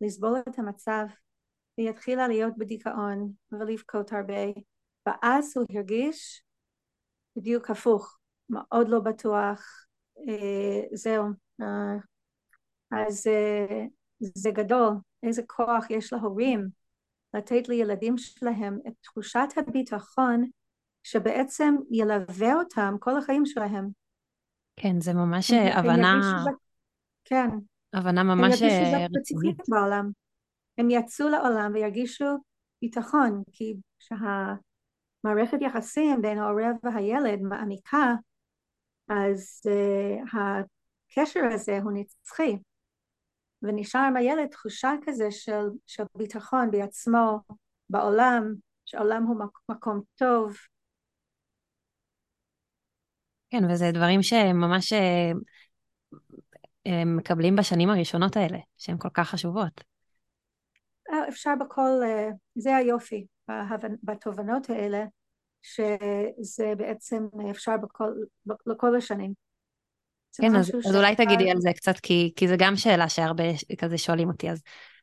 לסבול 0.00 0.38
את 0.48 0.58
המצב. 0.58 1.06
והיא 1.78 1.90
התחילה 1.90 2.28
להיות 2.28 2.52
בדיכאון 2.58 3.32
ולבכות 3.52 4.12
הרבה 4.12 4.34
ואז 5.06 5.56
הוא 5.56 5.66
הרגיש 5.70 6.42
בדיוק 7.36 7.70
הפוך, 7.70 8.18
מאוד 8.50 8.88
לא 8.88 9.00
בטוח, 9.00 9.86
אה, 10.28 10.96
זהו, 10.96 11.24
אה, 11.60 11.96
אז 12.90 13.26
אה, 13.26 13.84
זה 14.20 14.50
גדול, 14.50 14.92
איזה 15.22 15.42
כוח 15.46 15.90
יש 15.90 16.12
להורים 16.12 16.68
לתת 17.34 17.68
לילדים 17.68 18.18
שלהם 18.18 18.78
את 18.88 18.92
תחושת 19.00 19.48
הביטחון 19.56 20.44
שבעצם 21.02 21.74
ילווה 21.90 22.54
אותם 22.54 22.94
כל 23.00 23.18
החיים 23.18 23.46
שלהם. 23.46 24.05
כן, 24.76 25.00
זה 25.00 25.12
ממש 25.12 25.50
הבנה... 25.50 26.44
כן. 27.24 27.48
הבנה 27.92 28.22
ממש 28.22 28.62
רצינית. 29.18 29.56
בעולם. 29.68 30.10
הם 30.78 30.90
יצאו 30.90 31.28
לעולם 31.28 31.70
וירגישו 31.74 32.38
ביטחון, 32.82 33.42
כי 33.52 33.74
שה... 33.98 34.54
מערכת 35.24 35.58
יחסים 35.60 36.22
בין 36.22 36.38
ההורה 36.38 36.68
והילד 36.82 37.40
מעמיקה, 37.42 38.14
אז 39.08 39.60
uh, 39.66 40.38
הקשר 40.38 41.40
הזה 41.52 41.78
הוא 41.82 41.92
נצחי, 41.94 42.56
ונשאר 43.62 44.00
עם 44.00 44.16
הילד 44.16 44.46
תחושה 44.46 44.92
כזה 45.02 45.30
של, 45.30 45.66
של 45.86 46.02
ביטחון 46.14 46.70
בעצמו, 46.70 47.38
בעולם, 47.90 48.54
שהעולם 48.84 49.22
הוא 49.22 49.36
מקום 49.70 50.00
טוב. 50.14 50.56
כן, 53.50 53.70
וזה 53.70 53.90
דברים 53.92 54.22
שממש 54.22 54.92
אה, 54.92 55.32
הם 56.86 57.16
מקבלים 57.16 57.56
בשנים 57.56 57.90
הראשונות 57.90 58.36
האלה, 58.36 58.58
שהן 58.78 58.96
כל 58.98 59.08
כך 59.14 59.28
חשובות. 59.28 59.84
אה, 61.12 61.28
אפשר 61.28 61.50
בכל, 61.60 61.90
זה 62.54 62.76
היופי 62.76 63.26
בתובנות 64.02 64.70
האלה, 64.70 65.04
שזה 65.62 66.72
בעצם 66.76 67.26
אפשר 67.50 67.76
בכל, 67.76 68.12
לכל 68.66 68.96
השנים. 68.96 69.32
כן, 70.40 70.56
אז, 70.56 70.72
אז 70.86 70.96
אולי 70.96 71.16
תגידי 71.16 71.50
על 71.50 71.60
זה 71.60 71.70
קצת, 71.76 72.00
כי, 72.00 72.32
כי 72.36 72.48
זו 72.48 72.54
גם 72.58 72.76
שאלה 72.76 73.08
שהרבה 73.08 73.44
כזה 73.78 73.98
שואלים 73.98 74.28
אותי, 74.28 74.50
אז 74.50 74.62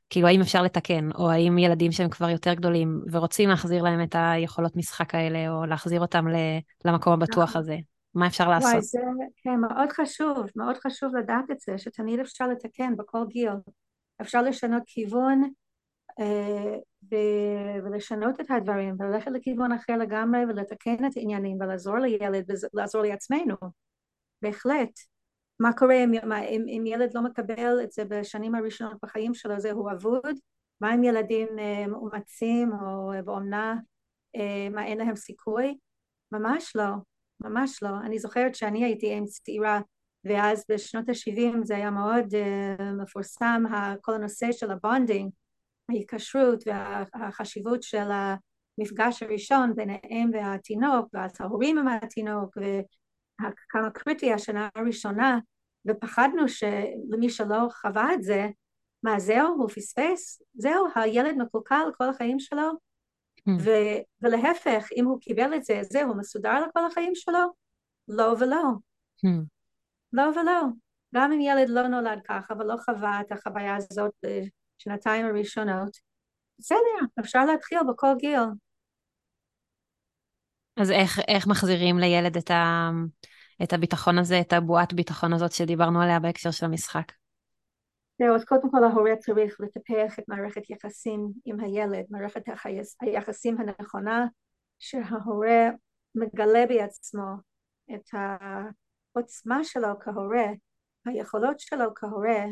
כאילו 0.10 0.28
האם 0.28 0.42
אפשר 0.42 0.62
לתקן, 0.62 1.12
או 1.12 1.32
האם 1.32 1.58
ילדים 1.58 1.92
שהם 1.92 2.10
כבר 2.10 2.30
יותר 2.30 2.54
גדולים 2.54 3.02
ורוצים 3.12 3.50
להחזיר 3.50 3.84
להם 3.84 4.04
את 4.04 4.16
היכולות 4.20 4.76
משחק 4.76 5.16
האלה, 5.16 5.50
או 5.50 5.66
להחזיר 5.66 6.02
אותם 6.02 6.26
למקום 6.86 7.14
הבטוח 7.14 7.50
נכון. 7.50 7.62
הזה, 7.62 7.78
מה 8.16 8.28
אפשר 8.28 8.50
לעשות? 8.50 8.72
וואי, 8.72 8.82
זה 8.82 9.00
כן, 9.36 9.56
מאוד 9.60 9.92
חשוב, 9.92 10.46
מאוד 10.56 10.78
חשוב 10.78 11.16
לדעת 11.16 11.52
את 11.52 11.60
זה, 11.60 11.78
שתמיד 11.78 12.20
אפשר 12.20 12.48
לתקן 12.48 12.96
בכל 12.98 13.26
גיל. 13.30 13.50
אפשר 14.22 14.42
לשנות 14.42 14.84
כיוון, 14.86 15.50
אה, 16.20 16.76
ולשנות 17.84 18.40
את 18.40 18.52
הדברים 18.52 18.96
וללכת 19.00 19.32
לכיוון 19.32 19.72
אחר 19.72 19.98
לגמרי 19.98 20.42
ולתקן 20.46 21.06
את 21.06 21.18
העניינים 21.18 21.58
ולעזור 21.62 21.98
לילד 21.98 22.52
ולעזור 22.74 23.02
לעצמנו. 23.02 23.56
בהחלט. 24.42 24.90
מה 25.60 25.74
קורה 25.74 26.04
אם, 26.04 26.14
אם, 26.34 26.66
אם 26.68 26.84
ילד 26.86 27.14
לא 27.14 27.22
מקבל 27.22 27.84
את 27.84 27.92
זה 27.92 28.06
בשנים 28.06 28.56
הראשונות 28.56 28.98
בחיים 29.04 29.34
שלו 29.34 29.60
זה 29.60 29.72
הוא 29.72 29.92
אבוד? 29.92 30.36
מה 30.82 30.92
עם 30.92 31.04
ילדים 31.04 31.48
אה, 31.60 31.88
מאומצים 31.88 32.72
או 32.74 33.12
באומנה 33.26 33.76
אה, 34.36 34.68
מה 34.72 34.86
אין 34.86 34.98
להם 34.98 35.16
סיכוי? 35.16 35.78
ממש 36.32 36.76
לא 36.76 36.94
ממש 37.42 37.84
לא 37.84 37.90
אני 38.06 38.20
זוכרת 38.20 38.56
שאני 38.56 38.86
הייתי 38.86 39.18
אם 39.18 39.26
צעירה 39.26 39.80
ואז 40.26 40.66
בשנות 40.70 41.10
ה-70 41.10 41.64
זה 41.64 41.76
היה 41.76 41.92
מאוד 41.92 42.26
אה, 42.34 42.84
מפורסם, 42.84 43.64
כל 44.02 44.14
הנושא 44.14 44.52
של 44.52 44.72
ה 44.72 44.79
bonding, 44.79 45.32
ההיקשרות 45.90 46.64
והחשיבות 46.68 47.84
של 47.84 48.08
המפגש 48.12 49.24
הראשון 49.24 49.76
בין 49.76 49.90
האם 49.90 50.30
והתינוק, 50.34 51.08
ואז 51.14 51.32
ההורים 51.40 51.78
עם 51.78 51.88
התינוק, 51.88 52.58
וכמה 52.58 53.90
קריטי 53.92 54.34
השנה 54.34 54.70
הראשונה, 54.76 55.40
ופחדנו 55.88 56.48
שלמי 56.48 57.30
שלא 57.30 57.68
חווה 57.82 58.14
את 58.14 58.24
זה, 58.24 58.48
מה 59.04 59.20
זהו, 59.20 59.48
הוא 59.48 59.70
פספס? 59.70 60.42
זהו, 60.54 60.88
הילד 60.96 61.36
מקולקל 61.38 61.92
כל 61.98 62.10
החיים 62.10 62.40
שלו? 62.40 62.72
Mm. 63.50 63.52
ו- 63.60 64.02
ולהפך, 64.22 64.88
אם 64.98 65.06
הוא 65.06 65.20
קיבל 65.20 65.56
את 65.56 65.64
זה, 65.64 65.82
זהו, 65.84 66.16
מסודר 66.16 66.60
לכל 66.68 66.86
החיים 66.86 67.12
שלו? 67.16 67.54
לא 68.08 68.36
ולא. 68.40 68.64
Mm. 69.26 69.46
לא 70.14 70.24
ולא. 70.24 70.62
גם 71.16 71.32
אם 71.32 71.42
ילד 71.42 71.70
לא 71.70 71.88
נולד 71.88 72.20
ככה 72.28 72.54
ולא 72.60 72.76
חווה 72.86 73.22
את 73.22 73.32
החוויה 73.32 73.76
הזאת 73.76 74.12
בשנתיים 74.24 75.26
הראשונות, 75.26 75.98
בסדר, 76.60 77.20
אפשר 77.20 77.46
להתחיל 77.46 77.80
בכל 77.90 78.14
גיל. 78.18 78.40
אז 80.78 80.92
איך, 80.92 81.20
איך 81.28 81.48
מחזירים 81.48 82.00
לילד 82.00 82.38
את, 82.38 82.52
ה, 82.52 82.90
את 83.64 83.74
הביטחון 83.74 84.18
הזה, 84.18 84.40
את 84.40 84.54
הבועת 84.54 84.94
ביטחון 84.94 85.34
הזאת 85.34 85.52
שדיברנו 85.52 86.02
עליה 86.02 86.20
בהקשר 86.20 86.52
של 86.52 86.66
המשחק? 86.66 87.12
זהו, 88.20 88.36
אז 88.36 88.46
קודם 88.46 88.72
כל 88.72 88.84
ההורה 88.84 89.16
צריך 89.16 89.58
לטפח 89.60 90.20
את 90.20 90.24
מערכת 90.28 90.70
יחסים 90.70 91.32
עם 91.46 91.60
הילד, 91.60 92.06
מערכת 92.10 92.44
היחסים 93.02 93.58
הנכונה, 93.60 94.28
שההורה 94.80 95.70
מגלה 96.16 96.66
בעצמו 96.68 97.24
את 97.94 98.10
העוצמה 98.14 99.64
שלו 99.64 100.00
כהורה, 100.00 100.46
היכולות 101.06 101.60
שלו 101.60 101.94
כהורה, 101.96 102.46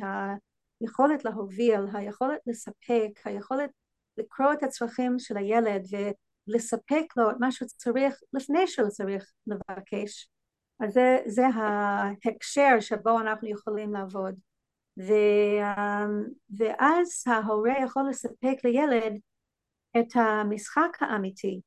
היכולת 0.81 1.25
להוביל, 1.25 1.81
היכולת 1.93 2.39
לספק, 2.47 3.25
היכולת 3.25 3.69
לקרוא 4.17 4.53
את 4.53 4.63
הצרכים 4.63 5.19
של 5.19 5.37
הילד 5.37 5.83
ולספק 6.47 7.05
לו 7.17 7.31
את 7.31 7.35
מה 7.39 7.51
שהוא 7.51 7.67
צריך 7.67 8.19
לפני 8.33 8.67
שהוא 8.67 8.89
צריך 8.89 9.31
לבקש. 9.47 10.29
אז 10.79 10.93
זה, 10.93 11.17
זה 11.27 11.47
ההקשר 11.47 12.79
שבו 12.79 13.19
אנחנו 13.19 13.47
יכולים 13.47 13.93
לעבוד. 13.93 14.35
ו, 14.99 15.13
ואז 16.57 17.23
ההורה 17.27 17.73
יכול 17.83 18.03
לספק 18.09 18.55
לילד 18.63 19.19
את 19.99 20.15
המשחק 20.15 20.97
האמיתי. 20.99 21.61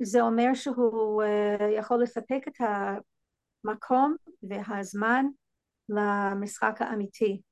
וזה 0.00 0.20
אומר 0.20 0.54
שהוא 0.54 1.22
אה, 1.22 1.68
יכול 1.78 2.02
לספק 2.02 2.40
את 2.48 2.56
המקום 3.64 4.16
והזמן 4.42 5.26
למשחק 5.88 6.76
האמיתי. 6.82 7.42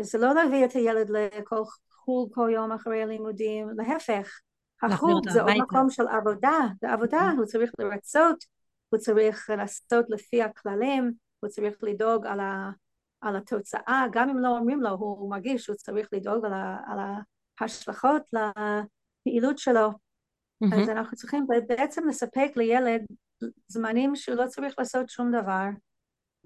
זה 0.00 0.18
לא 0.18 0.34
להביא 0.34 0.64
את 0.64 0.72
הילד 0.72 1.10
לכל 1.10 1.62
חוג 1.90 2.34
כל 2.34 2.50
יום 2.52 2.72
אחרי 2.72 3.02
הלימודים, 3.02 3.68
להפך, 3.76 4.40
החוג 4.82 5.28
זה 5.28 5.42
עוד 5.42 5.52
מקום 5.62 5.90
של 5.90 6.08
עבודה, 6.08 6.58
זה 6.80 6.92
עבודה, 6.92 7.30
הוא 7.36 7.44
צריך 7.44 7.72
לרצות 7.78 8.44
הוא 8.90 8.98
צריך 8.98 9.50
לעשות 9.50 10.04
לפי 10.08 10.42
הכללים, 10.42 11.12
הוא 11.40 11.50
צריך 11.50 11.74
לדאוג 11.82 12.26
על, 12.26 12.40
ה, 12.40 12.70
על 13.20 13.36
התוצאה, 13.36 14.06
גם 14.12 14.28
אם 14.28 14.38
לא 14.38 14.48
אומרים 14.48 14.80
לו, 14.80 14.90
הוא 14.90 15.30
מרגיש 15.30 15.64
שהוא 15.64 15.76
צריך 15.76 16.08
לדאוג 16.12 16.44
על, 16.44 16.52
ה, 16.52 16.76
על 16.86 16.98
ההשלכות 17.60 18.22
לפעילות 18.32 19.58
שלו. 19.58 19.90
Mm-hmm. 19.90 20.76
אז 20.82 20.88
אנחנו 20.88 21.16
צריכים 21.16 21.46
בעצם 21.68 22.08
לספק 22.08 22.52
לילד 22.56 23.02
זמנים 23.68 24.16
שהוא 24.16 24.36
לא 24.36 24.46
צריך 24.46 24.74
לעשות 24.78 25.08
שום 25.08 25.30
דבר, 25.30 25.64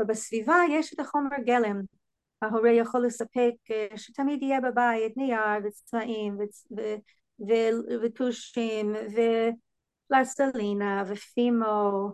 ובסביבה 0.01 0.57
יש 0.71 0.95
את 0.95 1.01
החומר 1.01 1.37
גלם. 1.45 1.81
ההורה 2.43 2.71
יכול 2.71 3.07
לספק 3.07 3.53
אה, 3.71 3.97
שתמיד 3.97 4.43
יהיה 4.43 4.61
בבית 4.61 5.17
נייר 5.17 5.41
וצבעים 5.65 6.39
וטושים 8.03 8.95
ופלסטלינה 10.11 11.03
ופימו 11.07 12.11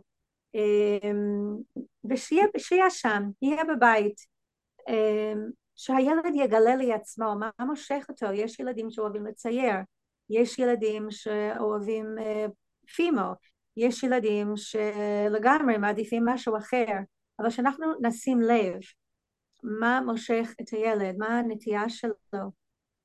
ושיהיה 2.54 2.90
שם, 2.90 3.22
יהיה 3.42 3.64
בבית, 3.64 4.20
אמ, 4.88 5.50
שהילד 5.76 6.34
יגלה 6.34 6.76
לעצמו 6.76 7.34
מה 7.38 7.50
מושך 7.60 8.06
אותו, 8.08 8.26
יש 8.32 8.60
ילדים 8.60 8.90
שאוהבים 8.90 9.26
לצייר, 9.26 9.76
יש 10.30 10.58
ילדים 10.58 11.10
שאוהבים 11.10 12.06
אה, 12.18 12.46
פימו, 12.94 13.32
יש 13.76 14.02
ילדים 14.02 14.52
שלגמרי 14.56 15.78
מעדיפים 15.78 16.24
משהו 16.24 16.56
אחר, 16.56 16.94
אבל 17.38 17.50
שאנחנו 17.50 17.86
נשים 18.02 18.40
לב 18.40 18.80
מה 19.62 20.00
מושך 20.00 20.54
את 20.60 20.68
הילד, 20.68 21.16
מה 21.18 21.38
הנטייה 21.38 21.88
שלו, 21.88 22.50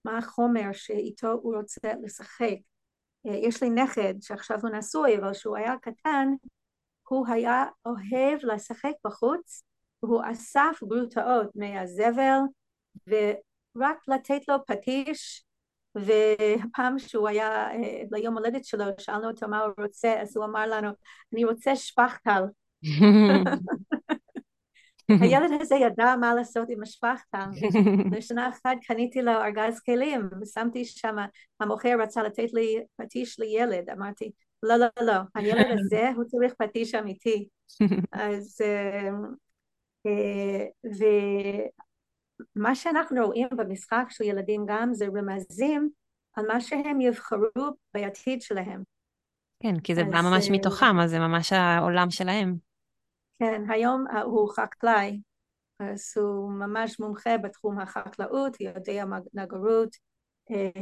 מה 0.06 0.18
החומר 0.18 0.74
שאיתו 0.74 1.32
הוא 1.32 1.56
רוצה 1.56 1.94
לשחק. 2.04 2.58
אה, 3.28 3.36
יש 3.36 3.64
לי 3.64 3.70
נכד 3.70 4.14
שעכשיו 4.22 4.60
הוא 4.62 4.70
נשוי, 4.70 5.18
אבל 5.18 5.34
כשהוא 5.34 5.58
היה 5.58 5.76
קטן, 5.82 6.28
הוא 7.10 7.28
היה 7.28 7.66
אוהב 7.86 8.40
לשחק 8.44 8.94
בחוץ, 9.06 9.64
והוא 10.04 10.22
אסף 10.32 10.80
גרוטאות 10.84 11.50
מהזבל, 11.56 12.40
ורק 13.08 13.98
לתת 14.08 14.48
לו 14.48 14.56
פטיש, 14.68 15.46
והפעם 15.96 17.00
שהוא 17.00 17.28
היה 17.28 17.72
אה, 17.72 18.02
ביום 18.10 18.38
הולדת 18.38 18.66
שלו, 18.66 18.86
שאלנו 18.98 19.28
אותו 19.28 19.48
מה 19.48 19.60
הוא 19.60 19.74
רוצה, 19.78 20.22
אז 20.22 20.38
הוא 20.38 20.46
אמר 20.46 20.68
לנו, 20.68 20.90
אני 21.34 21.46
רוצה 21.46 21.76
שפכטל. 21.76 22.44
הילד 25.10 25.62
הזה 25.62 25.76
ידע 25.76 26.16
מה 26.20 26.34
לעשות 26.36 26.70
עם 26.70 26.84
השפכטל. 26.84 27.46
בשנה 28.12 28.50
אחת 28.50 28.78
קניתי 28.88 29.22
לו 29.22 29.32
ארגז 29.32 29.80
כלים, 29.80 30.30
ושמתי 30.42 30.86
שם, 30.86 31.16
המוכר 31.60 31.96
רצה 32.00 32.24
לתת 32.24 32.54
לי 32.54 32.84
פטיש 32.96 33.40
לילד, 33.40 33.90
אמרתי, 33.90 34.32
לא, 34.66 34.76
לא, 34.78 34.88
לא, 35.02 35.14
הילד 35.36 35.66
הזה 35.80 36.10
הוא 36.16 36.24
צריך 36.24 36.54
פטיש 36.58 36.96
אמיתי. 36.96 37.48
אז, 38.12 38.58
אה, 38.62 39.10
אה, 40.06 40.66
ומה 42.56 42.76
שאנחנו 42.76 43.26
רואים 43.26 43.48
במשחק 43.58 44.06
של 44.10 44.24
ילדים 44.24 44.66
גם 44.68 44.94
זה 44.94 45.06
רמזים 45.06 45.90
על 46.34 46.48
מה 46.48 46.62
שהם 46.62 47.02
יבחרו 47.02 47.72
בעתיד 47.94 48.42
שלהם. 48.42 48.84
כן, 49.64 49.80
כי 49.80 49.96
זה 49.96 50.04
בא 50.04 50.22
ממש 50.22 50.48
אה, 50.48 50.54
מתוכם, 50.54 51.00
אז 51.00 51.10
זה 51.10 51.20
ממש 51.20 51.54
העולם 51.54 52.10
שלהם. 52.10 52.56
כן, 53.40 53.62
היום 53.70 54.06
הוא 54.26 54.50
חקלאי, 54.56 55.22
אז 55.80 56.14
הוא 56.18 56.52
ממש 56.52 57.00
מומחה 57.00 57.38
בתחום 57.38 57.80
החקלאות, 57.80 58.62
יודע 58.62 59.04
נגרות, 59.34 59.96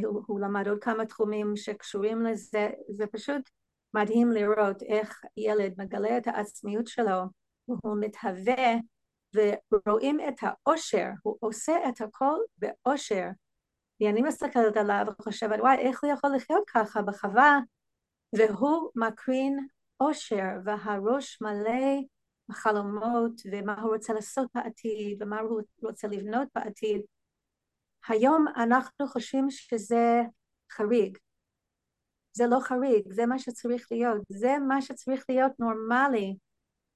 הוא, 0.03 0.23
הוא 0.27 0.39
למד 0.39 0.67
עוד 0.67 0.79
כמה 0.83 1.05
תחומים 1.05 1.55
שקשורים 1.55 2.21
לזה, 2.21 2.69
זה 2.89 3.07
פשוט 3.07 3.49
מדהים 3.93 4.31
לראות 4.31 4.83
איך 4.83 5.21
ילד 5.37 5.73
מגלה 5.77 6.17
את 6.17 6.27
העצמיות 6.27 6.87
שלו 6.87 7.21
והוא 7.67 7.97
מתהווה 7.99 8.73
ורואים 9.71 10.19
את 10.27 10.35
האושר, 10.41 11.09
הוא 11.23 11.37
עושה 11.39 11.73
את 11.89 12.01
הכל 12.01 12.37
באושר. 12.57 13.27
ואני 14.01 14.21
מסתכלת 14.21 14.77
עליו 14.77 15.05
וחושבת, 15.19 15.59
וואי, 15.59 15.77
איך 15.77 16.03
הוא 16.03 16.11
יכול 16.11 16.29
לחיות 16.35 16.63
ככה 16.69 17.01
בחווה? 17.01 17.59
והוא 18.35 18.89
מקרין 18.95 19.67
אושר, 19.99 20.49
והראש 20.65 21.41
מלא 21.41 22.01
בחלומות, 22.49 23.41
ומה 23.51 23.81
הוא 23.81 23.93
רוצה 23.93 24.13
לעשות 24.13 24.47
בעתיד, 24.55 25.21
ומה 25.21 25.39
הוא 25.39 25.61
רוצה 25.83 26.07
לבנות 26.07 26.47
בעתיד. 26.55 27.01
היום 28.07 28.45
אנחנו 28.55 29.07
חושבים 29.07 29.49
שזה 29.49 30.21
חריג, 30.71 31.17
זה 32.33 32.47
לא 32.47 32.59
חריג, 32.59 33.13
זה 33.13 33.25
מה 33.25 33.39
שצריך 33.39 33.87
להיות, 33.91 34.21
זה 34.29 34.55
מה 34.67 34.81
שצריך 34.81 35.25
להיות 35.29 35.51
נורמלי. 35.59 36.35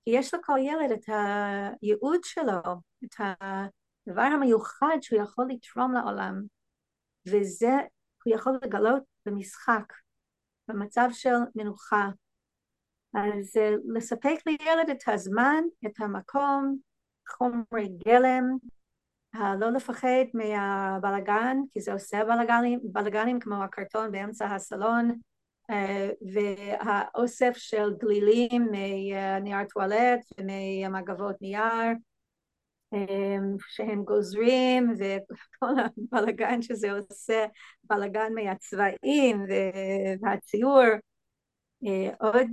כי 0.04 0.12
יש 0.12 0.34
לכל 0.34 0.58
ילד 0.62 0.92
את 0.92 1.06
הייעוד 1.08 2.20
שלו, 2.24 2.62
את 3.06 3.16
הדבר 3.20 4.22
המיוחד 4.22 4.98
שהוא 5.02 5.22
יכול 5.22 5.46
לתרום 5.50 5.94
לעולם, 5.94 6.42
וזה 7.28 7.74
הוא 8.26 8.34
יכול 8.36 8.60
לגלות 8.64 9.04
במשחק, 9.26 9.94
במצב 10.68 11.08
של 11.12 11.34
מנוחה. 11.56 12.10
אז 13.14 13.54
לספק 13.96 14.36
לילד 14.46 14.90
את 14.92 15.04
הזמן, 15.08 15.64
את 15.86 16.00
המקום, 16.00 16.78
חומרי 17.30 17.90
גלם, 18.06 18.58
לא 19.60 19.70
לפחד 19.72 20.26
מהבלגן, 20.34 21.58
כי 21.74 21.82
זה 21.82 21.94
עושה 21.94 22.24
בלגנים, 22.24 22.80
בלגנים 22.84 23.40
כמו 23.40 23.64
הקרטון 23.64 24.12
באמצע 24.12 24.46
הסלון, 24.56 25.20
אה, 25.70 26.10
והאוסף 26.34 27.54
של 27.58 27.94
גלילים 28.00 28.68
מנייר 28.72 29.64
טואלט 29.74 30.20
וממגבות 30.38 31.42
נייר 31.42 31.94
אה, 32.94 33.38
שהם 33.68 34.04
גוזרים 34.04 34.94
וכל 34.94 35.74
הבלגן 36.12 36.62
שזה 36.62 36.92
עושה, 36.92 37.46
בלגן 37.84 38.34
מהצבעים 38.34 39.46
והציור. 40.22 40.84
עוד, 42.20 42.48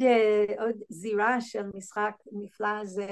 עוד 0.59 0.77
זירה 0.89 1.41
של 1.41 1.63
משחק 1.75 2.15
נפלא 2.33 2.85
זה 2.85 3.07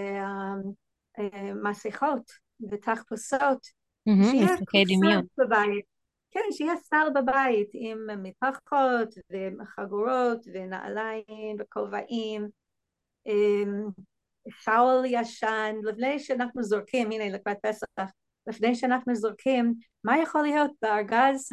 מסכות 1.64 2.33
ותחפושות, 2.71 3.67
שיהיה 4.09 4.57
קופסה 4.57 5.21
בבית, 5.39 5.85
כן, 6.31 6.41
שיהיה 6.51 6.77
סל 6.77 7.07
בבית 7.15 7.71
עם 7.73 7.99
מפחות 8.23 9.09
וחגורות 9.61 10.47
ונעליים 10.55 11.57
וכובעים, 11.59 12.49
שאול 14.49 15.05
ישן, 15.07 15.75
לפני 15.85 16.19
שאנחנו 16.19 16.63
זורקים, 16.63 17.11
הנה 17.11 17.29
לקראת 17.29 17.57
פסח, 17.63 17.87
לפני 18.47 18.75
שאנחנו 18.75 19.15
זורקים, 19.15 19.75
מה 20.05 20.19
יכול 20.19 20.43
להיות 20.43 20.71
בארגז 20.83 21.51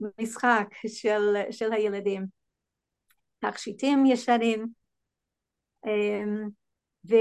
המשחק 0.00 0.68
של, 0.86 1.36
של 1.50 1.72
הילדים? 1.72 2.26
תכשיטים 3.38 4.06
ישנים, 4.06 4.66
ו, 7.10 7.14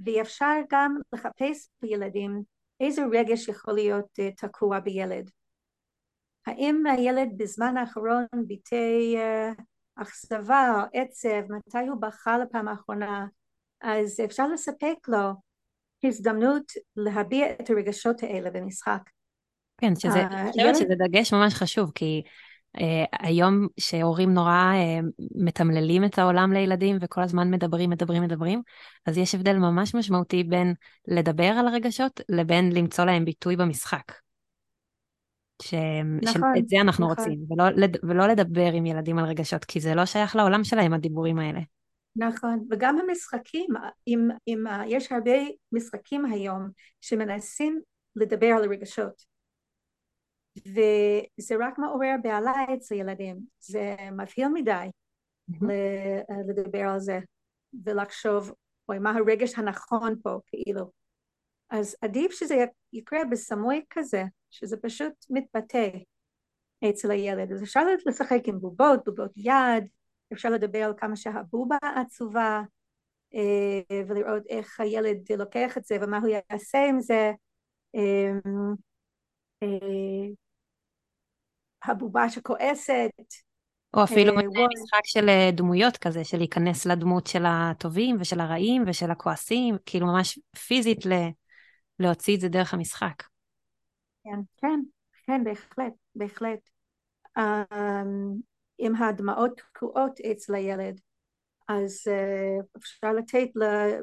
ואפשר 0.00 0.54
גם 0.70 0.96
לחפש 1.12 1.68
בילדים 1.82 2.42
איזה 2.80 3.02
רגש 3.12 3.48
יכול 3.48 3.74
להיות 3.74 4.18
תקוע 4.36 4.80
בילד. 4.80 5.30
האם 6.46 6.86
הילד 6.86 7.28
בזמן 7.36 7.76
האחרון 7.76 8.26
ביטא 8.46 8.76
אכזבה 9.96 10.72
או 10.74 11.00
עצב, 11.00 11.52
מתי 11.52 11.86
הוא 11.88 12.00
בכה 12.00 12.38
לפעם 12.38 12.68
האחרונה, 12.68 13.26
אז 13.80 14.20
אפשר 14.24 14.48
לספק 14.48 15.08
לו 15.08 15.30
הזדמנות 16.04 16.72
להביע 16.96 17.50
את 17.50 17.70
הרגשות 17.70 18.22
האלה 18.22 18.50
במשחק. 18.50 19.00
כן, 19.80 19.96
שזה, 19.96 20.20
אני 20.20 20.50
חושבת 20.52 20.76
שזה 20.76 20.94
דגש 21.08 21.32
ממש 21.32 21.54
חשוב, 21.54 21.92
כי 21.94 22.22
היום 23.12 23.66
שהורים 23.80 24.34
נורא 24.34 24.72
uh, 24.74 25.06
מתמללים 25.34 26.04
את 26.04 26.18
העולם 26.18 26.52
לילדים 26.52 26.96
וכל 27.00 27.22
הזמן 27.22 27.50
מדברים, 27.50 27.90
מדברים, 27.90 28.22
מדברים, 28.22 28.62
אז 29.06 29.18
יש 29.18 29.34
הבדל 29.34 29.56
ממש 29.56 29.94
משמעותי 29.94 30.44
בין 30.44 30.74
לדבר 31.08 31.44
על 31.44 31.68
הרגשות 31.68 32.20
לבין 32.28 32.72
למצוא 32.72 33.04
להם 33.04 33.24
ביטוי 33.24 33.56
במשחק. 33.56 34.12
ש... 35.62 35.74
נכון, 36.22 36.52
שאת 36.56 36.68
זה 36.68 36.76
אנחנו 36.80 37.10
נכון. 37.10 37.24
רוצים, 37.24 37.38
ולא, 37.50 37.64
ולא 38.02 38.28
לדבר 38.28 38.72
עם 38.72 38.86
ילדים 38.86 39.18
על 39.18 39.24
רגשות, 39.24 39.64
כי 39.64 39.80
זה 39.80 39.94
לא 39.94 40.06
שייך 40.06 40.36
לעולם 40.36 40.64
שלהם, 40.64 40.92
הדיבורים 40.92 41.38
האלה. 41.38 41.60
נכון, 42.16 42.66
וגם 42.70 42.98
המשחקים, 42.98 43.66
אם, 44.08 44.28
אם, 44.48 44.64
יש 44.86 45.12
הרבה 45.12 45.36
משחקים 45.72 46.24
היום 46.24 46.68
שמנסים 47.00 47.80
לדבר 48.16 48.46
על 48.46 48.70
רגשות, 48.70 49.35
וזה 50.66 51.54
רק 51.60 51.78
מעורר 51.78 52.14
בעלה 52.22 52.52
אצל 52.74 52.94
ילדים, 52.94 53.40
זה 53.60 53.96
מבהיל 54.12 54.48
מדי 54.48 54.90
mm-hmm. 55.50 55.64
לדבר 56.48 56.88
על 56.88 57.00
זה 57.00 57.18
ולחשוב, 57.84 58.52
אוי, 58.88 58.98
מה 58.98 59.10
הרגש 59.10 59.58
הנכון 59.58 60.14
פה, 60.22 60.38
כאילו. 60.46 60.90
אז 61.70 61.96
עדיף 62.02 62.32
שזה 62.32 62.64
יקרה 62.92 63.24
בסמוי 63.30 63.84
כזה, 63.90 64.24
שזה 64.50 64.76
פשוט 64.76 65.12
מתבטא 65.30 65.88
אצל 66.90 67.10
הילד. 67.10 67.52
אז 67.52 67.62
אפשר 67.62 67.80
לשחק 68.06 68.40
עם 68.44 68.60
בובות, 68.60 69.04
בובות 69.04 69.30
יד, 69.36 69.84
אפשר 70.32 70.50
לדבר 70.50 70.82
על 70.84 70.94
כמה 70.96 71.16
שהבובה 71.16 71.76
עצובה, 71.96 72.62
אה, 73.34 74.04
ולראות 74.08 74.42
איך 74.48 74.80
הילד 74.80 75.32
לוקח 75.38 75.78
את 75.78 75.84
זה 75.84 75.96
ומה 76.02 76.18
הוא 76.18 76.28
יעשה 76.28 76.78
עם 76.88 77.00
זה. 77.00 77.32
אה, 81.86 81.92
אה, 81.92 81.92
הבובה 81.92 82.28
שכועסת. 82.28 83.10
או 83.94 84.04
אפילו 84.04 84.32
משחק 84.34 85.04
של 85.04 85.26
דמויות 85.52 85.96
כזה, 85.96 86.24
של 86.24 86.38
להיכנס 86.38 86.86
לדמות 86.86 87.26
של 87.26 87.44
הטובים 87.46 88.16
ושל 88.20 88.40
הרעים 88.40 88.84
ושל 88.86 89.10
הכועסים, 89.10 89.76
כאילו 89.86 90.06
ממש 90.06 90.38
פיזית 90.66 90.98
להוציא 91.98 92.36
את 92.36 92.40
זה 92.40 92.48
דרך 92.48 92.74
המשחק. 92.74 93.22
כן, 94.24 94.40
כן, 94.56 94.80
כן, 95.26 95.44
בהחלט, 95.44 95.92
בהחלט. 96.14 96.58
עם 98.78 98.96
הדמעות 98.96 99.60
תקועות 99.60 100.20
אצל 100.20 100.54
הילד, 100.54 101.00
אז 101.68 102.02
אפשר 102.76 103.12
לתת 103.12 103.48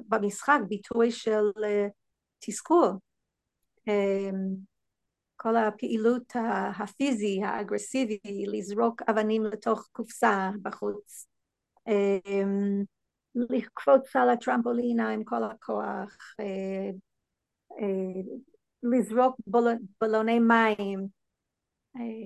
במשחק 0.08 0.60
ביטוי 0.68 1.12
של 1.12 1.52
תסכול. 2.40 2.90
כל 5.44 5.56
הפעילות 5.56 6.34
הפיזי, 6.80 7.41
האגרסיבי, 7.44 8.20
לזרוק 8.48 9.02
אבנים 9.10 9.44
לתוך 9.44 9.89
קופסה 9.91 10.50
בחוץ, 10.62 11.28
לקפוץ 13.36 14.16
על 14.16 14.30
הטרמפולינה 14.30 15.10
עם 15.10 15.24
כל 15.24 15.44
הכוח, 15.44 16.18
לזרוק 18.84 19.36
בלוני 20.02 20.39
מים, 20.39 21.08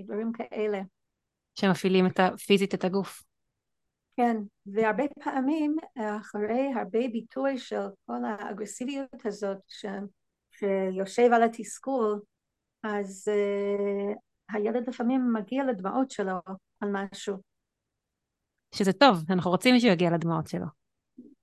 דברים 0.05 0.31
כאלה. 0.31 0.81
שמפעילים 1.55 2.05
את 2.05 2.19
פיזית 2.47 2.73
את 2.73 2.83
הגוף. 2.83 3.23
כן, 4.17 4.37
והרבה 4.65 5.03
פעמים 5.23 5.75
אחרי 6.19 6.71
הרבה 6.75 6.99
ביטוי 7.11 7.57
של 7.57 7.87
כל 8.05 8.25
האגרסיביות 8.25 9.25
הזאת 9.25 9.57
ש, 9.67 9.85
שיושב 10.51 11.29
על 11.33 11.43
התסכול, 11.43 12.21
אז 12.87 13.27
uh, 13.27 14.15
הילד 14.53 14.89
לפעמים 14.89 15.33
מגיע 15.33 15.63
לדמעות 15.63 16.11
שלו 16.11 16.39
על 16.79 16.89
משהו. 16.91 17.37
שזה 18.75 18.93
טוב, 18.93 19.17
אנחנו 19.29 19.51
רוצים 19.51 19.73
מישהו 19.73 19.89
יגיע 19.89 20.09
לדמעות 20.09 20.47
שלו. 20.47 20.65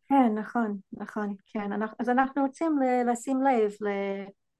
כן, 0.08 0.34
נכון, 0.38 0.78
נכון, 0.92 1.34
כן. 1.46 1.72
אנחנו, 1.72 1.96
אז 1.98 2.08
אנחנו 2.08 2.42
רוצים 2.42 2.78
לשים 3.12 3.42
לב 3.42 3.72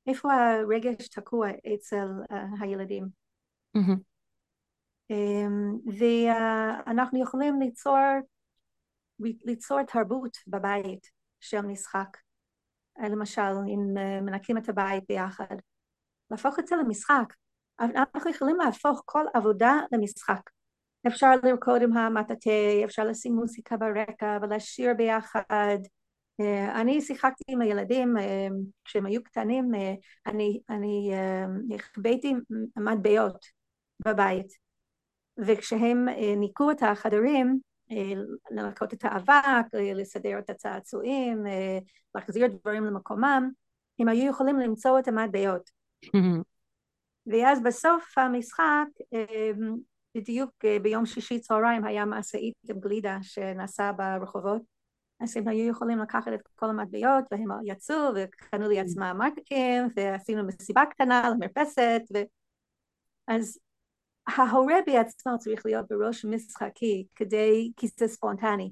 לאיפה 0.07 0.29
הרגש 0.35 1.09
תקוע 1.09 1.49
אצל 1.75 2.09
uh, 2.33 2.35
הילדים. 2.61 3.09
Mm-hmm. 3.77 3.99
Um, 5.13 5.91
ואנחנו 5.99 7.23
יכולים 7.23 7.61
ליצור, 7.61 7.97
ליצור 9.21 9.83
תרבות 9.83 10.37
בבית 10.47 11.11
של 11.41 11.61
משחק. 11.61 12.17
למשל, 13.11 13.41
אם 13.43 13.95
מנקים 14.23 14.59
את 14.59 14.69
הבית 14.69 15.05
ביחד, 15.09 15.57
להפוך 16.35 16.59
את 16.59 16.67
זה 16.67 16.77
למשחק. 16.77 17.35
אנחנו 17.81 18.31
יכולים 18.31 18.57
להפוך 18.57 19.03
כל 19.05 19.25
עבודה 19.35 19.81
למשחק. 19.93 20.51
אפשר 21.07 21.31
לרקוד 21.43 21.83
עם 21.83 21.97
המטאטה, 21.97 22.51
אפשר 22.85 23.05
לשים 23.05 23.35
מוסיקה 23.35 23.77
ברקע 23.77 24.39
ולשיר 24.43 24.95
ביחד. 24.97 25.79
אה, 26.41 26.81
אני 26.81 27.01
שיחקתי 27.01 27.45
עם 27.49 27.61
הילדים 27.61 28.19
אה, 28.19 28.49
כשהם 28.85 29.07
היו 29.07 29.23
קטנים, 29.23 29.75
אה, 29.75 29.95
אני, 30.27 30.61
אני 30.71 31.13
החבאתי 31.75 32.35
מטבעות 32.77 33.47
בבית, 34.07 34.53
וכשהם 35.39 36.07
ניקו 36.37 36.71
את 36.71 36.83
החדרים, 36.83 37.61
לנקות 38.51 38.95
את 38.95 39.05
האבק, 39.05 39.75
לסדר 39.95 40.39
את 40.39 40.51
הצעצועים, 40.51 41.45
להחזיר 42.15 42.47
דברים 42.47 42.85
למקומם, 42.85 43.51
הם 43.99 44.09
היו 44.09 44.31
יכולים 44.31 44.59
למצוא 44.59 44.99
את 44.99 45.09
המטבעות. 45.09 45.84
ואז 47.27 47.63
בסוף 47.63 48.19
המשחק 48.19 48.87
בדיוק 50.17 50.51
אה, 50.65 50.79
ביום 50.79 51.07
שישי 51.07 51.39
צהריים 51.39 51.85
היה 51.85 52.05
מעשאית 52.05 52.55
עם 52.69 52.81
גלידה 52.81 53.19
שנסעה 53.23 53.93
ברחובות. 53.93 54.63
אז 55.21 55.37
הם 55.37 55.49
היו 55.49 55.71
יכולים 55.71 55.99
לקחת 55.99 56.33
את 56.35 56.49
כל 56.55 56.71
המטבעות 56.71 57.25
והם 57.31 57.49
יצאו 57.65 57.97
וקנו 58.15 58.69
לעצמם 58.69 59.17
מרקטים 59.19 59.89
ועשינו 59.97 60.47
מסיבה 60.47 60.83
קטנה 60.91 61.31
למרפסת 61.31 62.01
ו... 62.15 62.19
אז 63.29 63.59
ההורה 64.27 64.77
בעצמו 64.87 65.39
צריך 65.39 65.67
להיות 65.67 65.87
בראש 65.91 66.25
משחקי 66.25 67.07
כדי, 67.15 67.73
כי 67.77 67.89
זה 67.99 68.09
ספונטני. 68.09 68.71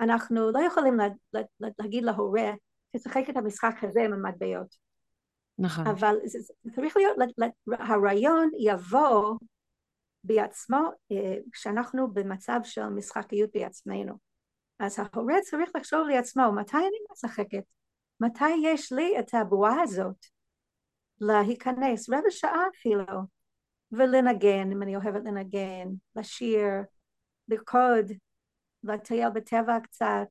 אנחנו 0.00 0.50
לא 0.50 0.60
יכולים 0.66 0.96
לה, 0.96 1.08
לה, 1.32 1.68
להגיד 1.78 2.04
להורה 2.04 2.50
תשחק 2.96 3.24
את 3.30 3.36
המשחק 3.36 3.74
הזה 3.82 4.02
עם 4.04 4.12
המטבעות 4.12 4.76
נכון. 5.58 5.86
אבל 5.86 6.16
זה, 6.24 6.38
זה 6.40 6.52
צריך 6.74 6.96
להיות, 6.96 7.16
הרעיון 7.78 8.50
יבוא 8.58 9.34
בעצמו 10.24 10.90
אה, 11.12 11.36
כשאנחנו 11.52 12.12
במצב 12.12 12.60
של 12.64 12.86
משחקיות 12.88 13.50
בעצמנו. 13.54 14.14
אז 14.78 14.98
ההורה 14.98 15.34
צריך 15.42 15.70
לחשוב 15.74 16.08
לעצמו 16.08 16.52
מתי 16.52 16.76
אני 16.76 16.96
משחקת, 17.12 17.64
מתי 18.20 18.50
יש 18.64 18.92
לי 18.92 19.18
את 19.18 19.34
הבועה 19.34 19.82
הזאת 19.82 20.26
להיכנס 21.20 22.10
רבע 22.10 22.30
שעה 22.30 22.62
אפילו 22.74 23.04
ולנגן 23.92 24.72
אם 24.72 24.82
אני 24.82 24.96
אוהבת 24.96 25.24
לנגן, 25.24 25.88
לשיר, 26.16 26.64
לרקוד, 27.48 28.12
לטייל 28.82 29.30
בטבע 29.30 29.80
קצת, 29.80 30.28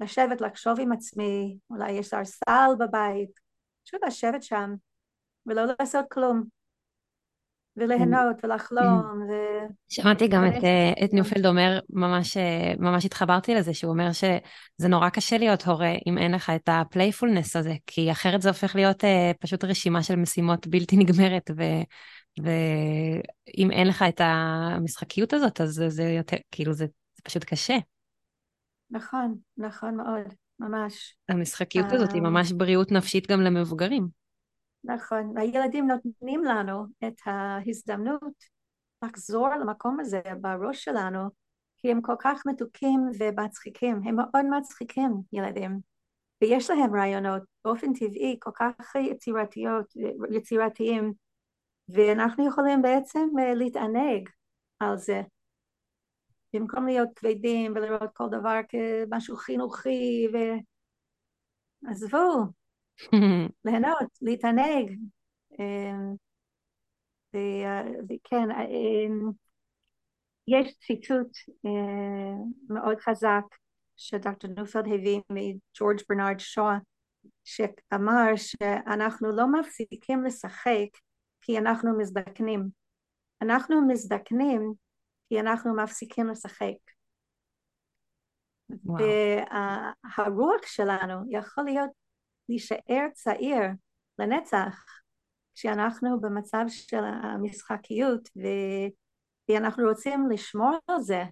לשבת 0.00 0.40
לחשוב 0.40 0.80
עם 0.80 0.92
עצמי, 0.92 1.58
אולי 1.70 1.92
יש 1.92 2.14
ערסל 2.14 2.70
בבית, 2.78 3.47
פשוט 3.88 4.00
לשבת 4.06 4.42
שם 4.42 4.74
ולא 5.46 5.62
לעשות 5.80 6.04
כלום 6.10 6.42
וליהנות 7.76 8.44
ולחלום. 8.44 9.22
ו... 9.28 9.32
שמעתי 9.88 10.28
גם 10.28 10.46
את, 10.46 10.64
אה, 10.64 11.04
את 11.04 11.12
ניופלד 11.12 11.46
אומר, 11.46 11.78
ממש, 11.90 12.36
אה, 12.36 12.72
ממש 12.78 13.04
התחברתי 13.04 13.54
לזה, 13.54 13.74
שהוא 13.74 13.92
אומר 13.92 14.12
שזה 14.12 14.88
נורא 14.88 15.08
קשה 15.08 15.38
להיות 15.38 15.62
הורה 15.62 15.94
אם 16.06 16.18
אין 16.18 16.32
לך 16.32 16.52
את 16.56 16.68
ה 16.72 16.79
playfulness 16.79 17.56
הזה, 17.56 17.74
כי 17.86 18.12
אחרת 18.12 18.42
זה 18.42 18.48
הופך 18.48 18.76
להיות 18.76 19.04
אה, 19.04 19.06
פשוט 19.40 19.64
רשימה 19.64 20.02
של 20.02 20.16
משימות 20.16 20.66
בלתי 20.66 20.96
נגמרת, 20.96 21.50
ו, 21.56 21.62
ואם 22.42 23.70
אין 23.70 23.86
לך 23.86 24.04
את 24.08 24.20
המשחקיות 24.24 25.32
הזאת, 25.32 25.60
אז 25.60 25.70
זה, 25.70 25.88
זה 25.88 26.02
יותר, 26.02 26.36
כאילו 26.50 26.72
זה, 26.72 26.86
זה 27.16 27.22
פשוט 27.24 27.44
קשה. 27.44 27.76
נכון, 28.90 29.34
נכון 29.56 29.96
מאוד, 29.96 30.34
ממש. 30.60 31.16
המשחקיות 31.28 31.92
הזאת 31.92 32.12
היא 32.12 32.22
ממש 32.22 32.52
בריאות 32.52 32.92
נפשית 32.92 33.30
גם 33.30 33.40
למבוגרים. 33.40 34.08
נכון, 34.84 35.32
והילדים 35.36 35.86
נותנים 35.86 36.44
לנו 36.44 36.86
את 37.08 37.14
ההזדמנות 37.26 38.44
לחזור 39.04 39.48
למקום 39.48 40.00
הזה 40.00 40.20
בראש 40.40 40.84
שלנו, 40.84 41.28
כי 41.76 41.90
הם 41.90 42.00
כל 42.02 42.14
כך 42.20 42.42
מתוקים 42.46 43.00
ומצחיקים, 43.18 44.00
הם 44.04 44.16
מאוד 44.16 44.46
מצחיקים 44.58 45.10
ילדים, 45.32 45.80
ויש 46.42 46.70
להם 46.70 46.96
רעיונות 46.96 47.42
באופן 47.64 47.92
טבעי 47.92 48.36
כל 48.40 48.50
כך 48.54 48.94
יצירתיות, 48.96 49.86
יצירתיים, 50.30 51.12
ואנחנו 51.88 52.48
יכולים 52.48 52.82
בעצם 52.82 53.28
אה, 53.38 53.54
להתענג 53.54 54.28
על 54.80 54.96
זה. 54.96 55.22
במקום 56.54 56.86
להיות 56.86 57.08
כבדים 57.16 57.72
ולראות 57.74 58.10
כל 58.14 58.28
דבר 58.30 58.60
כמשהו 58.68 59.36
חינוכי, 59.36 60.26
ועזבו, 61.82 62.44
ליהנות, 63.64 64.08
להתענג. 64.22 64.98
וכן, 68.08 68.50
אמ, 68.50 69.30
יש 70.48 70.74
ציטוט 70.78 71.28
אה, 71.66 72.34
מאוד 72.68 73.00
חזק 73.00 73.44
שדוקטור 73.96 74.50
נופלד 74.56 74.84
הביא 74.86 75.20
מג'ורג' 75.30 75.98
ברנרד 76.08 76.38
שואה, 76.38 76.78
שאמר 77.44 78.36
שאנחנו 78.36 79.36
לא 79.36 79.46
מפסיקים 79.52 80.24
לשחק 80.24 80.88
כי 81.40 81.58
אנחנו 81.58 81.98
מזדקנים. 81.98 82.68
אנחנו 83.42 83.88
מזדקנים 83.88 84.72
כי 85.28 85.40
אנחנו 85.40 85.76
מפסיקים 85.76 86.28
לשחק. 86.28 86.76
והרוח 88.70 90.66
שלנו 90.66 91.24
יכול 91.30 91.64
להיות 91.64 91.90
להישאר 92.48 93.06
צעיר 93.12 93.62
לנצח 94.18 94.84
כשאנחנו 95.54 96.20
במצב 96.20 96.64
של 96.68 97.04
המשחקיות 97.22 98.28
ו... 98.36 98.42
ואנחנו 99.48 99.88
רוצים 99.88 100.30
לשמור 100.30 100.78
על 100.86 101.00
זה 101.00 101.22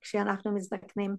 כשאנחנו 0.00 0.54
מזדקנים. 0.54 1.16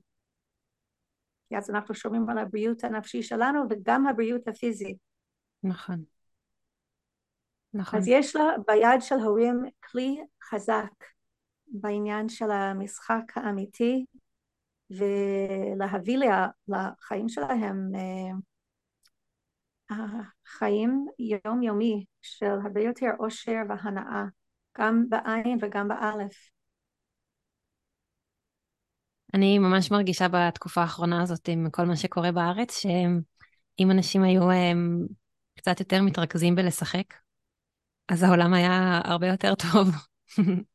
כי 1.50 1.58
אז 1.58 1.70
אנחנו 1.70 1.96
שומרים 1.96 2.30
על 2.30 2.38
הבריאות 2.38 2.84
הנפשי 2.84 3.24
שלנו 3.24 3.60
וגם 3.70 4.08
הבריאות 4.08 4.48
הפיזית. 4.48 4.98
נכון. 5.64 6.04
נכון. 7.74 8.00
אז 8.00 8.08
יש 8.08 8.36
לה 8.36 8.44
ביד 8.68 9.02
של 9.02 9.16
הורים 9.16 9.64
כלי 9.92 10.18
חזק 10.44 11.04
בעניין 11.72 12.30
של 12.30 12.52
המשחק 12.52 13.24
האמיתי 13.36 14.06
ולהביא 14.90 16.18
לחיים 16.68 17.30
שלהם 17.30 17.92
אה, 17.96 18.32
החיים 19.90 21.06
יומיומי 21.46 22.06
של 22.22 22.52
הרבה 22.64 22.82
יותר 22.82 23.10
אושר 23.20 23.58
והנאה, 23.70 24.24
גם 24.78 25.06
בעין 25.10 25.58
וגם 25.62 25.88
באלף. 25.88 26.50
אני 29.34 29.60
ממש 29.60 29.92
מרגישה 29.92 30.28
בתקופה 30.28 30.82
האחרונה 30.82 31.22
הזאת 31.22 31.48
עם 31.48 31.70
כל 31.72 31.86
מה 31.86 31.96
שקורה 31.96 32.32
בארץ, 32.32 32.80
שאם 32.80 33.92
אנשים 33.92 34.24
היו 34.24 34.52
הם, 34.52 35.08
קצת 35.56 35.80
יותר 35.80 36.02
מתרכזים 36.02 36.56
בלשחק, 36.56 37.14
אז 38.10 38.24
העולם 38.24 38.54
היה 38.54 39.02
הרבה 39.04 39.28
יותר 39.28 39.54
טוב. 39.56 39.88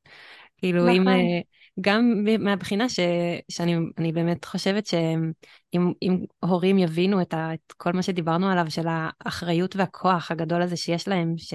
כאילו, 0.65 0.83
נכון. 0.83 0.95
אם, 0.97 1.09
אה, 1.09 1.41
גם 1.81 2.25
מהבחינה 2.39 2.89
ש, 2.89 3.01
שאני 3.49 4.13
באמת 4.13 4.45
חושבת 4.45 4.87
שאם 4.87 5.93
הורים 6.41 6.79
יבינו 6.79 7.23
את, 7.23 7.35
ה, 7.35 7.55
את 7.55 7.73
כל 7.77 7.93
מה 7.93 8.03
שדיברנו 8.03 8.49
עליו, 8.51 8.67
של 8.69 8.87
האחריות 8.89 9.77
והכוח 9.77 10.31
הגדול 10.31 10.63
הזה 10.63 10.77
שיש 10.77 11.09
להם, 11.09 11.35
ש, 11.37 11.55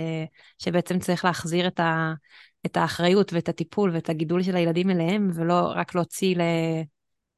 שבעצם 0.57 0.99
צריך 0.99 1.26
להחזיר 1.26 1.68
את, 1.68 1.80
ה, 1.80 2.14
את 2.66 2.78
האחריות 2.78 3.34
ואת 3.34 3.49
הטיפול 3.49 3.91
ואת 3.93 4.10
הגידול 4.10 4.43
של 4.43 4.55
הילדים 4.55 4.89
אליהם, 4.89 5.30
ולא 5.36 5.72
רק 5.76 5.95
להוציא 5.95 6.36
ל, 6.36 6.41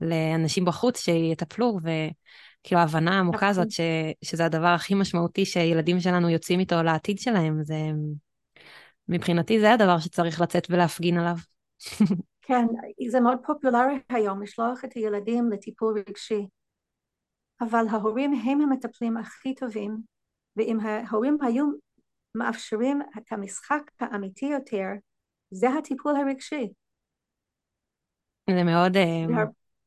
לאנשים 0.01 0.65
בחוץ 0.65 0.99
שיטפלו, 0.99 1.77
וכאילו 1.81 2.81
ההבנה 2.81 3.15
העמוקה 3.15 3.47
הזאת, 3.47 3.67
נכון. 3.67 3.85
ש, 4.21 4.29
שזה 4.29 4.45
הדבר 4.45 4.67
הכי 4.67 4.93
משמעותי 4.95 5.45
שילדים 5.45 5.99
שלנו 5.99 6.29
יוצאים 6.29 6.59
איתו 6.59 6.83
לעתיד 6.83 7.19
שלהם, 7.19 7.63
זה... 7.63 7.75
מבחינתי 9.07 9.59
זה 9.59 9.73
הדבר 9.73 9.99
שצריך 9.99 10.41
לצאת 10.41 10.67
ולהפגין 10.69 11.17
עליו. 11.17 11.35
כן, 12.41 12.65
זה 13.09 13.19
מאוד 13.19 13.37
פופולרי 13.45 13.99
היום 14.09 14.41
לשלוח 14.41 14.85
את 14.85 14.93
הילדים 14.93 15.49
לטיפול 15.51 16.03
רגשי, 16.09 16.47
אבל 17.61 17.85
ההורים 17.91 18.33
הם 18.33 18.61
המטפלים 18.61 19.17
הכי 19.17 19.55
טובים, 19.55 19.97
ואם 20.55 20.79
ההורים 20.79 21.37
היו 21.41 21.65
מאפשרים 22.35 23.01
את 23.17 23.31
המשחק 23.31 23.81
האמיתי 23.99 24.45
יותר, 24.45 24.87
זה 25.51 25.69
הטיפול 25.69 26.15
הרגשי. 26.15 26.73
זה 28.49 28.63
מאוד, 28.63 28.97
אה, 28.97 29.25
זה 29.27 29.33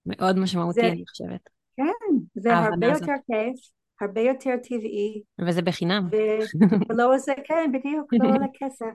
מאוד 0.06 0.38
משמעותי, 0.38 0.80
זה, 0.80 0.86
אני 0.86 1.04
חושבת. 1.08 1.48
כן, 1.76 2.16
זה 2.34 2.56
הרבה 2.56 2.92
הזאת. 2.92 3.02
יותר 3.02 3.12
כיף, 3.26 3.70
הרבה 4.00 4.20
יותר 4.20 4.56
טבעי. 4.62 5.22
וזה 5.48 5.62
בחינם. 5.62 6.08
ולא 6.88 7.18
זה, 7.24 7.32
כן, 7.44 7.70
בדיוק, 7.72 8.12
לא 8.12 8.28
עולה 8.28 8.46
כסף. 8.60 8.94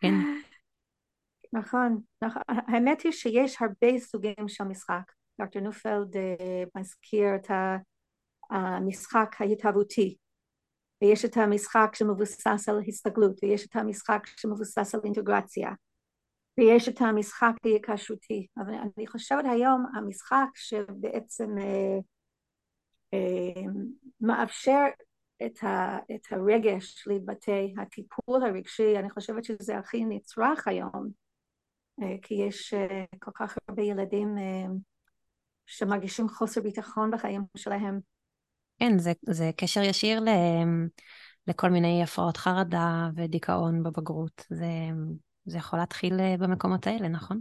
כן. 0.00 0.14
נכון, 1.54 2.00
נכון, 2.22 2.42
האמת 2.48 3.00
היא 3.00 3.12
שיש 3.12 3.62
הרבה 3.62 3.98
סוגים 3.98 4.48
של 4.48 4.64
משחק, 4.64 5.12
דוקטור 5.40 5.62
נופלד 5.62 6.16
uh, 6.16 6.80
מזכיר 6.80 7.34
את 7.34 7.50
המשחק 8.50 9.36
ההתהוותי, 9.40 10.16
ויש 11.02 11.24
את 11.24 11.36
המשחק 11.36 11.90
שמבוסס 11.94 12.68
על 12.68 12.80
הסתגלות, 12.88 13.40
ויש 13.42 13.66
את 13.66 13.76
המשחק 13.76 14.26
שמבוסס 14.26 14.94
על 14.94 15.00
אינטגרציה, 15.04 15.70
ויש 16.58 16.88
את 16.88 17.00
המשחק 17.00 17.52
ההיקשרותי, 17.64 18.46
אבל 18.58 18.74
אני 18.74 19.06
חושבת 19.06 19.44
היום 19.52 19.86
המשחק 19.94 20.48
שבעצם 20.54 21.48
uh, 21.58 22.02
uh, 23.14 23.68
מאפשר 24.20 24.84
את, 25.46 25.64
ה, 25.64 25.98
את 26.14 26.32
הרגש 26.32 27.08
להתבטא, 27.08 27.66
הטיפול 27.78 28.42
הרגשי, 28.42 28.98
אני 28.98 29.10
חושבת 29.10 29.44
שזה 29.44 29.78
הכי 29.78 30.04
נצרך 30.04 30.68
היום, 30.68 30.90
אה, 30.94 31.23
כי 32.22 32.34
יש 32.34 32.74
אה, 32.74 33.04
כל 33.18 33.30
כך 33.34 33.58
הרבה 33.68 33.82
ילדים 33.82 34.38
אה, 34.38 34.66
שמרגישים 35.66 36.28
חוסר 36.28 36.60
ביטחון 36.60 37.10
בחיים 37.10 37.42
שלהם. 37.56 38.00
כן, 38.78 38.98
זה, 38.98 39.12
זה 39.22 39.50
קשר 39.56 39.82
ישיר 39.82 40.20
ל, 40.20 40.28
לכל 41.46 41.70
מיני 41.70 42.02
הפרעות 42.02 42.36
חרדה 42.36 43.08
ודיכאון 43.16 43.82
בבגרות. 43.82 44.46
זה, 44.50 44.66
זה 45.44 45.58
יכול 45.58 45.78
להתחיל 45.78 46.36
במקומות 46.38 46.86
האלה, 46.86 47.08
נכון? 47.08 47.40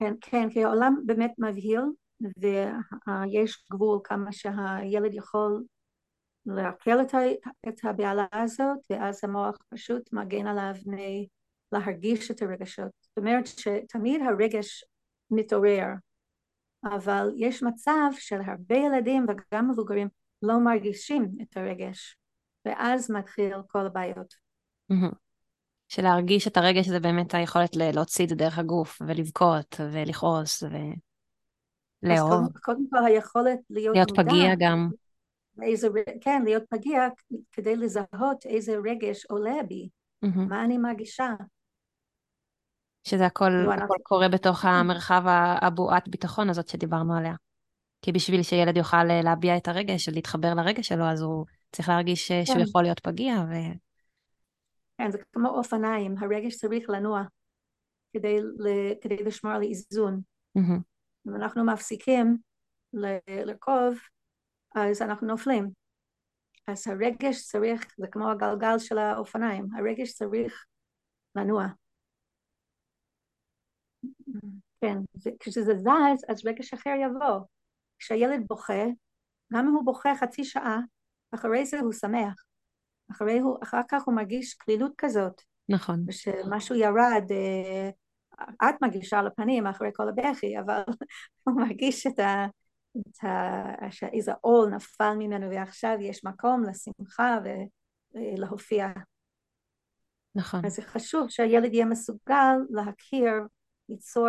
כן, 0.00 0.14
כן, 0.20 0.50
כי 0.50 0.64
העולם 0.64 0.94
באמת 1.06 1.32
מבהיל, 1.38 1.80
ויש 2.36 3.64
גבול 3.72 4.00
כמה 4.04 4.32
שהילד 4.32 5.14
יכול 5.14 5.62
לעכל 6.46 7.00
את 7.68 7.84
הבעלה 7.84 8.26
הזאת, 8.32 8.78
ואז 8.90 9.20
המוח 9.24 9.56
פשוט 9.68 10.12
מגן 10.12 10.46
עליו 10.46 10.74
להרגיש 11.72 12.30
את 12.30 12.42
הרגשות. 12.42 12.90
זאת 13.00 13.18
אומרת 13.18 13.46
שתמיד 13.46 14.20
הרגש 14.22 14.84
מתעורר, 15.30 15.86
אבל 16.84 17.30
יש 17.36 17.62
מצב 17.62 18.10
של 18.18 18.40
הרבה 18.46 18.76
ילדים 18.76 19.26
וגם 19.28 19.70
מבוגרים 19.70 20.08
לא 20.42 20.58
מרגישים 20.58 21.28
את 21.42 21.56
הרגש, 21.56 22.16
ואז 22.64 23.10
מתחיל 23.10 23.54
כל 23.68 23.86
הבעיות. 23.86 24.34
של 25.88 26.02
להרגיש 26.02 26.48
את 26.48 26.56
הרגש 26.56 26.88
זה 26.88 27.00
באמת 27.00 27.34
היכולת 27.34 27.76
להוציא 27.76 28.24
את 28.24 28.28
זה 28.28 28.34
דרך 28.34 28.58
הגוף 28.58 29.02
ולבכות 29.06 29.80
ולכעוס 29.92 30.62
ולאהוב. 30.62 32.30
קודם, 32.30 32.46
קודם 32.62 32.86
כל 32.90 33.06
היכולת 33.06 33.58
להיות, 33.70 33.96
להיות 33.96 34.10
מודע. 34.10 34.22
פגיע 34.22 34.54
גם. 34.58 34.90
איזה, 35.62 35.88
כן, 36.20 36.42
להיות 36.44 36.62
פגיע 36.70 37.08
כדי 37.52 37.76
לזהות 37.76 38.46
איזה 38.46 38.76
רגש 38.84 39.26
עולה 39.26 39.62
בי, 39.68 39.88
mm-hmm. 40.24 40.48
מה 40.48 40.64
אני 40.64 40.78
מרגישה. 40.78 41.28
שזה 43.04 43.26
הכל, 43.26 43.50
הכל 43.82 43.94
קורה 44.02 44.28
בתוך 44.28 44.64
המרחב 44.64 45.22
הבועת 45.62 46.08
ביטחון 46.08 46.50
הזאת 46.50 46.68
שדיברנו 46.68 47.16
עליה. 47.16 47.34
כי 48.02 48.12
בשביל 48.12 48.42
שילד 48.42 48.76
יוכל 48.76 49.10
אה, 49.10 49.20
להביע 49.24 49.56
את 49.56 49.68
הרגש, 49.68 50.08
להתחבר 50.08 50.54
לרגש 50.54 50.88
שלו, 50.88 51.04
אז 51.04 51.22
הוא 51.22 51.46
צריך 51.72 51.88
להרגיש 51.88 52.30
אה, 52.30 52.46
שהוא 52.46 52.56
כן. 52.56 52.62
יכול 52.62 52.82
להיות 52.82 53.00
פגיע. 53.00 53.34
ו... 53.34 53.52
כן, 54.98 55.10
זה 55.10 55.18
כמו 55.32 55.48
אופניים, 55.48 56.14
הרגש 56.20 56.56
צריך 56.56 56.90
לנוע 56.90 57.22
כדי, 58.12 58.36
כדי 59.02 59.16
לשמור 59.16 59.52
על 59.52 59.62
איזון. 59.62 60.20
Mm-hmm. 60.58 60.80
אם 61.28 61.34
אנחנו 61.34 61.64
מפסיקים 61.64 62.36
לרכוב, 62.92 63.98
אז 64.74 65.02
אנחנו 65.02 65.26
נופלים. 65.26 65.70
אז 66.68 66.88
הרגש 66.88 67.42
צריך, 67.42 67.94
זה 67.98 68.06
כמו 68.06 68.30
הגלגל 68.30 68.78
של 68.78 68.98
האופניים, 68.98 69.68
הרגש 69.78 70.12
צריך 70.12 70.64
לנוע. 71.36 71.66
כן, 74.80 74.98
כשזה 75.40 75.74
זז, 75.74 76.24
אז 76.28 76.46
רגש 76.46 76.74
אחר 76.74 76.90
יבוא. 76.90 77.40
כשהילד 77.98 78.44
בוכה, 78.48 78.84
גם 79.52 79.68
אם 79.68 79.74
הוא 79.74 79.84
בוכה 79.84 80.14
חצי 80.20 80.44
שעה, 80.44 80.78
אחרי 81.34 81.66
זה 81.66 81.80
הוא 81.80 81.92
שמח. 81.92 82.34
אחרי 83.10 83.38
הוא, 83.38 83.58
אחר 83.62 83.80
כך 83.88 84.02
הוא 84.06 84.14
מרגיש 84.14 84.54
קלילות 84.54 84.92
כזאת. 84.98 85.42
נכון. 85.68 86.04
ושמשהו 86.08 86.74
ירד, 86.74 87.24
אה, 87.30 87.90
את 88.68 88.74
מרגישה 88.82 89.18
על 89.18 89.26
הפנים 89.26 89.66
אחרי 89.66 89.90
כל 89.94 90.08
הבכי, 90.08 90.58
אבל 90.58 90.82
הוא 91.44 91.60
מרגיש 91.60 92.06
את 92.06 92.18
ה... 92.18 92.46
את 92.98 93.24
ה... 93.24 93.90
שאיזה 93.90 94.32
עול 94.40 94.70
נפל 94.70 95.14
ממנו 95.18 95.50
ועכשיו 95.50 95.96
יש 96.00 96.24
מקום 96.24 96.64
לשמחה 96.70 97.38
ולהופיע. 98.14 98.88
נכון. 100.34 100.66
אז 100.66 100.72
זה 100.74 100.82
חשוב 100.82 101.28
שהילד 101.28 101.74
יהיה 101.74 101.84
מסוגל 101.84 102.54
להכיר, 102.70 103.32
ליצור, 103.88 104.28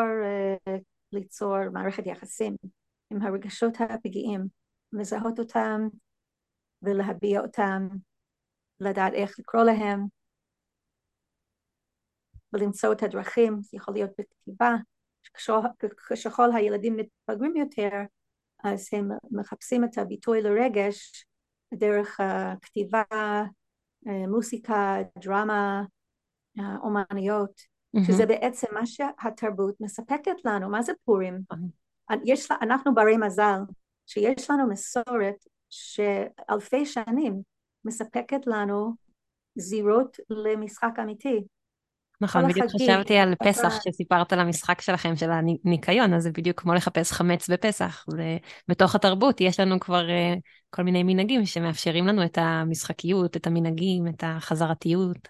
אה, 0.67 0.75
ליצור 1.11 1.69
מערכת 1.73 2.07
יחסים 2.07 2.55
עם 3.11 3.21
הרגשות 3.21 3.73
הפגיעים, 3.79 4.47
לזהות 4.93 5.39
אותם 5.39 5.81
ולהביע 6.81 7.41
אותם, 7.41 7.87
לדעת 8.79 9.13
איך 9.13 9.39
לקרוא 9.39 9.63
להם 9.63 10.05
ולמצוא 12.53 12.93
את 12.93 13.03
הדרכים, 13.03 13.61
זה 13.61 13.77
יכול 13.77 13.93
להיות 13.93 14.11
בכתיבה, 14.19 14.75
ככל 16.23 16.49
הילדים 16.55 16.97
מתבגרים 16.97 17.55
יותר 17.55 17.89
אז 18.63 18.89
הם 18.91 19.09
מחפשים 19.31 19.83
את 19.83 19.97
הביטוי 19.97 20.41
לרגש 20.41 21.25
דרך 21.73 22.19
הכתיבה, 22.19 23.03
אה, 24.07 24.27
מוסיקה, 24.27 24.97
דרמה, 25.17 25.83
אה, 26.59 26.77
אומניות. 26.83 27.72
שזה 28.07 28.25
בעצם 28.25 28.67
מה 28.73 28.85
שהתרבות 28.85 29.75
מספקת 29.79 30.45
לנו. 30.45 30.69
מה 30.69 30.81
זה 30.81 30.93
פורים? 31.05 31.39
Mm-hmm. 31.53 32.15
יש, 32.25 32.51
אנחנו 32.61 32.95
ברי 32.95 33.17
מזל 33.17 33.59
שיש 34.05 34.49
לנו 34.49 34.69
מסורת 34.69 35.35
שאלפי 35.69 36.85
שנים 36.85 37.41
מספקת 37.85 38.47
לנו 38.47 38.93
זירות 39.55 40.17
למשחק 40.29 40.99
אמיתי. 41.01 41.43
נכון, 42.21 42.47
בדיוק 42.47 42.67
חגים, 42.71 42.89
חשבתי 42.89 43.17
על 43.17 43.35
פסח 43.35 43.81
שסיפרת 43.81 44.33
על 44.33 44.39
המשחק 44.39 44.81
שלכם, 44.81 45.15
של 45.15 45.29
הניקיון, 45.31 46.13
אז 46.13 46.23
זה 46.23 46.31
בדיוק 46.31 46.61
כמו 46.61 46.73
לחפש 46.73 47.11
חמץ 47.11 47.49
בפסח. 47.49 48.05
ובתוך 48.69 48.95
התרבות 48.95 49.41
יש 49.41 49.59
לנו 49.59 49.79
כבר 49.79 50.07
uh, 50.07 50.39
כל 50.69 50.83
מיני 50.83 51.03
מנהגים 51.03 51.45
שמאפשרים 51.45 52.07
לנו 52.07 52.25
את 52.25 52.37
המשחקיות, 52.41 53.37
את 53.37 53.47
המנהגים, 53.47 54.07
את 54.07 54.23
החזרתיות. 54.27 55.27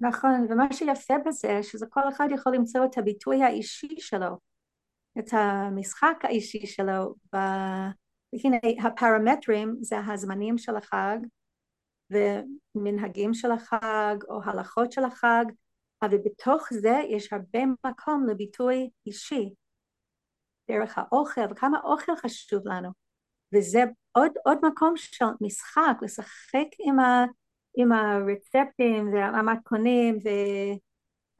נכון, 0.00 0.46
ומה 0.50 0.72
שיפה 0.72 1.14
בזה, 1.26 1.62
שזה 1.62 1.86
כל 1.90 2.08
אחד 2.08 2.28
יכול 2.34 2.54
למצוא 2.54 2.84
את 2.84 2.98
הביטוי 2.98 3.42
האישי 3.42 3.94
שלו, 3.98 4.38
את 5.18 5.28
המשחק 5.32 6.16
האישי 6.22 6.66
שלו. 6.66 7.14
ב... 7.34 7.36
הנה, 8.44 8.56
הפרמטרים 8.84 9.76
זה 9.80 9.96
הזמנים 10.06 10.58
של 10.58 10.76
החג, 10.76 11.18
ומנהגים 12.10 13.34
של 13.34 13.52
החג, 13.52 14.16
או 14.28 14.40
הלכות 14.44 14.92
של 14.92 15.04
החג, 15.04 15.44
אבל 16.02 16.18
בתוך 16.24 16.68
זה 16.72 17.00
יש 17.08 17.32
הרבה 17.32 17.58
מקום 17.86 18.26
לביטוי 18.30 18.90
אישי, 19.06 19.54
דרך 20.70 20.98
האוכל, 20.98 21.40
וכמה 21.50 21.80
אוכל 21.84 22.16
חשוב 22.16 22.68
לנו. 22.68 22.90
וזה 23.54 23.84
עוד, 24.12 24.32
עוד 24.44 24.58
מקום 24.62 24.96
של 24.96 25.24
משחק, 25.40 25.96
לשחק 26.02 26.68
עם, 26.78 27.00
ה, 27.00 27.24
עם 27.80 27.92
הרצפטים 27.92 29.12
והמתכונים 29.12 30.18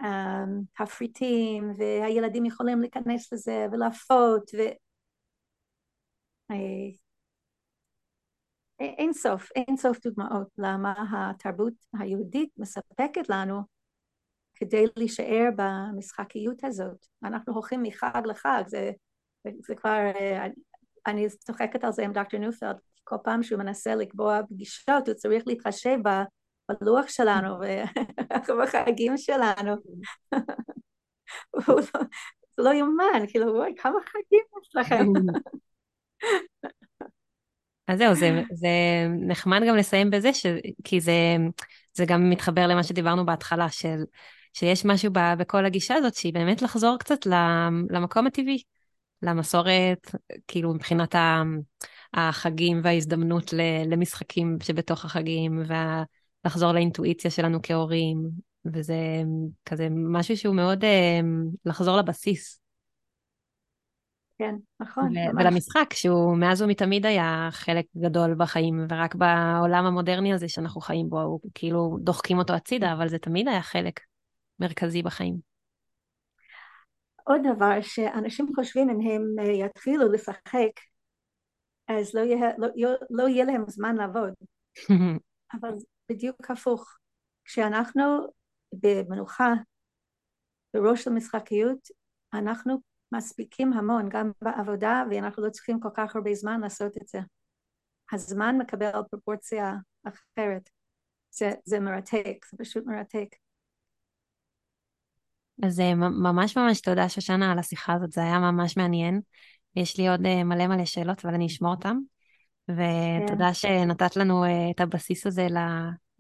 והתפריטים, 0.01 1.73
והילדים 1.79 2.45
יכולים 2.45 2.81
להיכנס 2.81 3.33
לזה 3.33 3.67
ולהפות, 3.73 4.51
ו... 4.55 4.59
אה, 6.51 6.57
אין 8.81 9.13
סוף, 9.13 9.49
אין 9.57 9.77
סוף 9.77 9.99
דוגמאות 10.07 10.49
למה 10.59 10.95
התרבות 11.13 11.73
היהודית 12.01 12.51
מספקת 12.57 13.29
לנו 13.29 13.61
כדי 14.55 14.85
להישאר 14.97 15.49
במשחקיות 15.57 16.65
הזאת. 16.65 17.07
אנחנו 17.25 17.53
הולכים 17.55 17.83
מחג 17.83 18.23
לחג, 18.25 18.63
זה, 18.67 18.91
זה 19.67 19.75
כבר, 19.75 19.91
אה, 19.91 20.47
אני 21.07 21.29
צוחקת 21.29 21.85
על 21.85 21.93
זה 21.93 22.05
עם 22.05 22.13
דוקטור 22.13 22.41
ניופלד, 22.41 22.77
כל 23.09 23.17
פעם 23.25 23.43
שהוא 23.43 23.59
מנסה 23.59 23.95
לקבוע 23.95 24.41
פגישות 24.49 25.09
הוא 25.09 25.15
צריך 25.15 25.43
להתחשב 25.47 25.99
בלוח 26.81 27.09
שלנו 27.09 27.55
ובחגים 28.49 29.17
שלנו. 29.27 29.77
זה 32.57 32.63
לא 32.63 32.71
יאומן, 32.71 33.27
כאילו, 33.29 33.55
וואי, 33.55 33.73
כמה 33.77 33.99
חגים 34.07 34.45
יש 34.63 34.77
לכם. 34.77 35.05
אז 37.89 37.99
זהו, 37.99 38.15
זה, 38.15 38.43
זה 38.53 38.69
נחמד 39.29 39.61
גם 39.69 39.77
לסיים 39.77 40.11
בזה, 40.11 40.33
ש... 40.33 40.47
כי 40.85 41.01
זה, 41.01 41.37
זה 41.95 42.05
גם 42.07 42.31
מתחבר 42.31 42.67
למה 42.67 42.83
שדיברנו 42.83 43.27
בהתחלה, 43.27 43.71
של 43.71 44.05
שיש 44.53 44.85
משהו 44.85 45.11
בכל 45.39 45.65
הגישה 45.65 45.95
הזאת, 45.95 46.15
שהיא 46.15 46.35
באמת 46.35 46.63
לחזור 46.63 46.97
קצת 46.99 47.27
למקום 47.91 48.27
הטבעי, 48.27 48.63
למסורת, 49.23 50.11
כאילו 50.49 50.75
מבחינת 50.75 51.15
החגים 52.15 52.81
וההזדמנות 52.85 53.53
למשחקים 53.87 54.57
שבתוך 54.63 55.05
החגים, 55.05 55.63
ולחזור 56.45 56.73
לאינטואיציה 56.73 57.31
שלנו 57.31 57.59
כהורים, 57.63 58.31
וזה 58.65 58.97
כזה 59.65 59.89
משהו 59.91 60.37
שהוא 60.37 60.55
מאוד 60.55 60.85
אה, 60.85 61.21
לחזור 61.65 61.97
לבסיס. 61.97 62.61
כן, 64.39 64.55
נכון. 64.81 65.05
ו- 65.05 65.37
ולמשחק, 65.39 65.95
שהוא 65.95 66.37
מאז 66.37 66.63
ומתמיד 66.63 67.07
היה 67.07 67.49
חלק 67.51 67.85
גדול 67.97 68.35
בחיים, 68.35 68.87
ורק 68.89 69.15
בעולם 69.15 69.85
המודרני 69.87 70.35
הזה 70.35 70.49
שאנחנו 70.49 70.81
חיים 70.81 71.09
בו, 71.09 71.41
כאילו 71.55 71.97
דוחקים 72.01 72.39
אותו 72.39 72.55
הצידה, 72.55 72.93
אבל 72.93 73.09
זה 73.09 73.19
תמיד 73.19 73.49
היה 73.49 73.63
חלק. 73.63 74.01
מרכזי 74.61 75.03
בחיים. 75.03 75.37
עוד 77.25 77.41
דבר 77.55 77.81
שאנשים 77.83 78.47
חושבים 78.55 78.91
אם 78.91 79.11
הם 79.11 79.23
אה, 79.39 79.67
יתחילו 79.67 80.13
לשחק 80.13 80.71
אז 81.89 82.15
לא 82.15 82.21
יהיה, 82.21 82.51
לא, 82.59 82.69
לא 83.11 83.29
יהיה 83.29 83.45
להם 83.45 83.65
זמן 83.69 83.97
לעבוד. 83.97 84.33
אבל 85.61 85.75
בדיוק 86.11 86.51
הפוך. 86.51 86.99
כשאנחנו 87.45 88.03
במנוחה 88.73 89.53
בראש 90.75 91.07
המשחקיות 91.07 91.89
אנחנו 92.35 92.81
מספיקים 93.13 93.73
המון 93.73 94.09
גם 94.09 94.31
בעבודה 94.43 95.03
ואנחנו 95.11 95.45
לא 95.45 95.51
צריכים 95.51 95.81
כל 95.81 95.89
כך 95.97 96.17
הרבה 96.17 96.35
זמן 96.35 96.61
לעשות 96.61 96.97
את 96.97 97.09
זה. 97.09 97.19
הזמן 98.13 98.59
מקבל 98.59 98.91
פרופורציה 99.11 99.75
אחרת. 100.05 100.71
זה, 101.31 101.53
זה 101.65 101.81
מרתק 101.81 102.47
זה 102.51 102.57
פשוט 102.59 102.85
מרתק. 102.87 103.29
אז 105.63 105.81
אה, 105.81 105.95
ממש 105.95 106.57
ממש 106.57 106.81
תודה 106.81 107.09
שושנה 107.09 107.53
על 107.53 107.59
השיחה 107.59 107.93
הזאת, 107.93 108.13
זה 108.13 108.21
היה 108.21 108.39
ממש 108.39 108.77
מעניין. 108.77 109.21
יש 109.77 109.99
לי 109.99 110.09
עוד 110.09 110.27
אה, 110.27 110.45
מלא 110.45 110.67
מלא 110.67 110.85
שאלות, 110.85 111.25
אבל 111.25 111.35
אני 111.35 111.47
אשמור 111.47 111.71
אותן. 111.71 111.97
ותודה 112.69 113.47
כן. 113.47 113.55
שנתת 113.55 114.17
לנו 114.17 114.45
אה, 114.45 114.71
את 114.71 114.81
הבסיס 114.81 115.27
הזה 115.27 115.47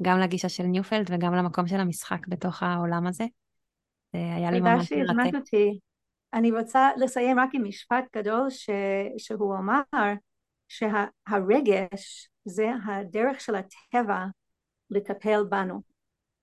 גם 0.03 0.19
לגישה 0.19 0.49
של 0.49 0.63
ניופלד 0.63 1.07
וגם 1.11 1.35
למקום 1.35 1.67
של 1.67 1.81
המשחק 1.81 2.27
בתוך 2.29 2.63
העולם 2.63 3.07
הזה. 3.07 3.25
זה 4.13 4.19
היה 4.37 4.51
לי 4.51 4.61
ממש 4.61 4.71
מרתק. 4.71 4.89
תודה 4.89 5.07
שהזמנת 5.07 5.35
אותי. 5.35 5.79
אני 6.35 6.51
רוצה 6.51 6.91
לסיים 6.97 7.39
רק 7.39 7.49
עם 7.53 7.65
משפט 7.65 8.05
גדול 8.17 8.51
ש... 8.51 8.71
שהוא 9.19 9.57
אמר 9.57 9.81
שהרגש 10.69 12.31
זה 12.45 12.71
הדרך 12.87 13.41
של 13.41 13.55
הטבע 13.55 14.25
לטפל 14.91 15.45
בנו. 15.49 15.83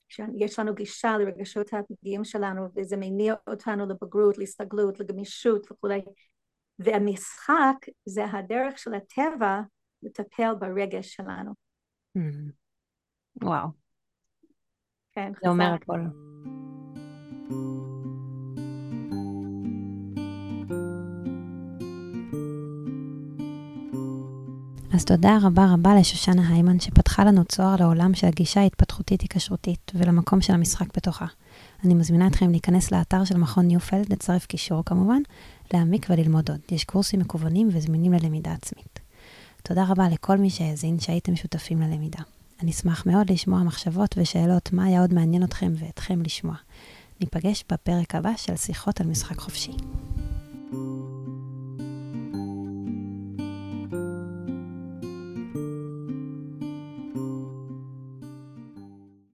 שיש 0.10 0.60
לנו 0.60 0.74
גישה 0.74 1.18
לרגשות 1.18 1.74
הפגיעים 1.74 2.24
שלנו 2.24 2.68
וזה 2.76 2.98
מניע 2.98 3.36
אותנו 3.48 3.86
לבגרות, 3.86 4.38
להסתגלות, 4.38 5.00
לגמישות 5.00 5.72
וכולי 5.72 6.02
והמשחק 6.80 7.76
זה 8.06 8.26
הדרך 8.26 8.80
של 8.80 8.94
הטבע 8.94 9.62
לטפל 10.04 10.54
ברגש 10.60 11.14
שלנו. 11.14 11.52
Mm-hmm. 12.18 12.52
וואו. 13.44 13.68
כן, 15.12 15.32
זה 15.44 15.50
אומר 15.50 15.74
הכל. 15.74 16.00
אז 24.96 25.06
תודה 25.06 25.38
רבה 25.42 25.66
רבה 25.74 25.96
לשושנה 26.00 26.50
היימן 26.50 26.80
שפתחה 26.80 27.24
לנו 27.24 27.46
צוהר 27.46 27.76
לעולם 27.80 28.14
של 28.14 28.28
הגישה 28.28 28.60
ההתפתחותית 28.60 29.22
היקשרותית 29.22 29.92
ולמקום 29.96 30.42
של 30.42 30.54
המשחק 30.54 30.98
בתוכה. 30.98 31.26
אני 31.84 31.94
מזמינה 31.94 32.28
אתכם 32.28 32.52
להיכנס 32.52 32.92
לאתר 32.92 33.26
של 33.26 33.38
מכון 33.38 33.66
ניופלד, 33.68 34.14
לצרף 34.14 34.46
קישור 34.46 34.84
כמובן, 34.86 35.22
להעמיק 35.74 36.08
וללמוד 36.10 36.50
עוד. 36.50 36.60
יש 36.72 36.84
קורסים 36.84 37.20
מקוונים 37.20 37.70
וזמינים 37.74 38.14
ללמידה 38.14 38.52
עצמית. 38.52 39.00
תודה 39.64 39.86
רבה 39.88 40.10
לכל 40.10 40.38
מי 40.38 40.50
שהאזין 40.50 41.00
שהייתם 41.00 41.36
שותפים 41.36 41.82
ללמידה. 41.82 42.20
אני 42.62 42.72
אשמח 42.72 43.06
מאוד 43.06 43.32
לשמוע 43.32 43.64
מחשבות 43.64 44.16
ושאלות 44.18 44.74
מה 44.74 44.86
היה 44.86 45.02
עוד 45.02 45.14
מעניין 45.14 45.44
אתכם 45.44 45.74
ואתכם 45.76 46.22
לשמוע. 46.22 46.56
ניפגש 47.22 47.64
בפרק 47.72 48.16
הבא 48.16 48.32
של 48.38 48.56
שיחות 48.56 49.02
על 49.02 49.08
משחק 49.08 49.40
חופשי. 49.40 49.72